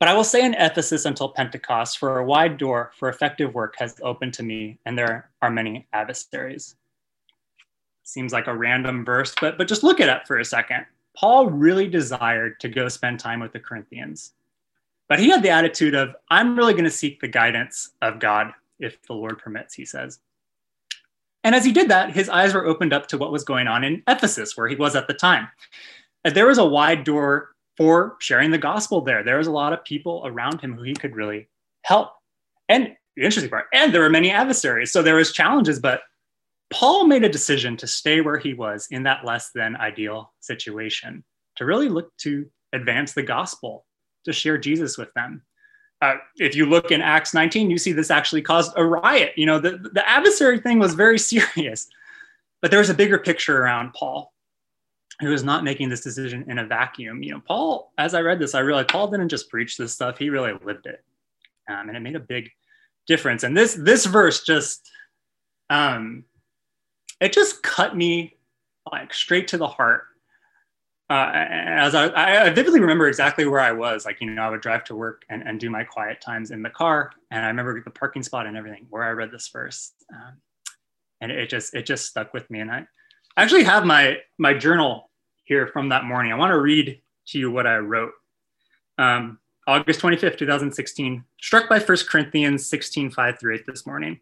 But 0.00 0.08
I 0.08 0.14
will 0.14 0.24
stay 0.24 0.44
in 0.44 0.54
Ephesus 0.54 1.04
until 1.04 1.28
Pentecost, 1.28 1.98
for 1.98 2.18
a 2.18 2.24
wide 2.24 2.56
door 2.56 2.90
for 2.98 3.10
effective 3.10 3.54
work 3.54 3.74
has 3.78 4.00
opened 4.02 4.32
to 4.34 4.42
me, 4.42 4.78
and 4.86 4.98
there 4.98 5.30
are 5.42 5.50
many 5.50 5.86
adversaries. 5.92 6.74
Seems 8.04 8.32
like 8.32 8.46
a 8.46 8.56
random 8.56 9.04
verse, 9.04 9.34
but, 9.40 9.58
but 9.58 9.68
just 9.68 9.82
look 9.82 10.00
it 10.00 10.08
up 10.08 10.26
for 10.26 10.38
a 10.38 10.44
second. 10.44 10.86
Paul 11.16 11.50
really 11.50 11.88
desired 11.88 12.58
to 12.60 12.68
go 12.68 12.88
spend 12.88 13.20
time 13.20 13.40
with 13.40 13.52
the 13.52 13.60
Corinthians. 13.60 14.32
But 15.08 15.18
he 15.18 15.28
had 15.28 15.42
the 15.42 15.50
attitude 15.50 15.94
of, 15.94 16.14
I'm 16.30 16.56
really 16.56 16.72
going 16.72 16.84
to 16.84 16.90
seek 16.90 17.20
the 17.20 17.28
guidance 17.28 17.90
of 18.00 18.18
God 18.18 18.52
if 18.80 19.02
the 19.02 19.12
Lord 19.12 19.38
permits, 19.38 19.74
he 19.74 19.84
says. 19.84 20.20
And 21.44 21.54
as 21.54 21.64
he 21.64 21.72
did 21.72 21.90
that, 21.90 22.12
his 22.12 22.28
eyes 22.28 22.54
were 22.54 22.66
opened 22.66 22.92
up 22.92 23.08
to 23.08 23.18
what 23.18 23.32
was 23.32 23.44
going 23.44 23.66
on 23.66 23.84
in 23.84 24.02
Ephesus, 24.08 24.56
where 24.56 24.68
he 24.68 24.76
was 24.76 24.96
at 24.96 25.08
the 25.08 25.14
time. 25.14 25.48
There 26.24 26.46
was 26.46 26.58
a 26.58 26.64
wide 26.64 27.04
door 27.04 27.50
for 27.76 28.16
sharing 28.20 28.50
the 28.50 28.58
gospel 28.58 29.00
there. 29.00 29.22
There 29.22 29.38
was 29.38 29.48
a 29.48 29.52
lot 29.52 29.72
of 29.72 29.84
people 29.84 30.22
around 30.24 30.60
him 30.60 30.74
who 30.74 30.82
he 30.82 30.94
could 30.94 31.16
really 31.16 31.48
help. 31.82 32.12
And 32.68 32.96
the 33.16 33.24
interesting 33.24 33.50
part, 33.50 33.66
and 33.74 33.92
there 33.92 34.00
were 34.00 34.10
many 34.10 34.30
adversaries. 34.30 34.92
So 34.92 35.02
there 35.02 35.16
was 35.16 35.32
challenges, 35.32 35.78
but 35.80 36.02
Paul 36.72 37.06
made 37.06 37.24
a 37.24 37.28
decision 37.28 37.76
to 37.78 37.86
stay 37.86 38.20
where 38.20 38.38
he 38.38 38.54
was 38.54 38.88
in 38.90 39.02
that 39.04 39.24
less 39.24 39.50
than 39.54 39.76
ideal 39.76 40.32
situation, 40.40 41.24
to 41.56 41.64
really 41.64 41.88
look 41.88 42.16
to 42.18 42.46
advance 42.72 43.12
the 43.12 43.22
gospel, 43.22 43.86
to 44.24 44.32
share 44.32 44.58
Jesus 44.58 44.96
with 44.96 45.12
them. 45.14 45.42
Uh, 46.00 46.14
if 46.36 46.56
you 46.56 46.66
look 46.66 46.90
in 46.90 47.00
Acts 47.00 47.32
19, 47.32 47.70
you 47.70 47.78
see 47.78 47.92
this 47.92 48.10
actually 48.10 48.42
caused 48.42 48.72
a 48.76 48.84
riot. 48.84 49.32
You 49.36 49.46
know, 49.46 49.60
the, 49.60 49.78
the 49.92 50.08
adversary 50.08 50.58
thing 50.58 50.78
was 50.78 50.94
very 50.94 51.18
serious, 51.18 51.88
but 52.60 52.70
there 52.70 52.80
was 52.80 52.90
a 52.90 52.94
bigger 52.94 53.18
picture 53.18 53.62
around 53.62 53.94
Paul 53.94 54.32
who 55.20 55.28
was 55.28 55.44
not 55.44 55.62
making 55.62 55.88
this 55.88 56.00
decision 56.00 56.44
in 56.48 56.58
a 56.58 56.66
vacuum. 56.66 57.22
You 57.22 57.34
know, 57.34 57.42
Paul, 57.46 57.92
as 57.98 58.14
I 58.14 58.20
read 58.20 58.40
this, 58.40 58.54
I 58.54 58.60
realized 58.60 58.88
Paul 58.88 59.08
didn't 59.08 59.28
just 59.28 59.48
preach 59.48 59.76
this 59.76 59.92
stuff; 59.92 60.18
he 60.18 60.30
really 60.30 60.52
lived 60.64 60.86
it, 60.86 61.04
um, 61.68 61.88
and 61.88 61.96
it 61.96 62.00
made 62.00 62.16
a 62.16 62.20
big 62.20 62.50
difference. 63.06 63.44
And 63.44 63.56
this 63.56 63.74
this 63.74 64.06
verse 64.06 64.42
just, 64.42 64.90
um, 65.70 66.24
it 67.22 67.32
just 67.32 67.62
cut 67.62 67.96
me 67.96 68.36
like 68.90 69.14
straight 69.14 69.48
to 69.48 69.56
the 69.56 69.68
heart. 69.68 70.04
Uh, 71.08 71.30
as 71.34 71.94
I, 71.94 72.46
I 72.46 72.50
vividly 72.50 72.80
remember 72.80 73.06
exactly 73.06 73.44
where 73.46 73.60
I 73.60 73.72
was, 73.72 74.06
like 74.06 74.20
you 74.20 74.30
know, 74.30 74.42
I 74.42 74.50
would 74.50 74.62
drive 74.62 74.84
to 74.84 74.94
work 74.94 75.24
and, 75.28 75.42
and 75.46 75.60
do 75.60 75.68
my 75.68 75.84
quiet 75.84 76.20
times 76.20 76.50
in 76.50 76.62
the 76.62 76.70
car, 76.70 77.12
and 77.30 77.44
I 77.44 77.48
remember 77.48 77.80
the 77.82 77.90
parking 77.90 78.22
spot 78.22 78.46
and 78.46 78.56
everything 78.56 78.86
where 78.88 79.04
I 79.04 79.10
read 79.10 79.30
this 79.30 79.48
verse, 79.48 79.92
um, 80.12 80.38
and 81.20 81.30
it 81.30 81.50
just 81.50 81.74
it 81.74 81.86
just 81.86 82.06
stuck 82.06 82.32
with 82.32 82.50
me. 82.50 82.60
And 82.60 82.70
I 82.70 82.86
actually 83.36 83.64
have 83.64 83.84
my 83.84 84.18
my 84.38 84.54
journal 84.54 85.10
here 85.44 85.66
from 85.66 85.90
that 85.90 86.04
morning. 86.04 86.32
I 86.32 86.36
want 86.36 86.50
to 86.50 86.60
read 86.60 87.00
to 87.28 87.38
you 87.38 87.50
what 87.50 87.66
I 87.66 87.76
wrote. 87.76 88.12
Um, 88.96 89.38
August 89.66 90.00
25th, 90.00 90.38
2016, 90.38 91.22
struck 91.40 91.68
by 91.68 91.78
1 91.78 91.98
Corinthians 92.08 92.66
16, 92.66 93.10
5 93.10 93.38
through 93.38 93.54
8 93.54 93.66
this 93.66 93.86
morning. 93.86 94.18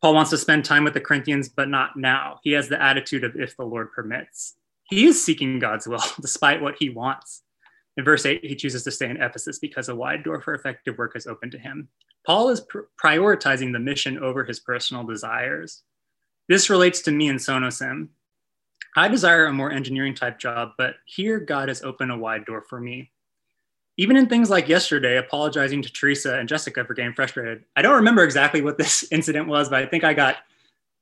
Paul 0.00 0.14
wants 0.14 0.30
to 0.30 0.38
spend 0.38 0.64
time 0.64 0.84
with 0.84 0.94
the 0.94 1.00
Corinthians, 1.00 1.48
but 1.48 1.68
not 1.68 1.96
now. 1.96 2.38
He 2.42 2.52
has 2.52 2.68
the 2.68 2.80
attitude 2.80 3.24
of 3.24 3.34
if 3.36 3.56
the 3.56 3.64
Lord 3.64 3.92
permits. 3.92 4.54
He 4.84 5.06
is 5.06 5.22
seeking 5.22 5.58
God's 5.58 5.86
will 5.86 6.02
despite 6.20 6.62
what 6.62 6.76
he 6.78 6.88
wants. 6.88 7.42
In 7.96 8.04
verse 8.04 8.24
8, 8.24 8.44
he 8.44 8.54
chooses 8.54 8.84
to 8.84 8.92
stay 8.92 9.10
in 9.10 9.20
Ephesus 9.20 9.58
because 9.58 9.88
a 9.88 9.94
wide 9.94 10.22
door 10.22 10.40
for 10.40 10.54
effective 10.54 10.96
work 10.98 11.16
is 11.16 11.26
open 11.26 11.50
to 11.50 11.58
him. 11.58 11.88
Paul 12.24 12.48
is 12.48 12.60
pr- 12.60 12.82
prioritizing 13.02 13.72
the 13.72 13.80
mission 13.80 14.18
over 14.18 14.44
his 14.44 14.60
personal 14.60 15.02
desires. 15.02 15.82
This 16.48 16.70
relates 16.70 17.02
to 17.02 17.10
me 17.10 17.28
and 17.28 17.40
Sonosim. 17.40 18.08
I 18.96 19.08
desire 19.08 19.46
a 19.46 19.52
more 19.52 19.72
engineering 19.72 20.14
type 20.14 20.38
job, 20.38 20.70
but 20.78 20.94
here 21.06 21.40
God 21.40 21.68
has 21.68 21.82
opened 21.82 22.12
a 22.12 22.16
wide 22.16 22.44
door 22.44 22.64
for 22.68 22.80
me. 22.80 23.10
Even 23.98 24.16
in 24.16 24.28
things 24.28 24.48
like 24.48 24.68
yesterday, 24.68 25.16
apologizing 25.16 25.82
to 25.82 25.92
Teresa 25.92 26.38
and 26.38 26.48
Jessica 26.48 26.84
for 26.84 26.94
getting 26.94 27.12
frustrated. 27.12 27.64
I 27.76 27.82
don't 27.82 27.96
remember 27.96 28.22
exactly 28.22 28.62
what 28.62 28.78
this 28.78 29.06
incident 29.10 29.48
was, 29.48 29.68
but 29.68 29.82
I 29.82 29.86
think 29.86 30.04
I 30.04 30.14
got 30.14 30.36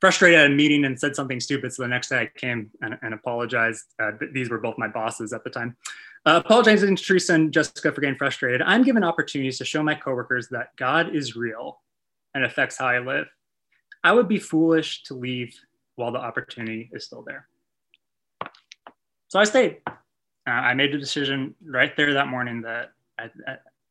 frustrated 0.00 0.40
at 0.40 0.46
a 0.46 0.54
meeting 0.54 0.84
and 0.86 0.98
said 0.98 1.14
something 1.14 1.38
stupid. 1.38 1.72
So 1.72 1.82
the 1.82 1.88
next 1.88 2.08
day 2.08 2.20
I 2.20 2.38
came 2.38 2.70
and, 2.80 2.98
and 3.02 3.14
apologized. 3.14 3.84
Uh, 4.00 4.12
these 4.32 4.50
were 4.50 4.58
both 4.58 4.78
my 4.78 4.88
bosses 4.88 5.32
at 5.32 5.44
the 5.44 5.50
time. 5.50 5.76
Uh, 6.24 6.40
apologizing 6.44 6.96
to 6.96 7.02
Teresa 7.02 7.34
and 7.34 7.52
Jessica 7.52 7.92
for 7.92 8.00
getting 8.00 8.16
frustrated. 8.16 8.62
I'm 8.62 8.82
given 8.82 9.04
opportunities 9.04 9.58
to 9.58 9.64
show 9.64 9.82
my 9.82 9.94
coworkers 9.94 10.48
that 10.48 10.74
God 10.76 11.14
is 11.14 11.36
real 11.36 11.80
and 12.34 12.44
affects 12.44 12.78
how 12.78 12.86
I 12.86 12.98
live. 12.98 13.26
I 14.02 14.12
would 14.12 14.26
be 14.26 14.38
foolish 14.38 15.02
to 15.04 15.14
leave 15.14 15.54
while 15.96 16.12
the 16.12 16.18
opportunity 16.18 16.90
is 16.92 17.04
still 17.04 17.22
there. 17.22 17.48
So 19.28 19.38
I 19.38 19.44
stayed. 19.44 19.78
Uh, 20.46 20.50
I 20.50 20.74
made 20.74 20.92
the 20.92 20.98
decision 20.98 21.54
right 21.64 21.96
there 21.96 22.12
that 22.14 22.28
morning 22.28 22.62
that 22.62 22.92
I, 23.18 23.30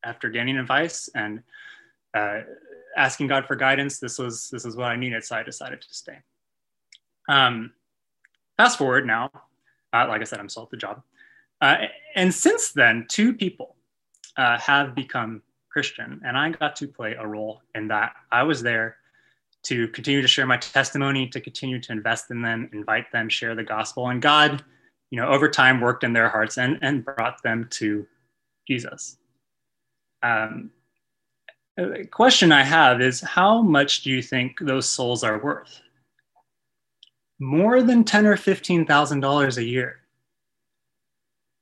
after 0.03 0.29
getting 0.29 0.57
advice 0.57 1.09
and 1.15 1.41
uh, 2.13 2.41
asking 2.95 3.27
God 3.27 3.45
for 3.45 3.55
guidance, 3.55 3.99
this 3.99 4.17
was 4.17 4.49
this 4.49 4.65
is 4.65 4.75
what 4.75 4.85
I 4.85 4.95
needed. 4.95 5.23
So 5.23 5.35
I 5.35 5.43
decided 5.43 5.81
to 5.81 5.93
stay. 5.93 6.17
Um, 7.27 7.73
fast 8.55 8.77
forward 8.77 9.05
now, 9.05 9.31
uh, 9.91 10.05
like 10.07 10.21
I 10.21 10.23
said, 10.23 10.39
I'm 10.39 10.47
still 10.47 10.63
at 10.63 10.69
the 10.69 10.77
job, 10.77 11.01
uh, 11.61 11.77
and 12.15 12.33
since 12.33 12.71
then, 12.71 13.05
two 13.09 13.33
people 13.33 13.75
uh, 14.37 14.57
have 14.59 14.95
become 14.95 15.41
Christian, 15.69 16.21
and 16.23 16.37
I 16.37 16.51
got 16.51 16.75
to 16.77 16.87
play 16.87 17.15
a 17.19 17.27
role 17.27 17.61
in 17.73 17.87
that. 17.89 18.13
I 18.31 18.43
was 18.43 18.61
there 18.61 18.97
to 19.63 19.87
continue 19.89 20.21
to 20.21 20.27
share 20.27 20.45
my 20.45 20.57
testimony, 20.57 21.27
to 21.29 21.41
continue 21.41 21.81
to 21.81 21.91
invest 21.91 22.29
in 22.29 22.41
them, 22.41 22.69
invite 22.71 23.11
them, 23.11 23.27
share 23.27 23.55
the 23.55 23.63
gospel, 23.63 24.09
and 24.09 24.21
God 24.21 24.63
you 25.11 25.19
know, 25.19 25.27
over 25.27 25.49
time 25.49 25.81
worked 25.81 26.03
in 26.03 26.13
their 26.13 26.29
hearts 26.29 26.57
and, 26.57 26.79
and 26.81 27.05
brought 27.05 27.41
them 27.43 27.67
to 27.71 28.05
Jesus. 28.67 29.17
Um, 30.23 30.71
question 32.11 32.51
I 32.51 32.63
have 32.63 33.01
is 33.01 33.21
how 33.21 33.61
much 33.61 34.01
do 34.01 34.09
you 34.09 34.21
think 34.21 34.59
those 34.59 34.89
souls 34.89 35.23
are 35.23 35.37
worth? 35.37 35.81
More 37.39 37.83
than 37.83 38.03
ten 38.03 38.25
or 38.25 38.37
fifteen 38.37 38.85
thousand 38.85 39.19
dollars 39.19 39.57
a 39.57 39.63
year. 39.63 39.99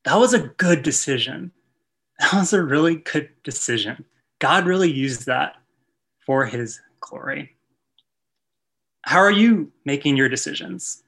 That 0.05 0.15
was 0.15 0.33
a 0.33 0.47
good 0.47 0.83
decision. 0.83 1.51
That 2.19 2.33
was 2.35 2.53
a 2.53 2.63
really 2.63 2.97
good 2.97 3.29
decision. 3.43 4.05
God 4.39 4.65
really 4.65 4.89
used 4.89 5.25
that 5.25 5.55
for 6.25 6.45
his 6.45 6.79
glory. 7.01 7.55
How 9.01 9.17
are 9.17 9.31
you 9.31 9.71
making 9.83 10.15
your 10.15 10.29
decisions? 10.29 11.03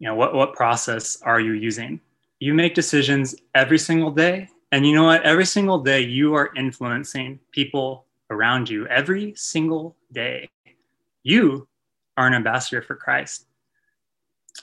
You 0.00 0.08
know 0.08 0.14
what 0.14 0.34
what 0.34 0.54
process 0.54 1.20
are 1.22 1.40
you 1.40 1.52
using? 1.52 2.00
You 2.40 2.54
make 2.54 2.74
decisions 2.74 3.36
every 3.54 3.78
single 3.78 4.10
day 4.10 4.48
and 4.72 4.86
you 4.86 4.94
know 4.94 5.04
what? 5.04 5.22
Every 5.22 5.44
single 5.44 5.78
day 5.78 6.00
you 6.00 6.34
are 6.34 6.50
influencing 6.56 7.38
people 7.52 8.06
around 8.30 8.68
you 8.68 8.86
every 8.88 9.34
single 9.36 9.96
day. 10.12 10.48
You 11.22 11.68
are 12.16 12.26
an 12.26 12.34
ambassador 12.34 12.82
for 12.82 12.96
christ. 12.96 13.46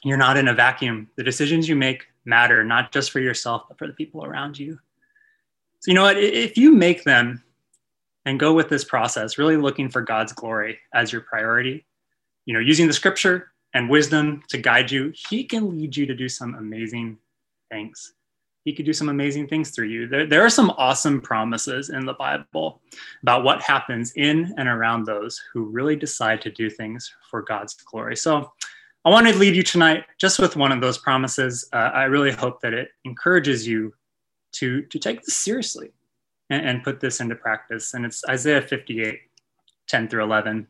You're 0.04 0.18
not 0.18 0.38
in 0.38 0.48
a 0.48 0.54
vacuum. 0.54 1.08
The 1.16 1.24
decisions 1.24 1.70
you 1.70 1.76
make 1.76 2.08
matter 2.26 2.64
not 2.64 2.92
just 2.92 3.12
for 3.12 3.20
yourself 3.20 3.64
but 3.70 3.78
for 3.78 3.88
the 3.88 3.94
people 3.94 4.26
around 4.26 4.58
you. 4.58 4.80
So 5.80 5.92
you 5.92 5.94
know 5.94 6.04
what? 6.04 6.18
If 6.18 6.58
you 6.58 6.74
make 6.74 7.04
them 7.04 7.44
and 8.26 8.40
go 8.40 8.54
with 8.54 8.70
this 8.70 8.84
process 8.84 9.38
really 9.38 9.56
looking 9.56 9.90
for 9.90 10.02
god's 10.02 10.34
glory 10.34 10.78
as 10.94 11.14
your 11.14 11.22
priority 11.22 11.86
you 12.46 12.54
know 12.54 12.60
using 12.60 12.86
the 12.86 12.94
scripture 12.94 13.54
and 13.78 13.88
wisdom 13.88 14.42
to 14.50 14.58
guide 14.58 14.90
you, 14.90 15.14
he 15.30 15.44
can 15.44 15.70
lead 15.70 15.96
you 15.96 16.08
to 16.08 16.16
do 16.16 16.28
some 16.28 16.56
amazing 16.56 17.16
things. 17.70 18.14
He 18.66 18.74
could 18.74 18.88
do 18.88 18.92
some 18.92 19.08
amazing 19.08 19.48
things 19.48 19.70
through 19.70 19.90
you. 19.90 20.08
There, 20.08 20.26
there 20.26 20.44
are 20.44 20.50
some 20.50 20.72
awesome 20.80 21.22
promises 21.22 21.90
in 21.90 22.04
the 22.04 22.16
Bible 22.16 22.82
about 23.22 23.44
what 23.44 23.62
happens 23.62 24.14
in 24.16 24.52
and 24.58 24.68
around 24.68 25.06
those 25.06 25.40
who 25.54 25.66
really 25.66 25.96
decide 25.96 26.42
to 26.42 26.52
do 26.52 26.72
things 26.72 27.14
for 27.30 27.44
God's 27.44 27.76
glory. 27.76 28.16
So 28.16 28.52
I 29.06 29.10
want 29.10 29.28
to 29.28 29.38
leave 29.38 29.54
you 29.54 29.62
tonight 29.62 30.06
just 30.18 30.40
with 30.40 30.56
one 30.56 30.72
of 30.72 30.82
those 30.82 30.98
promises. 30.98 31.70
Uh, 31.72 31.92
I 31.94 32.06
really 32.06 32.32
hope 32.32 32.60
that 32.62 32.74
it 32.74 32.90
encourages 33.06 33.68
you 33.68 33.94
to, 34.54 34.82
to 34.82 34.98
take 34.98 35.22
this 35.22 35.38
seriously 35.38 35.92
and, 36.50 36.66
and 36.66 36.84
put 36.84 37.00
this 37.00 37.20
into 37.20 37.36
practice. 37.36 37.94
And 37.94 38.08
it's 38.08 38.24
Isaiah 38.28 38.64
58, 38.64 39.20
10 39.88 40.08
through 40.08 40.24
11. 40.24 40.66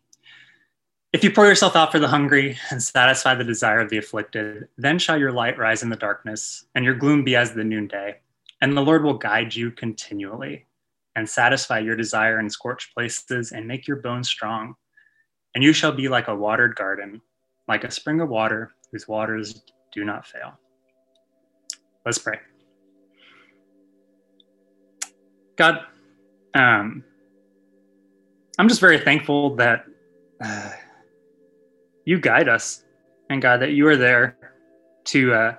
If 1.18 1.24
you 1.24 1.32
pour 1.32 1.48
yourself 1.48 1.76
out 1.76 1.92
for 1.92 1.98
the 1.98 2.08
hungry 2.08 2.60
and 2.70 2.82
satisfy 2.82 3.34
the 3.34 3.44
desire 3.44 3.80
of 3.80 3.90
the 3.90 3.98
afflicted, 3.98 4.68
then 4.78 5.00
shall 5.00 5.18
your 5.18 5.32
light 5.32 5.58
rise 5.58 5.82
in 5.82 5.90
the 5.90 5.96
darkness, 5.96 6.68
and 6.76 6.86
your 6.86 6.94
gloom 6.94 7.24
be 7.24 7.36
as 7.36 7.54
the 7.54 7.64
noonday. 7.64 8.18
And 8.62 8.78
the 8.78 8.84
Lord 8.84 9.04
will 9.04 9.16
guide 9.18 9.56
you 9.56 9.72
continually 9.72 10.68
and 11.16 11.28
satisfy 11.28 11.80
your 11.80 11.96
desire 11.96 12.40
in 12.40 12.52
scorched 12.52 12.94
places 12.94 13.52
and 13.52 13.68
make 13.68 13.88
your 13.88 13.98
bones 13.98 14.30
strong. 14.30 14.76
And 15.56 15.64
you 15.64 15.74
shall 15.74 15.92
be 15.92 16.08
like 16.08 16.28
a 16.28 16.36
watered 16.36 16.76
garden, 16.76 17.20
like 17.68 17.84
a 17.84 17.90
spring 17.90 18.22
of 18.22 18.30
water 18.30 18.74
whose 18.92 19.08
waters 19.08 19.64
do 19.92 20.06
not 20.06 20.28
fail. 20.28 20.54
Let's 22.06 22.20
pray. 22.20 22.38
God, 25.56 25.80
um, 26.54 27.04
I'm 28.60 28.68
just 28.68 28.82
very 28.82 29.00
thankful 29.00 29.56
that 29.56 29.86
uh, 30.40 30.74
you 32.08 32.20
guide 32.20 32.50
us, 32.50 32.84
and 33.30 33.42
God, 33.42 33.62
that 33.62 33.72
you 33.72 33.88
are 33.88 33.98
there 33.98 34.38
to 35.06 35.34
uh, 35.34 35.56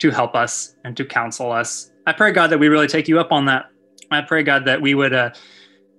to 0.00 0.10
help 0.10 0.34
us 0.34 0.76
and 0.84 0.96
to 0.96 1.04
counsel 1.04 1.52
us. 1.52 1.90
I 2.06 2.12
pray, 2.12 2.32
God, 2.32 2.48
that 2.48 2.58
we 2.58 2.68
really 2.68 2.88
take 2.88 3.08
you 3.08 3.20
up 3.20 3.32
on 3.32 3.46
that. 3.46 3.66
I 4.10 4.20
pray, 4.22 4.42
God, 4.42 4.64
that 4.66 4.80
we 4.80 4.94
would 4.94 5.12
uh, 5.12 5.30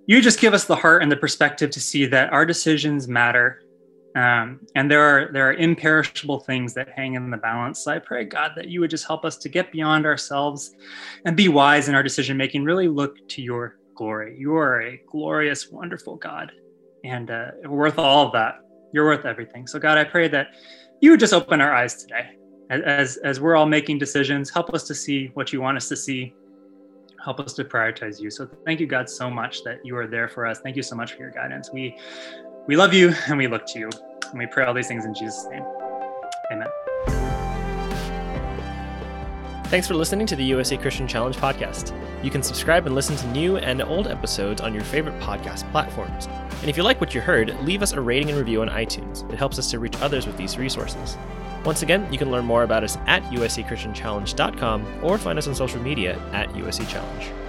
you 0.06 0.20
just 0.20 0.40
give 0.40 0.54
us 0.54 0.64
the 0.64 0.76
heart 0.76 1.02
and 1.02 1.10
the 1.10 1.16
perspective 1.16 1.70
to 1.70 1.80
see 1.80 2.06
that 2.06 2.32
our 2.32 2.44
decisions 2.44 3.08
matter 3.08 3.64
um, 4.16 4.60
and 4.76 4.88
there 4.88 5.02
are 5.02 5.32
there 5.32 5.48
are 5.48 5.54
imperishable 5.54 6.40
things 6.40 6.72
that 6.74 6.88
hang 6.88 7.14
in 7.14 7.30
the 7.30 7.36
balance. 7.36 7.80
So 7.80 7.90
I 7.90 7.98
pray, 7.98 8.24
God, 8.24 8.52
that 8.54 8.68
you 8.68 8.80
would 8.80 8.90
just 8.90 9.06
help 9.06 9.24
us 9.24 9.36
to 9.38 9.48
get 9.48 9.72
beyond 9.72 10.06
ourselves 10.06 10.72
and 11.24 11.36
be 11.36 11.48
wise 11.48 11.88
in 11.88 11.96
our 11.96 12.02
decision 12.02 12.36
making. 12.36 12.64
Really 12.64 12.86
look 12.86 13.16
to 13.30 13.42
your 13.42 13.76
glory. 13.96 14.36
You 14.38 14.54
are 14.54 14.82
a 14.82 15.00
glorious, 15.10 15.68
wonderful 15.68 16.14
God, 16.16 16.52
and 17.02 17.30
uh, 17.30 17.50
worth 17.64 17.98
all 17.98 18.26
of 18.26 18.32
that. 18.34 18.60
You're 18.94 19.06
worth 19.06 19.26
everything. 19.26 19.66
So 19.66 19.80
God, 19.80 19.98
I 19.98 20.04
pray 20.04 20.28
that 20.28 20.54
you 21.00 21.10
would 21.10 21.18
just 21.18 21.34
open 21.34 21.60
our 21.60 21.74
eyes 21.74 21.96
today, 21.96 22.36
as 22.70 23.16
as 23.18 23.40
we're 23.40 23.56
all 23.56 23.66
making 23.66 23.98
decisions. 23.98 24.50
Help 24.50 24.72
us 24.72 24.84
to 24.84 24.94
see 24.94 25.32
what 25.34 25.52
you 25.52 25.60
want 25.60 25.76
us 25.76 25.88
to 25.88 25.96
see. 25.96 26.32
Help 27.22 27.40
us 27.40 27.54
to 27.54 27.64
prioritize 27.64 28.20
you. 28.20 28.30
So 28.30 28.48
thank 28.64 28.78
you, 28.78 28.86
God, 28.86 29.10
so 29.10 29.28
much 29.28 29.64
that 29.64 29.84
you 29.84 29.96
are 29.96 30.06
there 30.06 30.28
for 30.28 30.46
us. 30.46 30.60
Thank 30.60 30.76
you 30.76 30.82
so 30.82 30.94
much 30.94 31.14
for 31.14 31.22
your 31.22 31.32
guidance. 31.32 31.72
We 31.72 31.98
we 32.68 32.76
love 32.76 32.94
you 32.94 33.12
and 33.26 33.36
we 33.36 33.48
look 33.48 33.66
to 33.66 33.80
you. 33.80 33.90
And 34.30 34.38
we 34.38 34.46
pray 34.46 34.64
all 34.64 34.74
these 34.74 34.86
things 34.86 35.04
in 35.04 35.12
Jesus' 35.12 35.44
name. 35.50 35.64
Amen. 36.52 36.68
Thanks 39.68 39.88
for 39.88 39.94
listening 39.94 40.26
to 40.26 40.36
the 40.36 40.44
USA 40.44 40.76
Christian 40.76 41.08
Challenge 41.08 41.36
podcast. 41.36 41.92
You 42.22 42.30
can 42.30 42.42
subscribe 42.42 42.86
and 42.86 42.94
listen 42.94 43.16
to 43.16 43.26
new 43.28 43.56
and 43.56 43.82
old 43.82 44.06
episodes 44.06 44.60
on 44.60 44.72
your 44.72 44.84
favorite 44.84 45.18
podcast 45.20 45.68
platforms. 45.72 46.26
And 46.60 46.70
if 46.70 46.76
you 46.76 46.82
like 46.82 47.00
what 47.00 47.14
you 47.14 47.20
heard, 47.20 47.58
leave 47.62 47.82
us 47.82 47.92
a 47.92 48.00
rating 48.00 48.28
and 48.28 48.38
review 48.38 48.62
on 48.62 48.68
iTunes. 48.68 49.28
It 49.32 49.36
helps 49.36 49.58
us 49.58 49.70
to 49.70 49.78
reach 49.78 49.96
others 50.00 50.26
with 50.26 50.36
these 50.36 50.58
resources. 50.58 51.16
Once 51.64 51.82
again, 51.82 52.10
you 52.12 52.18
can 52.18 52.30
learn 52.30 52.44
more 52.44 52.62
about 52.62 52.84
us 52.84 52.98
at 53.06 53.22
usachristianchallenge.com 53.24 55.00
or 55.02 55.18
find 55.18 55.38
us 55.38 55.48
on 55.48 55.54
social 55.54 55.80
media 55.80 56.18
at 56.32 56.48
USC 56.50 56.88
Challenge. 56.88 57.43